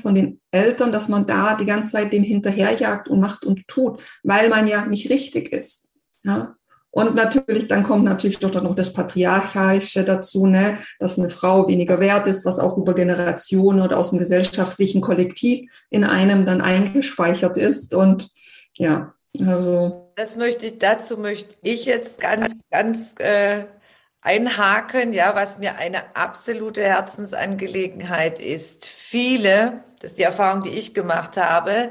von 0.00 0.14
den 0.14 0.40
Eltern, 0.52 0.92
dass 0.92 1.08
man 1.08 1.26
da 1.26 1.56
die 1.56 1.66
ganze 1.66 1.90
Zeit 1.90 2.12
dem 2.12 2.22
hinterherjagt 2.22 3.08
und 3.08 3.20
macht 3.20 3.44
und 3.44 3.66
tut, 3.66 4.00
weil 4.22 4.48
man 4.48 4.66
ja 4.66 4.86
nicht 4.86 5.10
richtig 5.10 5.52
ist. 5.52 5.90
Ja? 6.22 6.56
Und 6.94 7.16
natürlich, 7.16 7.66
dann 7.66 7.82
kommt 7.82 8.04
natürlich 8.04 8.38
doch 8.38 8.54
noch 8.54 8.76
das 8.76 8.92
Patriarchalische 8.92 10.04
dazu, 10.04 10.46
ne, 10.46 10.78
dass 11.00 11.18
eine 11.18 11.28
Frau 11.28 11.66
weniger 11.66 11.98
wert 11.98 12.28
ist, 12.28 12.44
was 12.44 12.60
auch 12.60 12.78
über 12.78 12.94
Generationen 12.94 13.80
oder 13.80 13.98
aus 13.98 14.10
dem 14.10 14.20
gesellschaftlichen 14.20 15.00
Kollektiv 15.00 15.68
in 15.90 16.04
einem 16.04 16.46
dann 16.46 16.60
eingespeichert 16.60 17.56
ist. 17.56 17.94
Und 17.94 18.30
ja, 18.78 19.12
also. 19.40 20.12
Das 20.14 20.36
möchte 20.36 20.66
ich, 20.66 20.78
dazu 20.78 21.16
möchte 21.18 21.56
ich 21.62 21.84
jetzt 21.84 22.20
ganz, 22.20 22.54
ganz 22.70 22.98
äh, 23.18 23.64
einhaken, 24.20 25.12
ja, 25.12 25.34
was 25.34 25.58
mir 25.58 25.74
eine 25.78 26.14
absolute 26.14 26.84
Herzensangelegenheit 26.84 28.40
ist. 28.40 28.86
Viele, 28.86 29.82
das 30.00 30.12
ist 30.12 30.18
die 30.18 30.22
Erfahrung, 30.22 30.62
die 30.62 30.70
ich 30.70 30.94
gemacht 30.94 31.36
habe, 31.38 31.90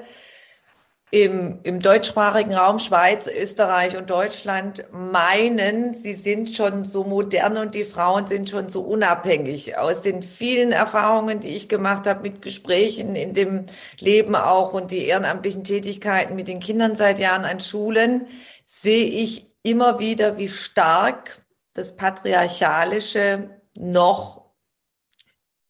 im, 1.14 1.59
im 1.61 1.80
deutschsprachigen 1.80 2.55
Raum 2.55 2.80
Schweiz, 2.80 3.28
Österreich 3.28 3.97
und 3.97 4.09
Deutschland 4.09 4.86
meinen, 4.91 5.93
sie 5.93 6.16
sind 6.16 6.51
schon 6.51 6.86
so 6.86 7.03
modern 7.03 7.57
und 7.57 7.76
die 7.76 7.84
Frauen 7.84 8.26
sind 8.26 8.49
schon 8.49 8.68
so 8.68 8.82
unabhängig. 8.82 9.78
Aus 9.78 10.01
den 10.01 10.24
vielen 10.24 10.72
Erfahrungen, 10.72 11.39
die 11.39 11.49
ich 11.49 11.70
gemacht 11.70 12.07
habe 12.07 12.24
mit 12.24 12.41
Gesprächen 12.41 13.16
in 13.16 13.36
dem 13.36 13.66
Leben 13.99 14.36
auch 14.36 14.74
und 14.74 14.89
die 14.89 15.05
ehrenamtlichen 15.05 15.64
Tätigkeiten 15.64 16.36
mit 16.36 16.47
den 16.47 16.59
Kindern 16.59 16.95
seit 16.95 17.20
Jahren 17.20 17.45
an 17.45 17.59
Schulen, 17.59 18.26
sehe 18.66 19.05
ich 19.05 19.53
immer 19.61 19.99
wieder, 19.99 20.39
wie 20.39 20.49
stark 20.49 21.45
das 21.74 21.95
Patriarchalische 21.95 23.61
noch 23.78 24.49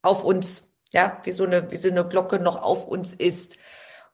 auf 0.00 0.24
uns, 0.24 0.72
ja, 0.90 1.20
wie 1.24 1.32
so 1.32 1.44
eine, 1.44 1.70
wie 1.70 1.76
so 1.76 1.90
eine 1.90 2.06
Glocke 2.06 2.38
noch 2.38 2.62
auf 2.62 2.88
uns 2.88 3.12
ist 3.12 3.58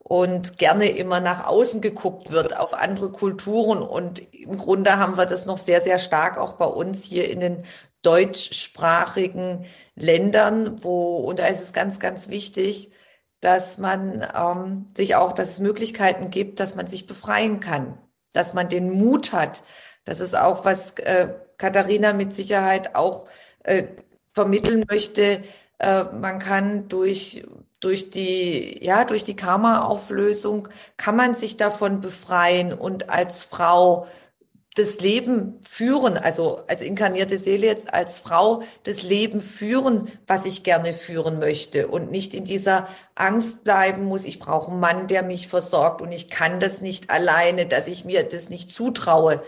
und 0.03 0.59
gerne 0.59 0.89
immer 0.89 1.21
nach 1.21 1.47
außen 1.47 1.81
geguckt 1.81 2.31
wird, 2.31 2.57
auf 2.57 2.75
andere 2.75 3.11
Kulturen. 3.13 3.83
Und 3.83 4.21
im 4.35 4.59
Grunde 4.59 4.97
haben 4.99 5.17
wir 5.17 5.27
das 5.27 5.47
noch 5.47 5.59
sehr, 5.59 5.81
sehr 5.83 5.99
stark 5.99 6.39
auch 6.39 6.55
bei 6.55 6.65
uns 6.67 7.05
hier 7.05 7.31
in 7.31 7.41
den 7.41 7.65
deutschsprachigen 8.03 9.67
Ländern, 9.95 10.83
wo, 10.83 11.19
und 11.19 11.39
da 11.39 11.47
ist 11.47 11.63
es 11.63 11.73
ganz, 11.73 12.01
ganz 12.01 12.29
wichtig, 12.29 12.93
dass 13.41 13.79
man 13.79 14.27
ähm, 14.35 14.89
sich 14.97 15.17
auch, 15.17 15.33
dass 15.33 15.51
es 15.51 15.61
Möglichkeiten 15.61 16.31
gibt, 16.31 16.61
dass 16.61 16.75
man 16.75 16.87
sich 16.87 17.07
befreien 17.07 17.61
kann, 17.61 17.99
dass 18.33 18.55
man 18.55 18.69
den 18.69 18.91
Mut 18.91 19.33
hat. 19.33 19.63
Das 20.05 20.21
ist 20.21 20.35
auch 20.37 20.65
was, 20.65 20.93
äh, 20.99 21.35
Katharina 21.59 22.13
mit 22.15 22.33
Sicherheit 22.33 22.95
auch 22.95 23.29
äh, 23.65 23.85
vermitteln 24.33 24.85
möchte. 24.89 25.45
Äh, 25.79 26.05
man 26.05 26.39
kann 26.39 26.89
durch 26.89 27.45
durch 27.81 28.11
die 28.11 28.85
ja 28.85 29.05
durch 29.05 29.25
die 29.25 29.37
Karma-Auflösung 29.37 30.69
kann 30.97 31.17
man 31.17 31.35
sich 31.35 31.57
davon 31.57 32.01
befreien 32.01 32.73
und 32.73 33.11
als 33.11 33.45
Frau 33.45 34.07
das 34.77 35.01
Leben 35.01 35.59
führen, 35.63 36.17
also 36.17 36.61
als 36.69 36.81
inkarnierte 36.81 37.39
Seele 37.39 37.67
jetzt 37.67 37.93
als 37.93 38.21
Frau 38.21 38.63
das 38.85 39.03
Leben 39.03 39.41
führen, 39.41 40.09
was 40.27 40.47
ich 40.47 40.63
gerne 40.63 40.95
führen 40.95 41.41
möchte 41.41 41.89
und 41.89 42.11
nicht 42.11 42.35
in 42.35 42.45
dieser 42.45 42.89
Angst 43.17 43.65
bleiben 43.65 44.05
muss, 44.05 44.25
ich 44.25 44.39
brauche 44.39 44.71
einen 44.71 44.81
Mann, 44.81 45.07
der 45.09 45.25
mich 45.25 45.49
versorgt 45.49 46.01
und 46.03 46.13
ich 46.13 46.31
kann 46.31 46.61
das 46.61 46.81
nicht 46.81 47.11
alleine, 47.11 47.67
dass 47.67 47.89
ich 47.89 48.05
mir 48.05 48.23
das 48.23 48.49
nicht 48.49 48.71
zutraue. 48.71 49.43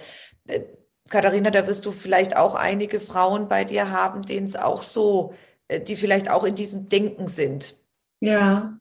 Äh, 0.49 0.63
Katharina, 1.09 1.51
da 1.51 1.67
wirst 1.67 1.87
du 1.87 1.93
vielleicht 1.93 2.37
auch 2.37 2.55
einige 2.55 2.99
Frauen 2.99 3.49
bei 3.49 3.65
dir 3.65 3.91
haben, 3.91 4.23
denen 4.23 4.47
es 4.47 4.57
auch 4.57 4.83
so, 4.83 5.35
äh, 5.69 5.81
die 5.81 5.97
vielleicht 5.97 6.31
auch 6.31 6.45
in 6.45 6.57
diesem 6.57 6.89
Denken 6.89 7.29
sind. 7.29 7.82
Ja, 8.23 8.79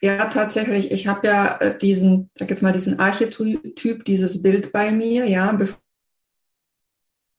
ja, 0.00 0.24
tatsächlich. 0.24 0.90
Ich 0.90 1.06
habe 1.06 1.28
ja 1.28 1.56
äh, 1.58 1.78
diesen, 1.78 2.30
sag 2.34 2.50
jetzt 2.50 2.62
mal, 2.62 2.72
diesen 2.72 2.98
Archetyp, 2.98 4.04
dieses 4.04 4.42
Bild 4.42 4.72
bei 4.72 4.90
mir, 4.90 5.24
ja, 5.24 5.56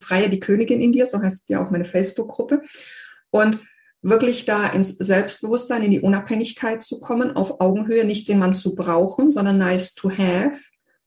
befreie 0.00 0.30
die 0.30 0.40
Königin 0.40 0.80
in 0.80 0.92
dir, 0.92 1.06
so 1.06 1.20
heißt 1.20 1.50
ja 1.50 1.62
auch 1.62 1.70
meine 1.70 1.84
Facebook-Gruppe. 1.84 2.62
Und 3.28 3.62
wirklich 4.00 4.46
da 4.46 4.68
ins 4.68 4.96
Selbstbewusstsein, 4.96 5.82
in 5.82 5.90
die 5.90 6.00
Unabhängigkeit 6.00 6.82
zu 6.82 6.98
kommen, 6.98 7.36
auf 7.36 7.60
Augenhöhe, 7.60 8.06
nicht 8.06 8.26
den 8.26 8.38
Mann 8.38 8.54
zu 8.54 8.74
brauchen, 8.74 9.30
sondern 9.30 9.58
nice 9.58 9.94
to 9.94 10.10
have. 10.10 10.58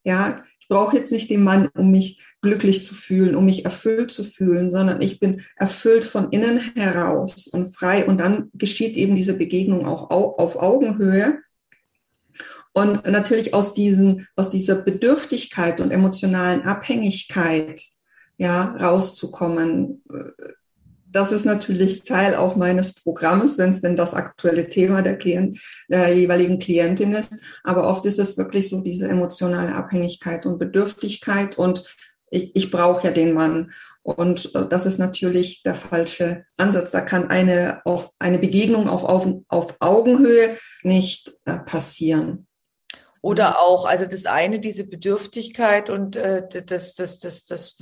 Ja, 0.03 0.43
ich 0.59 0.67
brauche 0.67 0.97
jetzt 0.97 1.11
nicht 1.11 1.31
den 1.31 1.43
Mann, 1.43 1.67
um 1.73 1.89
mich 1.89 2.23
glücklich 2.41 2.83
zu 2.83 2.93
fühlen, 2.93 3.35
um 3.35 3.45
mich 3.45 3.65
erfüllt 3.65 4.11
zu 4.11 4.23
fühlen, 4.23 4.71
sondern 4.71 5.01
ich 5.01 5.19
bin 5.19 5.41
erfüllt 5.55 6.05
von 6.05 6.29
innen 6.29 6.59
heraus 6.75 7.47
und 7.47 7.75
frei. 7.75 8.05
Und 8.05 8.19
dann 8.19 8.49
geschieht 8.53 8.95
eben 8.95 9.15
diese 9.15 9.33
Begegnung 9.33 9.85
auch 9.85 10.09
auf 10.09 10.55
Augenhöhe. 10.55 11.39
Und 12.73 13.07
natürlich 13.07 13.55
aus 13.55 13.73
diesen, 13.73 14.27
aus 14.35 14.51
dieser 14.51 14.75
Bedürftigkeit 14.75 15.81
und 15.81 15.91
emotionalen 15.91 16.61
Abhängigkeit, 16.61 17.81
ja, 18.37 18.75
rauszukommen, 18.79 20.03
das 21.11 21.31
ist 21.31 21.45
natürlich 21.45 22.03
Teil 22.03 22.35
auch 22.35 22.55
meines 22.55 22.93
Programmes, 22.93 23.57
wenn 23.57 23.71
es 23.71 23.81
denn 23.81 23.95
das 23.95 24.13
aktuelle 24.13 24.67
Thema 24.67 25.01
der, 25.01 25.17
Klient, 25.17 25.59
der 25.87 26.13
jeweiligen 26.13 26.59
Klientin 26.59 27.13
ist. 27.13 27.33
Aber 27.63 27.87
oft 27.87 28.05
ist 28.05 28.19
es 28.19 28.37
wirklich 28.37 28.69
so 28.69 28.81
diese 28.81 29.07
emotionale 29.07 29.73
Abhängigkeit 29.73 30.45
und 30.45 30.59
Bedürftigkeit 30.59 31.57
und 31.57 31.83
ich, 32.29 32.55
ich 32.55 32.71
brauche 32.71 33.07
ja 33.07 33.13
den 33.13 33.33
Mann. 33.33 33.71
Und 34.03 34.53
äh, 34.55 34.67
das 34.67 34.85
ist 34.85 34.97
natürlich 34.97 35.63
der 35.63 35.75
falsche 35.75 36.45
Ansatz. 36.57 36.91
Da 36.91 37.01
kann 37.01 37.29
eine, 37.29 37.81
auf, 37.85 38.11
eine 38.19 38.39
Begegnung 38.39 38.89
auf, 38.89 39.03
auf, 39.03 39.27
auf 39.47 39.75
Augenhöhe 39.79 40.57
nicht 40.83 41.31
äh, 41.45 41.59
passieren. 41.59 42.47
Oder 43.21 43.59
auch, 43.59 43.85
also 43.85 44.05
das 44.05 44.25
eine, 44.25 44.59
diese 44.59 44.85
Bedürftigkeit 44.85 45.89
und 45.89 46.15
äh, 46.15 46.47
das, 46.47 46.95
das, 46.95 47.19
das, 47.19 47.45
das, 47.45 47.77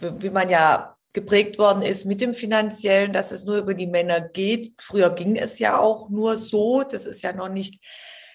wie 0.00 0.30
man 0.30 0.48
ja 0.48 0.96
geprägt 1.12 1.58
worden 1.58 1.82
ist 1.82 2.04
mit 2.04 2.20
dem 2.20 2.32
finanziellen, 2.32 3.12
dass 3.12 3.32
es 3.32 3.44
nur 3.44 3.58
über 3.58 3.74
die 3.74 3.86
Männer 3.86 4.20
geht. 4.20 4.72
Früher 4.78 5.10
ging 5.10 5.36
es 5.36 5.58
ja 5.58 5.78
auch 5.78 6.10
nur 6.10 6.38
so. 6.38 6.84
Das 6.84 7.06
ist 7.06 7.22
ja 7.22 7.32
noch 7.32 7.48
nicht 7.48 7.82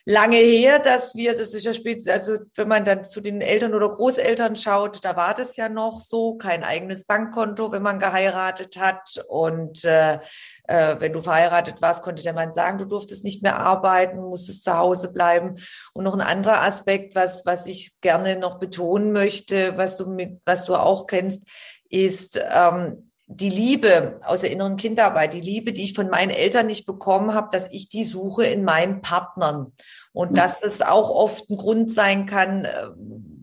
lange 0.05 0.37
her, 0.37 0.79
dass 0.79 1.15
wir, 1.15 1.33
das 1.33 1.53
ist 1.53 1.63
ja 1.63 1.73
spät, 1.73 2.07
also 2.09 2.37
wenn 2.55 2.67
man 2.67 2.83
dann 2.83 3.05
zu 3.05 3.21
den 3.21 3.41
Eltern 3.41 3.73
oder 3.73 3.89
Großeltern 3.89 4.55
schaut, 4.55 5.03
da 5.05 5.15
war 5.15 5.33
das 5.33 5.55
ja 5.55 5.69
noch 5.69 6.01
so, 6.01 6.35
kein 6.35 6.63
eigenes 6.63 7.05
Bankkonto, 7.05 7.71
wenn 7.71 7.81
man 7.81 7.99
geheiratet 7.99 8.77
hat. 8.77 9.23
Und 9.27 9.85
äh, 9.85 10.19
äh, 10.65 10.95
wenn 10.99 11.13
du 11.13 11.21
verheiratet 11.21 11.81
warst, 11.81 12.03
konnte 12.03 12.23
der 12.23 12.33
Mann 12.33 12.51
sagen, 12.51 12.77
du 12.77 12.85
durftest 12.85 13.23
nicht 13.23 13.43
mehr 13.43 13.59
arbeiten, 13.59 14.19
musstest 14.19 14.65
zu 14.65 14.77
Hause 14.77 15.13
bleiben. 15.13 15.55
Und 15.93 16.03
noch 16.03 16.13
ein 16.13 16.21
anderer 16.21 16.61
Aspekt, 16.61 17.15
was, 17.15 17.45
was 17.45 17.65
ich 17.65 17.99
gerne 18.01 18.37
noch 18.37 18.59
betonen 18.59 19.13
möchte, 19.13 19.77
was 19.77 19.95
du 19.95 20.09
mit, 20.09 20.41
was 20.45 20.65
du 20.65 20.75
auch 20.75 21.07
kennst, 21.07 21.43
ist, 21.89 22.41
ähm, 22.51 23.11
die 23.27 23.49
Liebe 23.49 24.19
aus 24.25 24.41
der 24.41 24.51
inneren 24.51 24.75
Kindarbeit, 24.75 25.33
die 25.33 25.41
Liebe, 25.41 25.71
die 25.71 25.83
ich 25.83 25.93
von 25.93 26.09
meinen 26.09 26.31
Eltern 26.31 26.67
nicht 26.67 26.85
bekommen 26.85 27.33
habe, 27.33 27.49
dass 27.51 27.71
ich 27.71 27.89
die 27.89 28.03
suche 28.03 28.45
in 28.45 28.63
meinen 28.63 29.01
Partnern. 29.01 29.73
Und 30.11 30.31
mhm. 30.31 30.35
dass 30.35 30.59
das 30.59 30.81
auch 30.81 31.09
oft 31.09 31.49
ein 31.49 31.57
Grund 31.57 31.91
sein 31.91 32.25
kann, 32.25 32.65
äh, 32.65 32.89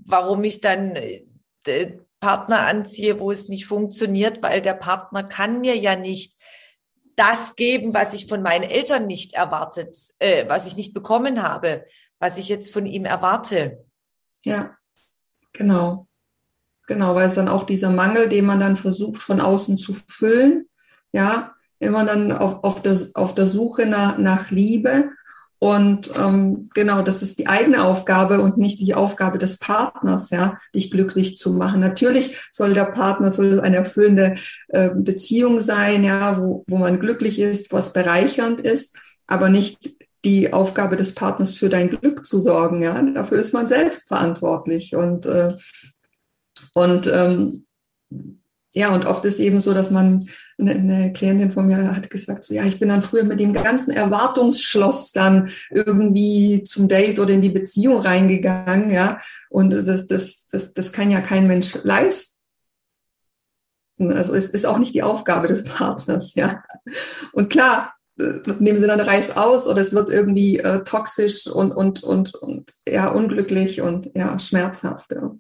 warum 0.04 0.44
ich 0.44 0.60
dann 0.60 0.96
äh, 0.96 1.92
Partner 2.20 2.66
anziehe, 2.66 3.18
wo 3.18 3.30
es 3.30 3.48
nicht 3.48 3.66
funktioniert, 3.66 4.42
weil 4.42 4.60
der 4.60 4.74
Partner 4.74 5.24
kann 5.24 5.60
mir 5.60 5.76
ja 5.76 5.96
nicht 5.96 6.36
das 7.16 7.56
geben, 7.56 7.94
was 7.94 8.12
ich 8.12 8.26
von 8.26 8.42
meinen 8.42 8.64
Eltern 8.64 9.06
nicht 9.06 9.34
erwartet, 9.34 9.96
äh, 10.18 10.46
was 10.48 10.66
ich 10.66 10.76
nicht 10.76 10.94
bekommen 10.94 11.42
habe, 11.42 11.86
was 12.18 12.36
ich 12.36 12.48
jetzt 12.48 12.72
von 12.72 12.86
ihm 12.86 13.06
erwarte. 13.06 13.84
Ja, 14.44 14.76
genau. 15.52 16.06
Genau, 16.90 17.14
weil 17.14 17.28
es 17.28 17.36
dann 17.36 17.46
auch 17.46 17.66
dieser 17.66 17.90
Mangel, 17.90 18.28
den 18.28 18.44
man 18.44 18.58
dann 18.58 18.74
versucht 18.74 19.22
von 19.22 19.40
außen 19.40 19.76
zu 19.76 19.94
füllen, 20.08 20.66
ja, 21.12 21.54
immer 21.78 22.04
dann 22.04 22.32
auf, 22.32 22.64
auf, 22.64 22.82
der, 22.82 22.98
auf 23.14 23.32
der 23.32 23.46
Suche 23.46 23.86
nach, 23.86 24.18
nach 24.18 24.50
Liebe. 24.50 25.10
Und 25.60 26.10
ähm, 26.18 26.68
genau, 26.74 27.02
das 27.02 27.22
ist 27.22 27.38
die 27.38 27.46
eigene 27.46 27.84
Aufgabe 27.84 28.40
und 28.40 28.58
nicht 28.58 28.80
die 28.80 28.96
Aufgabe 28.96 29.38
des 29.38 29.58
Partners, 29.58 30.30
ja, 30.30 30.58
dich 30.74 30.90
glücklich 30.90 31.38
zu 31.38 31.52
machen. 31.52 31.78
Natürlich 31.78 32.36
soll 32.50 32.74
der 32.74 32.86
Partner, 32.86 33.30
soll 33.30 33.60
eine 33.60 33.76
erfüllende 33.76 34.34
äh, 34.66 34.90
Beziehung 34.92 35.60
sein, 35.60 36.02
ja, 36.02 36.40
wo, 36.40 36.64
wo 36.66 36.76
man 36.76 36.98
glücklich 36.98 37.38
ist, 37.38 37.72
was 37.72 37.92
bereichernd 37.92 38.60
ist, 38.60 38.96
aber 39.28 39.48
nicht 39.48 39.78
die 40.24 40.52
Aufgabe 40.52 40.96
des 40.96 41.14
Partners 41.14 41.54
für 41.54 41.68
dein 41.68 41.88
Glück 41.88 42.26
zu 42.26 42.40
sorgen, 42.40 42.82
ja. 42.82 43.00
Dafür 43.00 43.38
ist 43.38 43.54
man 43.54 43.68
selbst 43.68 44.08
verantwortlich. 44.08 44.96
Und 44.96 45.24
äh, 45.24 45.54
und 46.74 47.10
ähm, 47.12 47.66
ja, 48.72 48.94
und 48.94 49.04
oft 49.04 49.24
ist 49.24 49.40
eben 49.40 49.58
so, 49.58 49.74
dass 49.74 49.90
man, 49.90 50.28
eine, 50.56 50.72
eine 50.72 51.12
Klientin 51.12 51.50
von 51.50 51.66
mir 51.66 51.94
hat 51.94 52.08
gesagt, 52.08 52.44
so 52.44 52.54
ja, 52.54 52.64
ich 52.64 52.78
bin 52.78 52.88
dann 52.88 53.02
früher 53.02 53.24
mit 53.24 53.40
dem 53.40 53.52
ganzen 53.52 53.92
Erwartungsschloss 53.92 55.10
dann 55.10 55.50
irgendwie 55.70 56.62
zum 56.62 56.86
Date 56.86 57.18
oder 57.18 57.34
in 57.34 57.40
die 57.40 57.50
Beziehung 57.50 58.00
reingegangen, 58.00 58.92
ja. 58.92 59.20
Und 59.48 59.72
das, 59.72 60.06
das, 60.06 60.46
das, 60.46 60.72
das 60.72 60.92
kann 60.92 61.10
ja 61.10 61.20
kein 61.20 61.48
Mensch 61.48 61.78
leisten. 61.82 62.34
Also 63.98 64.34
es 64.34 64.50
ist 64.50 64.66
auch 64.66 64.78
nicht 64.78 64.94
die 64.94 65.02
Aufgabe 65.02 65.48
des 65.48 65.64
Partners, 65.64 66.34
ja. 66.36 66.62
Und 67.32 67.50
klar, 67.50 67.94
nehmen 68.58 68.80
sie 68.80 68.86
dann 68.86 69.00
Reis 69.00 69.36
aus 69.36 69.66
oder 69.66 69.80
es 69.80 69.92
wird 69.92 70.10
irgendwie 70.10 70.58
äh, 70.58 70.84
toxisch 70.84 71.48
und, 71.48 71.72
und, 71.72 72.04
und, 72.04 72.34
und 72.34 72.70
ja, 72.86 73.08
unglücklich 73.08 73.80
und 73.80 74.10
ja, 74.14 74.38
schmerzhaft. 74.38 75.12
Ja. 75.12 75.34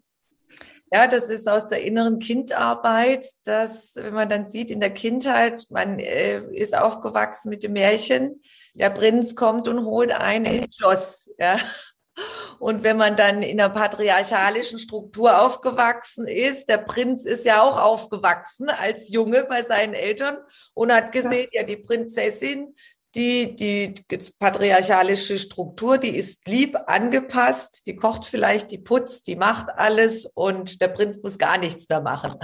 Ja, 0.92 1.06
das 1.06 1.30
ist 1.30 1.48
aus 1.48 1.68
der 1.68 1.82
inneren 1.82 2.18
Kindarbeit, 2.18 3.26
dass, 3.44 3.94
wenn 3.94 4.12
man 4.12 4.28
dann 4.28 4.48
sieht, 4.48 4.72
in 4.72 4.80
der 4.80 4.90
Kindheit, 4.90 5.66
man 5.70 6.00
äh, 6.00 6.40
ist 6.52 6.76
aufgewachsen 6.76 7.48
mit 7.48 7.62
dem 7.62 7.74
Märchen, 7.74 8.42
der 8.74 8.90
Prinz 8.90 9.36
kommt 9.36 9.68
und 9.68 9.84
holt 9.84 10.10
einen 10.10 10.46
ins 10.46 10.76
Schloss. 10.76 11.30
Ja. 11.38 11.60
Und 12.58 12.82
wenn 12.82 12.96
man 12.96 13.16
dann 13.16 13.42
in 13.42 13.60
einer 13.60 13.70
patriarchalischen 13.70 14.78
Struktur 14.78 15.40
aufgewachsen 15.40 16.26
ist, 16.26 16.68
der 16.68 16.78
Prinz 16.78 17.24
ist 17.24 17.44
ja 17.44 17.62
auch 17.62 17.78
aufgewachsen 17.78 18.68
als 18.68 19.10
Junge 19.10 19.44
bei 19.44 19.62
seinen 19.62 19.94
Eltern 19.94 20.38
und 20.74 20.92
hat 20.92 21.12
gesehen, 21.12 21.48
ja, 21.52 21.62
die 21.62 21.76
Prinzessin, 21.76 22.74
die, 23.14 23.56
die 23.56 23.94
patriarchalische 24.38 25.38
Struktur, 25.38 25.98
die 25.98 26.16
ist 26.16 26.46
lieb 26.46 26.76
angepasst, 26.86 27.82
die 27.86 27.96
kocht 27.96 28.24
vielleicht, 28.24 28.70
die 28.70 28.78
putzt, 28.78 29.26
die 29.26 29.36
macht 29.36 29.68
alles 29.76 30.26
und 30.26 30.80
der 30.80 30.88
Prinz 30.88 31.20
muss 31.22 31.38
gar 31.38 31.58
nichts 31.58 31.88
mehr 31.88 32.00
machen. 32.00 32.34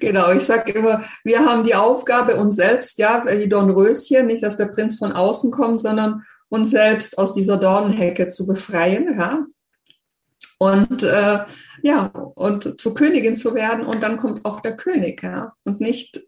Genau, 0.00 0.30
ich 0.30 0.42
sage 0.42 0.72
immer, 0.72 1.04
wir 1.24 1.44
haben 1.44 1.64
die 1.64 1.74
Aufgabe, 1.74 2.36
uns 2.36 2.56
selbst, 2.56 2.98
ja, 2.98 3.24
wie 3.26 3.48
Dornröschen, 3.48 4.26
nicht, 4.26 4.42
dass 4.42 4.56
der 4.56 4.66
Prinz 4.66 4.96
von 4.96 5.12
außen 5.12 5.50
kommt, 5.50 5.80
sondern 5.80 6.22
uns 6.48 6.70
selbst 6.70 7.18
aus 7.18 7.32
dieser 7.32 7.56
Dornenhecke 7.56 8.28
zu 8.28 8.46
befreien, 8.46 9.18
ja. 9.18 9.44
Und 10.58 11.02
äh, 11.02 11.44
ja, 11.82 12.06
und 12.34 12.80
zur 12.80 12.94
Königin 12.94 13.36
zu 13.36 13.54
werden 13.54 13.86
und 13.86 14.02
dann 14.02 14.18
kommt 14.18 14.44
auch 14.44 14.60
der 14.60 14.76
König, 14.76 15.22
ja. 15.22 15.52
Und 15.64 15.80
nicht 15.80 16.20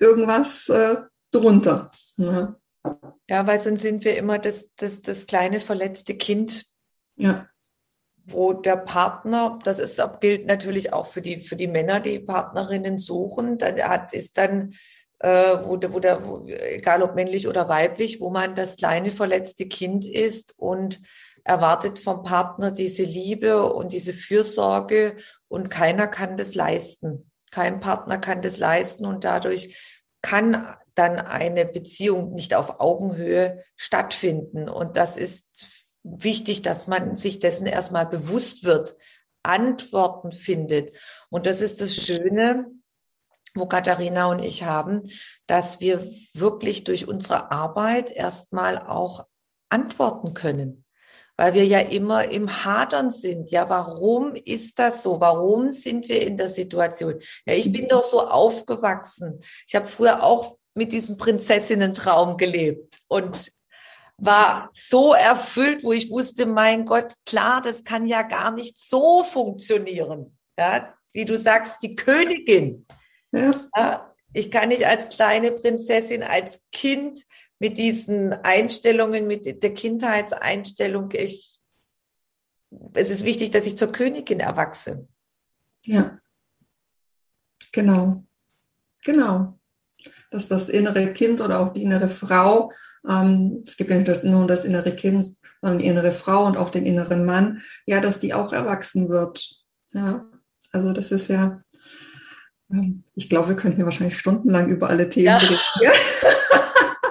irgendwas 0.00 0.68
äh, 0.68 0.96
drunter. 1.30 1.90
Ne? 2.16 2.56
Ja, 3.28 3.46
weil 3.46 3.58
sonst 3.58 3.82
sind 3.82 4.04
wir 4.04 4.16
immer 4.16 4.38
das, 4.38 4.70
das, 4.76 5.00
das 5.00 5.26
kleine 5.26 5.60
verletzte 5.60 6.16
Kind. 6.16 6.66
Ja. 7.16 7.48
Wo 8.26 8.54
der 8.54 8.76
Partner, 8.76 9.58
das 9.64 9.78
ist, 9.78 10.00
gilt 10.20 10.46
natürlich 10.46 10.92
auch 10.92 11.06
für 11.06 11.20
die, 11.20 11.40
für 11.40 11.56
die 11.56 11.66
Männer, 11.66 12.00
die 12.00 12.18
Partnerinnen 12.18 12.98
suchen, 12.98 13.58
dann 13.58 13.80
hat, 13.82 14.14
ist 14.14 14.38
dann, 14.38 14.74
äh, 15.18 15.58
wo, 15.62 15.76
der, 15.76 15.92
wo 15.92 16.00
der, 16.00 16.26
wo, 16.26 16.46
egal 16.46 17.02
ob 17.02 17.14
männlich 17.14 17.46
oder 17.48 17.68
weiblich, 17.68 18.20
wo 18.20 18.30
man 18.30 18.54
das 18.54 18.76
kleine 18.76 19.10
verletzte 19.10 19.66
Kind 19.66 20.06
ist 20.06 20.54
und 20.56 21.00
erwartet 21.44 21.98
vom 21.98 22.22
Partner 22.22 22.70
diese 22.70 23.02
Liebe 23.02 23.70
und 23.70 23.92
diese 23.92 24.14
Fürsorge 24.14 25.16
und 25.48 25.68
keiner 25.68 26.06
kann 26.08 26.38
das 26.38 26.54
leisten. 26.54 27.30
Kein 27.54 27.78
Partner 27.78 28.18
kann 28.18 28.42
das 28.42 28.58
leisten 28.58 29.06
und 29.06 29.22
dadurch 29.22 29.76
kann 30.22 30.76
dann 30.96 31.20
eine 31.20 31.64
Beziehung 31.64 32.34
nicht 32.34 32.52
auf 32.52 32.80
Augenhöhe 32.80 33.62
stattfinden. 33.76 34.68
Und 34.68 34.96
das 34.96 35.16
ist 35.16 35.68
wichtig, 36.02 36.62
dass 36.62 36.88
man 36.88 37.14
sich 37.14 37.38
dessen 37.38 37.66
erstmal 37.66 38.06
bewusst 38.06 38.64
wird, 38.64 38.96
Antworten 39.44 40.32
findet. 40.32 40.96
Und 41.30 41.46
das 41.46 41.60
ist 41.60 41.80
das 41.80 41.94
Schöne, 41.94 42.72
wo 43.54 43.66
Katharina 43.66 44.26
und 44.26 44.40
ich 44.40 44.64
haben, 44.64 45.12
dass 45.46 45.78
wir 45.78 46.10
wirklich 46.32 46.82
durch 46.82 47.06
unsere 47.06 47.52
Arbeit 47.52 48.10
erstmal 48.10 48.78
auch 48.84 49.28
antworten 49.68 50.34
können 50.34 50.83
weil 51.36 51.54
wir 51.54 51.64
ja 51.64 51.80
immer 51.80 52.28
im 52.28 52.64
Hadern 52.64 53.10
sind. 53.10 53.50
Ja, 53.50 53.68
warum 53.68 54.34
ist 54.34 54.78
das 54.78 55.02
so? 55.02 55.20
Warum 55.20 55.72
sind 55.72 56.08
wir 56.08 56.24
in 56.26 56.36
der 56.36 56.48
Situation? 56.48 57.20
Ja, 57.46 57.54
ich 57.54 57.72
bin 57.72 57.88
doch 57.88 58.04
so 58.04 58.20
aufgewachsen. 58.28 59.42
Ich 59.66 59.74
habe 59.74 59.86
früher 59.86 60.22
auch 60.22 60.56
mit 60.74 60.92
diesem 60.92 61.16
Prinzessinnentraum 61.16 62.36
gelebt 62.36 62.98
und 63.08 63.52
war 64.16 64.70
so 64.72 65.12
erfüllt, 65.12 65.82
wo 65.82 65.92
ich 65.92 66.10
wusste, 66.10 66.46
mein 66.46 66.86
Gott, 66.86 67.14
klar, 67.26 67.60
das 67.62 67.82
kann 67.82 68.06
ja 68.06 68.22
gar 68.22 68.52
nicht 68.52 68.76
so 68.78 69.24
funktionieren. 69.24 70.38
Ja, 70.58 70.94
wie 71.12 71.24
du 71.24 71.36
sagst, 71.36 71.82
die 71.82 71.96
Königin. 71.96 72.86
Ja. 73.32 73.52
ja 73.76 74.14
ich 74.34 74.50
kann 74.50 74.68
nicht 74.68 74.86
als 74.86 75.08
kleine 75.16 75.52
Prinzessin, 75.52 76.22
als 76.22 76.60
Kind 76.72 77.20
mit 77.58 77.78
diesen 77.78 78.32
Einstellungen, 78.32 79.26
mit 79.26 79.62
der 79.62 79.74
Kindheitseinstellung, 79.74 81.10
ich, 81.12 81.58
es 82.94 83.10
ist 83.10 83.24
wichtig, 83.24 83.50
dass 83.50 83.66
ich 83.66 83.78
zur 83.78 83.92
Königin 83.92 84.40
erwachse. 84.40 85.06
Ja, 85.84 86.18
genau, 87.72 88.24
genau. 89.04 89.58
Dass 90.30 90.48
das 90.48 90.68
innere 90.68 91.12
Kind 91.14 91.40
oder 91.40 91.60
auch 91.60 91.72
die 91.72 91.82
innere 91.82 92.08
Frau, 92.08 92.70
ähm, 93.08 93.62
es 93.66 93.76
gibt 93.76 93.90
ja 93.90 93.96
nicht 93.96 94.24
nur 94.24 94.46
das 94.46 94.64
innere 94.64 94.94
Kind, 94.94 95.24
sondern 95.62 95.78
die 95.78 95.86
innere 95.86 96.12
Frau 96.12 96.44
und 96.44 96.56
auch 96.56 96.70
den 96.70 96.84
inneren 96.84 97.24
Mann, 97.24 97.62
ja, 97.86 98.00
dass 98.00 98.20
die 98.20 98.34
auch 98.34 98.52
erwachsen 98.52 99.08
wird. 99.08 99.64
Ja, 99.92 100.26
also 100.72 100.92
das 100.92 101.12
ist 101.12 101.28
ja, 101.28 101.62
ähm, 102.70 103.04
ich 103.14 103.28
glaube, 103.30 103.48
wir 103.48 103.56
könnten 103.56 103.80
ja 103.80 103.84
wahrscheinlich 103.84 104.18
stundenlang 104.18 104.68
über 104.68 104.90
alle 104.90 105.08
Themen 105.08 105.26
ja. 105.26 105.38
reden. 105.38 105.58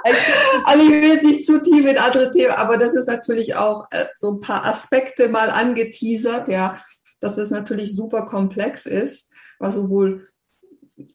Also 0.66 0.84
ich 0.84 0.90
will 0.90 1.04
jetzt 1.04 1.26
nicht 1.26 1.46
zu 1.46 1.62
tief 1.62 1.86
in 1.86 1.98
andere 1.98 2.32
Themen, 2.32 2.52
aber 2.52 2.78
das 2.78 2.94
ist 2.94 3.08
natürlich 3.08 3.56
auch 3.56 3.88
äh, 3.92 4.06
so 4.16 4.32
ein 4.32 4.40
paar 4.40 4.66
Aspekte 4.66 5.30
mal 5.30 5.50
angeteasert, 5.50 6.48
ja, 6.48 6.78
dass 7.20 7.38
es 7.38 7.52
natürlich 7.52 7.96
super 7.96 8.26
komplex 8.26 8.86
ist, 8.86 9.32
was 9.60 9.76
sowohl 9.76 10.28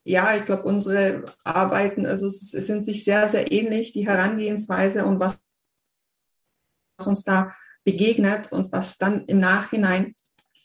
ja, 0.04 0.34
ich 0.34 0.44
glaube, 0.44 0.64
unsere 0.64 1.24
Arbeiten, 1.44 2.06
also 2.06 2.26
es 2.26 2.50
sind 2.50 2.84
sich 2.84 3.04
sehr, 3.04 3.28
sehr 3.28 3.52
ähnlich, 3.52 3.92
die 3.92 4.06
Herangehensweise 4.06 5.04
und 5.04 5.20
was 5.20 5.40
uns 7.04 7.22
da 7.24 7.54
begegnet 7.84 8.52
und 8.52 8.72
was 8.72 8.98
dann 8.98 9.24
im 9.26 9.40
Nachhinein 9.40 10.14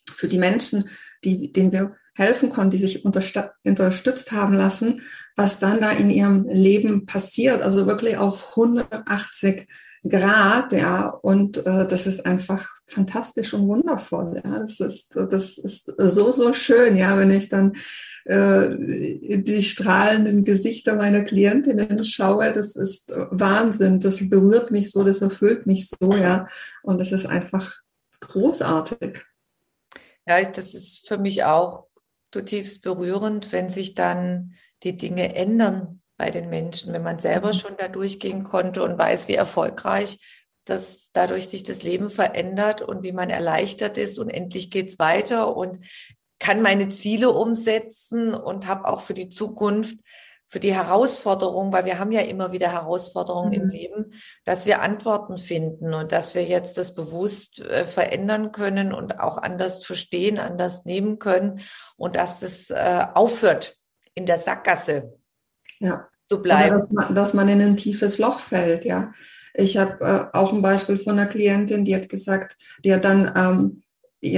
für 0.10 0.28
die 0.28 0.40
Menschen, 0.40 0.90
die, 1.24 1.52
denen 1.52 1.72
wir 1.72 1.96
helfen 2.16 2.50
konnte, 2.50 2.78
die 2.78 2.84
sich 2.84 3.06
unterstützt 3.06 4.32
haben 4.32 4.54
lassen, 4.54 5.02
was 5.36 5.60
dann 5.60 5.82
da 5.82 5.92
in 5.92 6.10
ihrem 6.10 6.46
Leben 6.48 7.06
passiert. 7.06 7.62
Also 7.62 7.88
wirklich 7.88 8.18
auf 8.18 8.50
180 8.52 9.68
Grad, 10.08 10.74
ja, 10.74 11.08
und 11.08 11.66
äh, 11.66 11.88
das 11.88 12.08
ist 12.08 12.26
einfach 12.26 12.68
fantastisch 12.88 13.54
und 13.54 13.70
wundervoll. 13.70 14.42
Ja, 14.44 14.60
das 14.60 14.82
ist, 14.82 15.16
das 15.16 15.58
ist 15.58 15.94
so, 15.98 16.32
so 16.34 16.52
schön, 16.52 16.98
ja, 16.98 17.18
wenn 17.18 17.32
ich 17.32 17.48
dann 17.48 17.72
äh, 18.26 18.68
die 18.78 19.64
strahlenden 19.64 20.44
Gesichter 20.44 20.96
meiner 20.96 21.22
Klientinnen 21.22 22.04
schaue, 22.04 22.52
das 22.52 22.76
ist 22.76 23.14
Wahnsinn. 23.32 24.02
Das 24.02 24.30
berührt 24.30 24.72
mich 24.72 24.92
so, 24.92 25.06
das 25.06 25.22
erfüllt 25.22 25.68
mich 25.68 25.90
so, 25.90 26.14
ja, 26.14 26.48
und 26.84 27.00
das 27.00 27.14
ist 27.14 27.26
einfach 27.26 27.74
großartig. 28.20 29.24
Ja, 30.28 30.44
das 30.44 30.74
ist 30.74 31.08
für 31.08 31.18
mich 31.18 31.46
auch 31.46 31.88
zutiefst 32.34 32.82
berührend, 32.82 33.52
wenn 33.54 33.70
sich 33.70 33.94
dann 33.94 34.56
die 34.84 34.98
Dinge 34.98 35.36
ändern 35.36 36.02
bei 36.18 36.30
den 36.30 36.50
Menschen, 36.50 36.92
wenn 36.92 37.04
man 37.04 37.20
selber 37.20 37.48
mhm. 37.48 37.58
schon 37.58 37.78
da 37.78 37.88
durchgehen 37.88 38.44
konnte 38.44 38.84
und 38.84 38.98
weiß, 38.98 39.30
wie 39.30 39.36
erfolgreich 39.36 40.20
dass 40.66 41.12
dadurch 41.12 41.50
sich 41.50 41.64
das 41.64 41.84
Leben 41.84 42.10
verändert 42.10 42.82
und 42.82 43.04
wie 43.04 43.12
man 43.12 43.30
erleichtert 43.30 43.98
ist 43.98 44.18
und 44.18 44.30
endlich 44.30 44.72
geht's 44.72 45.00
weiter 45.00 45.56
und 45.56 45.80
kann 46.40 46.62
meine 46.62 46.90
Ziele 46.90 47.32
umsetzen 47.32 48.34
und 48.34 48.68
habe 48.68 48.88
auch 48.88 49.02
für 49.02 49.14
die 49.14 49.30
Zukunft, 49.30 49.98
für 50.54 50.60
die 50.60 50.76
Herausforderung, 50.76 51.74
weil 51.74 51.86
wir 51.86 51.98
haben 51.98 52.12
ja 52.12 52.22
immer 52.22 52.52
wieder 52.52 52.72
Herausforderungen 52.72 53.50
mhm. 53.50 53.56
im 53.56 53.70
Leben, 53.70 54.14
dass 54.46 54.68
wir 54.68 54.84
Antworten 54.84 55.40
finden 55.40 55.96
und 55.96 56.12
dass 56.12 56.36
wir 56.36 56.44
jetzt 56.44 56.78
das 56.78 56.94
bewusst 56.94 57.60
äh, 57.62 57.88
verändern 57.88 58.52
können 58.52 58.94
und 58.94 59.20
auch 59.20 59.40
anders 59.40 59.84
verstehen, 59.84 60.38
anders 60.38 60.86
nehmen 60.86 61.18
können 61.18 61.62
und 61.98 62.16
dass 62.16 62.40
das 62.40 62.70
äh, 62.70 63.04
aufhört 63.16 63.78
in 64.14 64.28
der 64.28 64.38
Sackgasse 64.38 65.18
ja. 65.80 66.08
zu 66.30 66.40
bleiben. 66.40 66.78
Dass 66.78 66.92
man, 66.92 67.16
dass 67.16 67.34
man 67.34 67.50
in 67.50 67.60
ein 67.60 67.76
tiefes 67.76 68.20
Loch 68.20 68.40
fällt, 68.40 68.86
ja. 68.86 69.12
Ich 69.56 69.78
habe 69.78 70.06
äh, 70.06 70.38
auch 70.38 70.54
ein 70.54 70.62
Beispiel 70.62 71.00
von 71.00 71.18
einer 71.18 71.28
Klientin, 71.28 71.84
die 71.84 71.96
hat 71.96 72.10
gesagt, 72.10 72.58
die 72.86 72.94
hat 72.94 73.06
dann, 73.06 73.34
ähm, 73.36 73.82
ich 74.20 74.38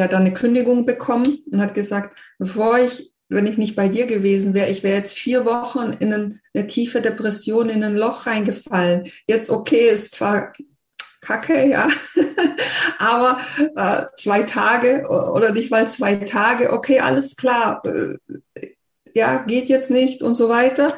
hat 0.00 0.12
dann 0.12 0.22
eine 0.22 0.32
Kündigung 0.32 0.86
bekommen 0.86 1.42
und 1.50 1.60
hat 1.60 1.74
gesagt, 1.74 2.16
bevor 2.38 2.78
ich, 2.78 3.15
wenn 3.28 3.46
ich 3.46 3.58
nicht 3.58 3.76
bei 3.76 3.88
dir 3.88 4.06
gewesen 4.06 4.54
wäre, 4.54 4.70
ich 4.70 4.82
wäre 4.82 4.96
jetzt 4.96 5.14
vier 5.14 5.44
Wochen 5.44 5.94
in 5.98 6.12
ein, 6.12 6.40
eine 6.54 6.66
tiefe 6.66 7.00
Depression, 7.00 7.68
in 7.68 7.82
ein 7.82 7.96
Loch 7.96 8.26
reingefallen. 8.26 9.10
Jetzt 9.26 9.50
okay, 9.50 9.88
ist 9.88 10.14
zwar 10.14 10.52
Kacke, 11.20 11.66
ja. 11.68 11.88
Aber 12.98 13.38
äh, 13.74 14.06
zwei 14.16 14.42
Tage 14.42 15.06
oder 15.08 15.52
nicht 15.52 15.70
mal 15.70 15.88
zwei 15.88 16.16
Tage, 16.16 16.72
okay, 16.72 17.00
alles 17.00 17.36
klar. 17.36 17.82
Äh, 17.84 18.18
ja, 19.14 19.38
geht 19.38 19.68
jetzt 19.68 19.90
nicht 19.90 20.22
und 20.22 20.34
so 20.34 20.48
weiter. 20.48 20.94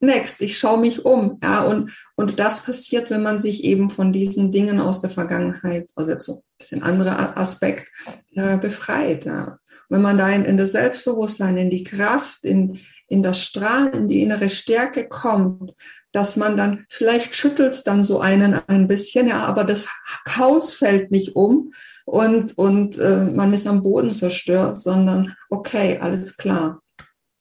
Next, 0.00 0.42
ich 0.42 0.58
schaue 0.58 0.78
mich 0.78 1.04
um. 1.04 1.38
Ja, 1.42 1.64
und, 1.64 1.90
und 2.16 2.38
das 2.38 2.62
passiert, 2.62 3.10
wenn 3.10 3.22
man 3.22 3.38
sich 3.38 3.64
eben 3.64 3.90
von 3.90 4.12
diesen 4.12 4.52
Dingen 4.52 4.80
aus 4.80 5.00
der 5.00 5.10
Vergangenheit, 5.10 5.88
also 5.96 6.12
jetzt 6.12 6.24
so 6.24 6.36
ein 6.36 6.42
bisschen 6.58 6.82
anderer 6.82 7.36
Aspekt, 7.36 7.90
äh, 8.34 8.56
befreit. 8.58 9.24
Ja. 9.24 9.58
Wenn 9.88 10.02
man 10.02 10.18
da 10.18 10.28
in, 10.30 10.44
in 10.44 10.56
das 10.56 10.72
Selbstbewusstsein, 10.72 11.56
in 11.56 11.70
die 11.70 11.84
Kraft, 11.84 12.44
in, 12.44 12.78
in 13.08 13.22
das 13.22 13.40
Strahlen, 13.40 13.92
in 13.92 14.06
die 14.08 14.22
innere 14.22 14.48
Stärke 14.48 15.08
kommt, 15.08 15.74
dass 16.12 16.36
man 16.36 16.56
dann, 16.56 16.86
vielleicht 16.88 17.36
schüttelt 17.36 17.74
es 17.74 17.84
dann 17.84 18.02
so 18.02 18.20
einen 18.20 18.58
ein 18.68 18.88
bisschen, 18.88 19.28
ja, 19.28 19.44
aber 19.44 19.64
das 19.64 19.88
Haus 20.36 20.74
fällt 20.74 21.10
nicht 21.10 21.36
um 21.36 21.72
und, 22.06 22.56
und 22.56 22.98
äh, 22.98 23.24
man 23.24 23.52
ist 23.52 23.66
am 23.66 23.82
Boden 23.82 24.12
zerstört, 24.12 24.80
sondern 24.80 25.36
okay, 25.50 25.98
alles 26.00 26.36
klar. 26.36 26.80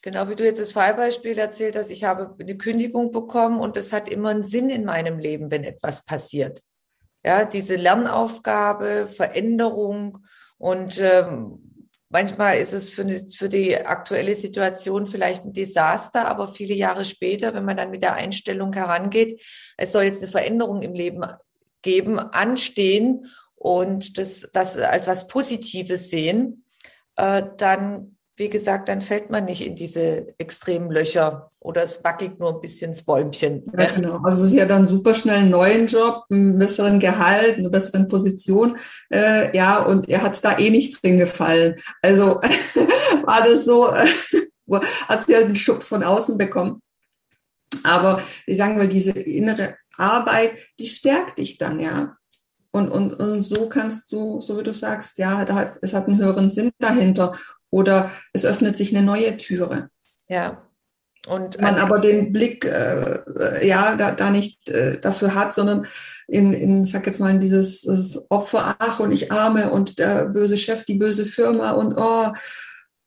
Genau 0.02 0.30
wie 0.30 0.36
du 0.36 0.44
jetzt 0.44 0.60
das 0.60 0.74
Fallbeispiel 0.74 1.38
erzählt 1.38 1.76
hast, 1.76 1.90
ich 1.90 2.04
habe 2.04 2.36
eine 2.40 2.58
Kündigung 2.58 3.12
bekommen 3.12 3.60
und 3.60 3.78
das 3.78 3.94
hat 3.94 4.10
immer 4.10 4.30
einen 4.30 4.44
Sinn 4.44 4.70
in 4.70 4.86
meinem 4.86 5.20
Leben, 5.20 5.50
wenn 5.50 5.64
etwas 5.64 6.06
passiert. 6.06 6.62
Ja, 7.24 7.46
diese 7.46 7.76
Lernaufgabe, 7.76 9.08
Veränderung 9.08 10.20
und 10.58 11.00
ähm, 11.00 11.75
manchmal 12.16 12.60
ist 12.60 12.72
es 12.72 12.90
für, 12.92 13.06
für 13.38 13.50
die 13.50 13.76
aktuelle 13.76 14.36
Situation 14.36 15.06
vielleicht 15.06 15.44
ein 15.44 15.52
Desaster, 15.52 16.26
aber 16.30 16.48
viele 16.48 16.74
Jahre 16.74 17.04
später, 17.04 17.54
wenn 17.54 17.66
man 17.66 17.76
dann 17.76 17.92
mit 17.92 18.04
der 18.04 18.14
Einstellung 18.14 18.72
herangeht, 18.72 19.42
es 19.76 19.92
soll 19.92 20.04
jetzt 20.04 20.24
eine 20.24 20.32
Veränderung 20.32 20.82
im 20.82 20.94
Leben 20.94 21.26
geben, 21.82 22.18
anstehen 22.18 23.26
und 23.56 24.18
das, 24.18 24.50
das 24.54 24.78
als 24.78 25.08
was 25.08 25.28
Positives 25.28 26.10
sehen, 26.10 26.64
äh, 27.18 27.44
dann 27.58 28.15
wie 28.38 28.50
gesagt, 28.50 28.90
dann 28.90 29.02
fällt 29.02 29.30
man 29.30 29.46
nicht 29.46 29.66
in 29.66 29.76
diese 29.76 30.34
extremen 30.38 30.92
Löcher 30.92 31.52
oder 31.60 31.84
es 31.84 32.04
wackelt 32.04 32.38
nur 32.40 32.54
ein 32.54 32.62
bisschen 32.62 32.92
das 32.92 33.04
Bäumchen. 33.04 33.64
Ja, 33.78 33.92
genau. 33.92 34.20
Also 34.24 34.44
es 34.44 34.50
ist 34.50 34.58
ja 34.58 34.66
dann 34.66 34.88
super 34.88 35.14
schnell 35.14 35.38
einen 35.38 35.52
neuen 35.52 35.88
Job, 35.88 36.26
einen 36.30 36.60
besseren 36.60 37.00
Gehalt, 37.00 37.58
eine 37.58 37.70
bessere 37.70 38.04
Position. 38.06 38.78
Äh, 39.10 39.56
ja, 39.56 39.80
und 39.80 40.10
er 40.10 40.22
hat 40.22 40.34
es 40.34 40.42
da 40.42 40.58
eh 40.58 40.70
nicht 40.70 41.02
drin 41.02 41.18
gefallen. 41.18 41.76
Also 42.02 42.42
war 43.24 43.42
das 43.44 43.64
so, 43.64 43.94
äh, 43.94 44.06
hat 45.08 45.26
sie 45.26 45.36
halt 45.36 45.46
einen 45.46 45.56
Schubs 45.56 45.88
von 45.88 46.04
außen 46.04 46.38
bekommen. 46.38 46.82
Aber 47.84 48.22
ich 48.46 48.58
sagen 48.58 48.78
mal, 48.78 48.90
diese 48.90 49.12
innere 49.12 49.78
Arbeit, 49.98 50.52
die 50.78 50.88
stärkt 50.88 51.40
dich 51.40 51.58
dann, 51.58 51.80
ja. 51.80 52.18
Und, 52.72 52.90
und, 52.90 53.14
und 53.14 53.44
so 53.44 53.70
kannst 53.70 54.12
du, 54.12 54.42
so 54.42 54.60
wie 54.60 54.64
du 54.64 54.74
sagst, 54.74 55.18
ja, 55.18 55.46
da 55.46 55.64
es 55.64 55.94
hat 55.94 56.10
einen 56.10 56.20
höheren 56.20 56.52
Sinn 56.52 56.72
dahinter 56.78 57.34
oder 57.76 58.10
es 58.32 58.46
öffnet 58.46 58.78
sich 58.78 58.96
eine 58.96 59.06
neue 59.06 59.36
Türe. 59.36 59.90
Ja. 60.30 60.56
Und 61.28 61.60
man 61.60 61.76
aber 61.76 62.00
den 62.00 62.32
Blick 62.32 62.64
äh, 62.64 63.68
ja 63.68 63.96
da, 63.96 64.12
da 64.12 64.30
nicht 64.30 64.70
äh, 64.70 65.00
dafür 65.02 65.36
hat, 65.36 65.54
sondern 65.54 65.86
in, 66.28 66.54
in 66.54 66.86
sag 66.86 67.06
jetzt 67.06 67.20
mal 67.20 67.32
in 67.32 67.42
dieses, 67.42 67.82
dieses 67.82 68.30
Opfer, 68.30 68.76
ach 68.80 69.00
und 69.00 69.12
ich 69.12 69.32
arme 69.32 69.72
und 69.72 70.00
der 70.00 70.26
böse 70.28 70.56
Chef, 70.56 70.86
die 70.86 70.94
böse 70.94 71.26
Firma 71.26 71.72
und 71.72 71.96
oh 71.98 72.32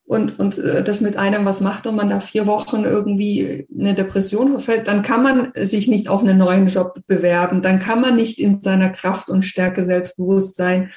und 0.04 0.38
und 0.38 0.58
äh, 0.58 0.82
das 0.82 1.00
mit 1.00 1.16
einem 1.16 1.46
was 1.46 1.60
macht 1.60 1.86
und 1.86 1.96
man 1.96 2.10
da 2.10 2.20
vier 2.20 2.46
Wochen 2.46 2.84
irgendwie 2.84 3.66
eine 3.74 3.94
Depression 3.94 4.50
verfällt, 4.50 4.88
dann 4.88 5.02
kann 5.02 5.22
man 5.22 5.52
sich 5.54 5.88
nicht 5.88 6.08
auf 6.08 6.20
einen 6.20 6.38
neuen 6.38 6.66
Job 6.66 7.00
bewerben, 7.06 7.62
dann 7.62 7.78
kann 7.78 8.00
man 8.02 8.16
nicht 8.16 8.38
in 8.38 8.62
seiner 8.62 8.90
Kraft 8.90 9.30
und 9.30 9.44
Stärke 9.44 9.86
Selbstbewusstsein 9.86 10.90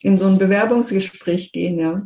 in 0.00 0.16
so 0.16 0.28
ein 0.28 0.38
Bewerbungsgespräch 0.38 1.52
gehen, 1.52 1.78
ja 1.78 2.00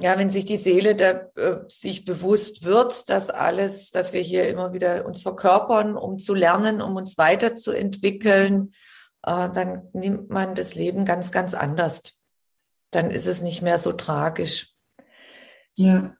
ja, 0.00 0.18
wenn 0.18 0.30
sich 0.30 0.44
die 0.44 0.56
Seele 0.56 0.94
da, 0.94 1.10
äh, 1.36 1.60
sich 1.68 2.04
bewusst 2.04 2.64
wird, 2.64 3.08
dass 3.08 3.30
alles, 3.30 3.90
dass 3.90 4.12
wir 4.12 4.20
hier 4.20 4.48
immer 4.48 4.72
wieder 4.72 5.04
uns 5.06 5.22
verkörpern, 5.22 5.96
um 5.96 6.18
zu 6.18 6.34
lernen, 6.34 6.80
um 6.80 6.96
uns 6.96 7.18
weiterzuentwickeln, 7.18 8.74
äh, 9.22 9.48
dann 9.50 9.88
nimmt 9.92 10.30
man 10.30 10.54
das 10.54 10.74
Leben 10.74 11.04
ganz, 11.04 11.32
ganz 11.32 11.54
anders. 11.54 12.02
Dann 12.90 13.10
ist 13.10 13.26
es 13.26 13.42
nicht 13.42 13.62
mehr 13.62 13.78
so 13.78 13.92
tragisch. 13.92 14.72
Ja. 15.76 16.14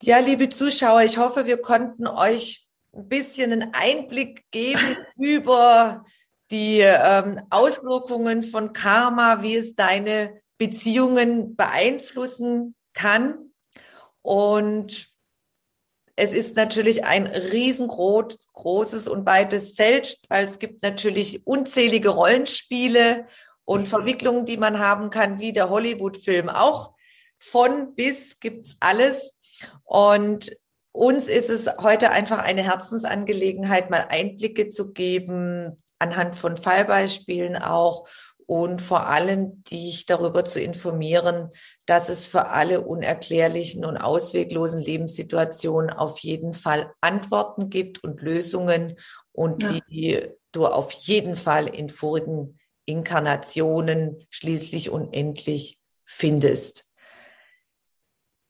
Ja, 0.00 0.18
liebe 0.18 0.48
Zuschauer, 0.48 1.02
ich 1.02 1.18
hoffe, 1.18 1.46
wir 1.46 1.60
konnten 1.60 2.06
euch 2.06 2.68
ein 2.94 3.08
bisschen 3.08 3.52
einen 3.52 3.74
Einblick 3.74 4.48
geben 4.52 4.96
über 5.16 6.04
die 6.50 6.80
ähm, 6.80 7.40
Auswirkungen 7.50 8.44
von 8.44 8.72
Karma, 8.72 9.42
wie 9.42 9.56
es 9.56 9.74
deine 9.74 10.40
Beziehungen 10.56 11.56
beeinflussen 11.56 12.74
kann. 12.98 13.52
Und 14.22 15.08
es 16.16 16.32
ist 16.32 16.56
natürlich 16.56 17.04
ein 17.04 17.28
riesengroßes 17.28 19.06
und 19.06 19.24
weites 19.24 19.74
Feld, 19.74 20.18
weil 20.28 20.44
es 20.44 20.58
gibt 20.58 20.82
natürlich 20.82 21.46
unzählige 21.46 22.08
Rollenspiele 22.08 23.28
und 23.64 23.86
Verwicklungen, 23.86 24.44
die 24.44 24.56
man 24.56 24.80
haben 24.80 25.10
kann, 25.10 25.38
wie 25.38 25.52
der 25.52 25.70
Hollywood-Film 25.70 26.48
auch. 26.48 26.94
Von 27.38 27.94
bis 27.94 28.40
gibt's 28.40 28.76
alles. 28.80 29.38
Und 29.84 30.50
uns 30.90 31.26
ist 31.26 31.50
es 31.50 31.68
heute 31.78 32.10
einfach 32.10 32.40
eine 32.40 32.64
Herzensangelegenheit, 32.64 33.88
mal 33.88 34.06
Einblicke 34.08 34.70
zu 34.70 34.92
geben, 34.92 35.80
anhand 36.00 36.36
von 36.36 36.56
Fallbeispielen 36.56 37.56
auch 37.56 38.08
und 38.48 38.80
vor 38.80 39.08
allem 39.08 39.62
dich 39.64 40.06
darüber 40.06 40.42
zu 40.42 40.58
informieren, 40.58 41.50
dass 41.84 42.08
es 42.08 42.24
für 42.24 42.46
alle 42.46 42.80
unerklärlichen 42.80 43.84
und 43.84 43.98
ausweglosen 43.98 44.80
Lebenssituationen 44.80 45.90
auf 45.90 46.20
jeden 46.20 46.54
Fall 46.54 46.90
Antworten 47.02 47.68
gibt 47.68 48.02
und 48.02 48.22
Lösungen 48.22 48.94
und 49.32 49.62
ja. 49.62 49.78
die 49.90 50.28
du 50.52 50.66
auf 50.66 50.92
jeden 50.92 51.36
Fall 51.36 51.66
in 51.66 51.90
vorigen 51.90 52.58
Inkarnationen 52.86 54.26
schließlich 54.30 54.88
unendlich 54.88 55.78
findest. 56.06 56.90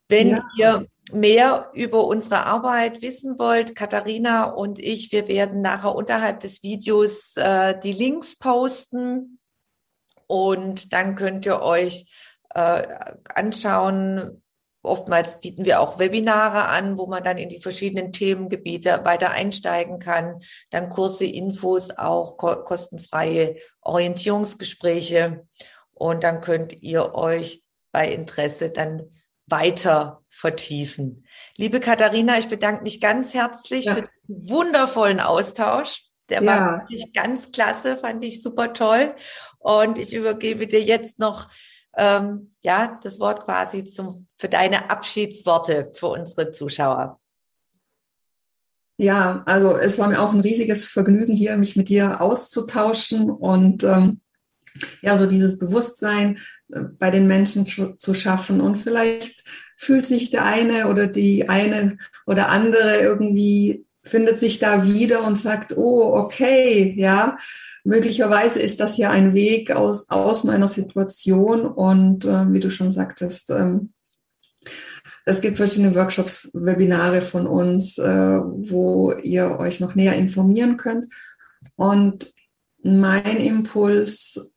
Wenn 0.09 0.29
ja. 0.29 0.45
ihr 0.57 0.87
mehr 1.11 1.73
über 1.75 2.07
unsere 2.07 2.47
Arbeit 2.47 3.03
wissen 3.03 3.37
wollt, 3.37 3.75
Katharina 3.75 4.45
und 4.45 4.79
ich, 4.79 5.11
wir 5.11 5.27
werden 5.27 5.61
nachher 5.61 5.97
unterhalb 5.97 6.39
des 6.39 6.63
Videos 6.63 7.37
äh, 7.37 7.77
die 7.81 7.93
Links 7.93 8.39
posten 8.39 9.38
und 10.29 10.93
dann 10.93 11.17
könnt 11.17 11.45
ihr 11.47 11.61
euch 11.63 12.07
äh, 12.55 12.87
anschauen, 13.35 14.43
oftmals 14.83 15.41
bieten 15.41 15.65
wir 15.65 15.81
auch 15.81 15.99
Webinare 15.99 16.67
an, 16.67 16.97
wo 16.99 17.07
man 17.07 17.25
dann 17.25 17.39
in 17.39 17.49
die 17.49 17.61
verschiedenen 17.61 18.13
Themengebiete 18.13 19.05
weiter 19.05 19.31
einsteigen 19.31 19.99
kann. 19.99 20.41
Dann 20.71 20.91
Kurse, 20.91 21.25
Infos, 21.25 21.91
auch 21.91 22.37
kostenfreie 22.37 23.57
Orientierungsgespräche. 23.81 25.47
Und 25.93 26.23
dann 26.23 26.41
könnt 26.41 26.83
ihr 26.83 27.15
euch 27.15 27.65
bei 27.91 28.13
Interesse 28.13 28.71
dann 28.71 29.11
weiter 29.47 30.23
vertiefen. 30.29 31.27
Liebe 31.57 31.81
Katharina, 31.81 32.39
ich 32.39 32.49
bedanke 32.49 32.83
mich 32.83 33.01
ganz 33.01 33.35
herzlich 33.35 33.87
ja. 33.87 33.95
für 33.95 34.03
diesen 34.03 34.49
wundervollen 34.51 35.21
Austausch. 35.21 36.08
Der 36.29 36.43
ja. 36.43 36.47
war 36.47 36.81
wirklich 36.81 37.13
ganz 37.13 37.51
klasse, 37.51 37.97
fand 37.97 38.23
ich 38.25 38.43
super 38.43 38.73
toll. 38.73 39.15
Und 39.59 39.99
ich 39.99 40.15
übergebe 40.15 40.67
dir 40.67 40.83
jetzt 40.83 41.19
noch 41.19 41.49
ähm, 41.97 42.51
ja 42.63 42.99
das 43.03 43.19
Wort 43.19 43.45
quasi 43.45 43.85
zum, 43.85 44.27
für 44.39 44.49
deine 44.49 44.91
Abschiedsworte 44.91 45.91
für 45.95 46.09
unsere 46.09 46.51
Zuschauer. 46.51 47.21
Ja, 49.01 49.43
also 49.47 49.77
es 49.77 49.99
war 49.99 50.09
mir 50.09 50.21
auch 50.21 50.33
ein 50.33 50.41
riesiges 50.41 50.85
Vergnügen 50.85 51.33
hier, 51.33 51.57
mich 51.57 51.77
mit 51.77 51.89
dir 51.89 52.21
auszutauschen 52.21 53.31
und 53.31 53.85
ähm, 53.85 54.21
ja, 55.03 55.17
so 55.17 55.27
dieses 55.27 55.59
Bewusstsein 55.59 56.39
äh, 56.73 56.83
bei 56.83 57.11
den 57.11 57.27
Menschen 57.27 57.67
zu 57.67 58.15
schaffen. 58.15 58.61
Und 58.61 58.77
vielleicht 58.77 59.45
fühlt 59.77 60.07
sich 60.07 60.31
der 60.31 60.45
eine 60.45 60.89
oder 60.89 61.07
die 61.07 61.49
eine 61.49 61.99
oder 62.27 62.49
andere 62.49 62.99
irgendwie, 63.01 63.87
findet 64.03 64.39
sich 64.39 64.59
da 64.59 64.85
wieder 64.85 65.25
und 65.25 65.37
sagt, 65.37 65.77
oh, 65.77 66.15
okay, 66.15 66.95
ja, 66.97 67.37
möglicherweise 67.85 68.61
ist 68.61 68.81
das 68.81 68.97
ja 68.97 69.11
ein 69.11 69.35
Weg 69.35 69.71
aus, 69.71 70.09
aus 70.11 70.45
meiner 70.45 70.69
Situation. 70.69 71.67
Und 71.67 72.25
äh, 72.25 72.53
wie 72.53 72.61
du 72.61 72.71
schon 72.71 72.93
sagtest, 72.93 73.51
ähm, 73.51 73.93
es 75.25 75.41
gibt 75.41 75.59
verschiedene 75.59 75.95
Workshops, 75.95 76.49
Webinare 76.55 77.23
von 77.23 77.47
uns, 77.47 77.99
äh, 77.99 78.41
wo 78.41 79.13
ihr 79.13 79.59
euch 79.59 79.81
noch 79.81 79.95
näher 79.95 80.17
informieren 80.17 80.77
könnt. 80.77 81.07
Und 81.77 82.33
mein 82.83 83.39
Impuls 83.39 84.53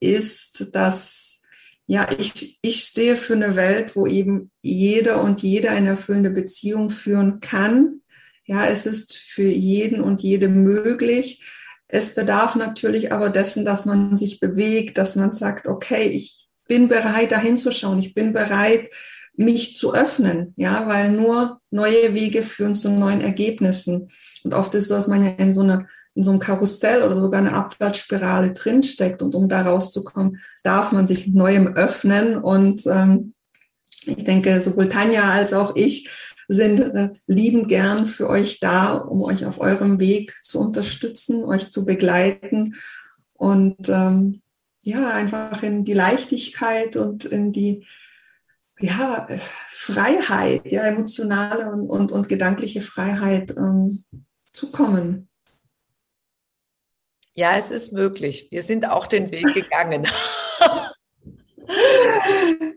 ist, 0.00 0.74
dass 0.74 1.40
ja, 1.86 2.06
ich, 2.18 2.58
ich 2.60 2.82
stehe 2.82 3.16
für 3.16 3.32
eine 3.32 3.56
Welt, 3.56 3.96
wo 3.96 4.06
eben 4.06 4.50
jeder 4.60 5.22
und 5.22 5.42
jede 5.42 5.70
eine 5.70 5.88
erfüllende 5.88 6.30
Beziehung 6.30 6.90
führen 6.90 7.40
kann. 7.40 8.02
Ja, 8.48 8.64
es 8.64 8.86
ist 8.86 9.18
für 9.18 9.42
jeden 9.42 10.00
und 10.00 10.22
jede 10.22 10.48
möglich. 10.48 11.44
Es 11.86 12.14
bedarf 12.14 12.56
natürlich 12.56 13.12
aber 13.12 13.28
dessen, 13.28 13.66
dass 13.66 13.84
man 13.84 14.16
sich 14.16 14.40
bewegt, 14.40 14.96
dass 14.96 15.16
man 15.16 15.32
sagt, 15.32 15.68
okay, 15.68 16.08
ich 16.08 16.48
bin 16.66 16.88
bereit, 16.88 17.30
dahin 17.30 17.58
zu 17.58 17.70
schauen. 17.72 17.98
Ich 17.98 18.14
bin 18.14 18.32
bereit, 18.32 18.88
mich 19.36 19.76
zu 19.76 19.92
öffnen. 19.92 20.54
Ja, 20.56 20.88
weil 20.88 21.12
nur 21.12 21.60
neue 21.70 22.14
Wege 22.14 22.42
führen 22.42 22.74
zu 22.74 22.90
neuen 22.90 23.20
Ergebnissen. 23.20 24.08
Und 24.44 24.54
oft 24.54 24.74
ist 24.74 24.88
so, 24.88 24.94
dass 24.94 25.08
man 25.08 25.24
ja 25.24 25.32
in 25.32 25.52
so 25.52 25.60
einer 25.60 25.86
in 26.14 26.24
so 26.24 26.30
einem 26.30 26.40
Karussell 26.40 27.02
oder 27.02 27.14
sogar 27.14 27.40
eine 27.40 27.52
Abwärtsspirale 27.52 28.52
drinsteckt. 28.52 29.20
Und 29.20 29.34
um 29.34 29.48
da 29.48 29.60
rauszukommen, 29.60 30.40
darf 30.64 30.90
man 30.90 31.06
sich 31.06 31.28
Neuem 31.28 31.68
öffnen. 31.76 32.38
Und 32.38 32.86
ähm, 32.86 33.34
ich 34.06 34.24
denke, 34.24 34.62
sowohl 34.62 34.88
Tanja 34.88 35.30
als 35.30 35.52
auch 35.52 35.76
ich 35.76 36.08
sind 36.48 36.80
äh, 36.80 37.10
liebend 37.26 37.68
gern 37.68 38.06
für 38.06 38.28
euch 38.28 38.58
da, 38.58 38.94
um 38.94 39.22
euch 39.22 39.44
auf 39.44 39.60
eurem 39.60 40.00
Weg 40.00 40.34
zu 40.42 40.58
unterstützen, 40.58 41.44
euch 41.44 41.70
zu 41.70 41.84
begleiten 41.84 42.74
und 43.34 43.88
ähm, 43.88 44.40
ja, 44.82 45.10
einfach 45.10 45.62
in 45.62 45.84
die 45.84 45.92
Leichtigkeit 45.92 46.96
und 46.96 47.26
in 47.26 47.52
die 47.52 47.86
ja, 48.80 49.26
Freiheit, 49.68 50.70
ja, 50.70 50.84
emotionale 50.84 51.70
und, 51.70 51.90
und, 51.90 52.12
und 52.12 52.28
gedankliche 52.28 52.80
Freiheit 52.80 53.54
ähm, 53.56 53.90
zu 54.52 54.70
kommen. 54.72 55.28
Ja, 57.34 57.56
es 57.56 57.70
ist 57.70 57.92
möglich. 57.92 58.48
Wir 58.50 58.62
sind 58.62 58.88
auch 58.88 59.06
den 59.06 59.30
Weg 59.30 59.52
gegangen. 59.52 60.06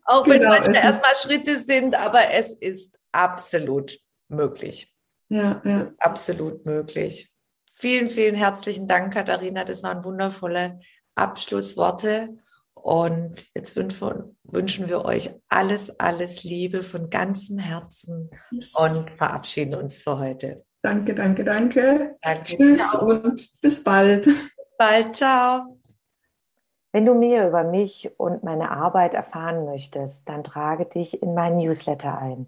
auch 0.06 0.28
wenn 0.28 0.40
genau, 0.40 0.52
manchmal 0.52 0.76
erstmal 0.76 1.16
Schritte 1.16 1.62
sind, 1.62 1.96
aber 1.96 2.32
es 2.32 2.54
ist 2.54 2.92
absolut 3.12 4.00
möglich. 4.28 4.96
Ja, 5.30 5.62
ja. 5.64 5.92
Absolut 5.98 6.66
möglich. 6.66 7.32
Vielen, 7.76 8.10
vielen 8.10 8.36
herzlichen 8.36 8.88
Dank, 8.88 9.14
Katharina. 9.14 9.64
Das 9.64 9.82
waren 9.82 10.04
wundervolle 10.04 10.80
Abschlussworte. 11.16 12.38
Und 12.74 13.44
jetzt 13.54 13.76
wünschen 13.76 14.90
wir 14.90 15.06
euch 15.06 15.30
alles, 15.50 16.00
alles 16.00 16.44
Liebe 16.44 16.84
von 16.84 17.10
ganzem 17.10 17.60
Herzen 17.60 18.32
yes. 18.52 18.74
und 18.76 19.10
verabschieden 19.18 19.76
uns 19.76 20.02
für 20.02 20.18
heute. 20.18 20.66
Danke, 20.82 21.14
danke, 21.14 21.44
danke. 21.44 22.18
danke 22.22 22.44
Tschüss 22.44 22.92
ciao. 22.92 23.08
und 23.08 23.50
bis 23.62 23.84
bald. 23.84 24.26
Bis 24.26 24.54
bald, 24.78 25.16
ciao. 25.16 25.68
Wenn 26.92 27.06
du 27.06 27.14
mehr 27.14 27.48
über 27.48 27.64
mich 27.64 28.12
und 28.18 28.44
meine 28.44 28.72
Arbeit 28.72 29.14
erfahren 29.14 29.66
möchtest, 29.66 30.28
dann 30.28 30.44
trage 30.44 30.86
dich 30.86 31.22
in 31.22 31.34
meinen 31.34 31.58
Newsletter 31.58 32.18
ein. 32.18 32.48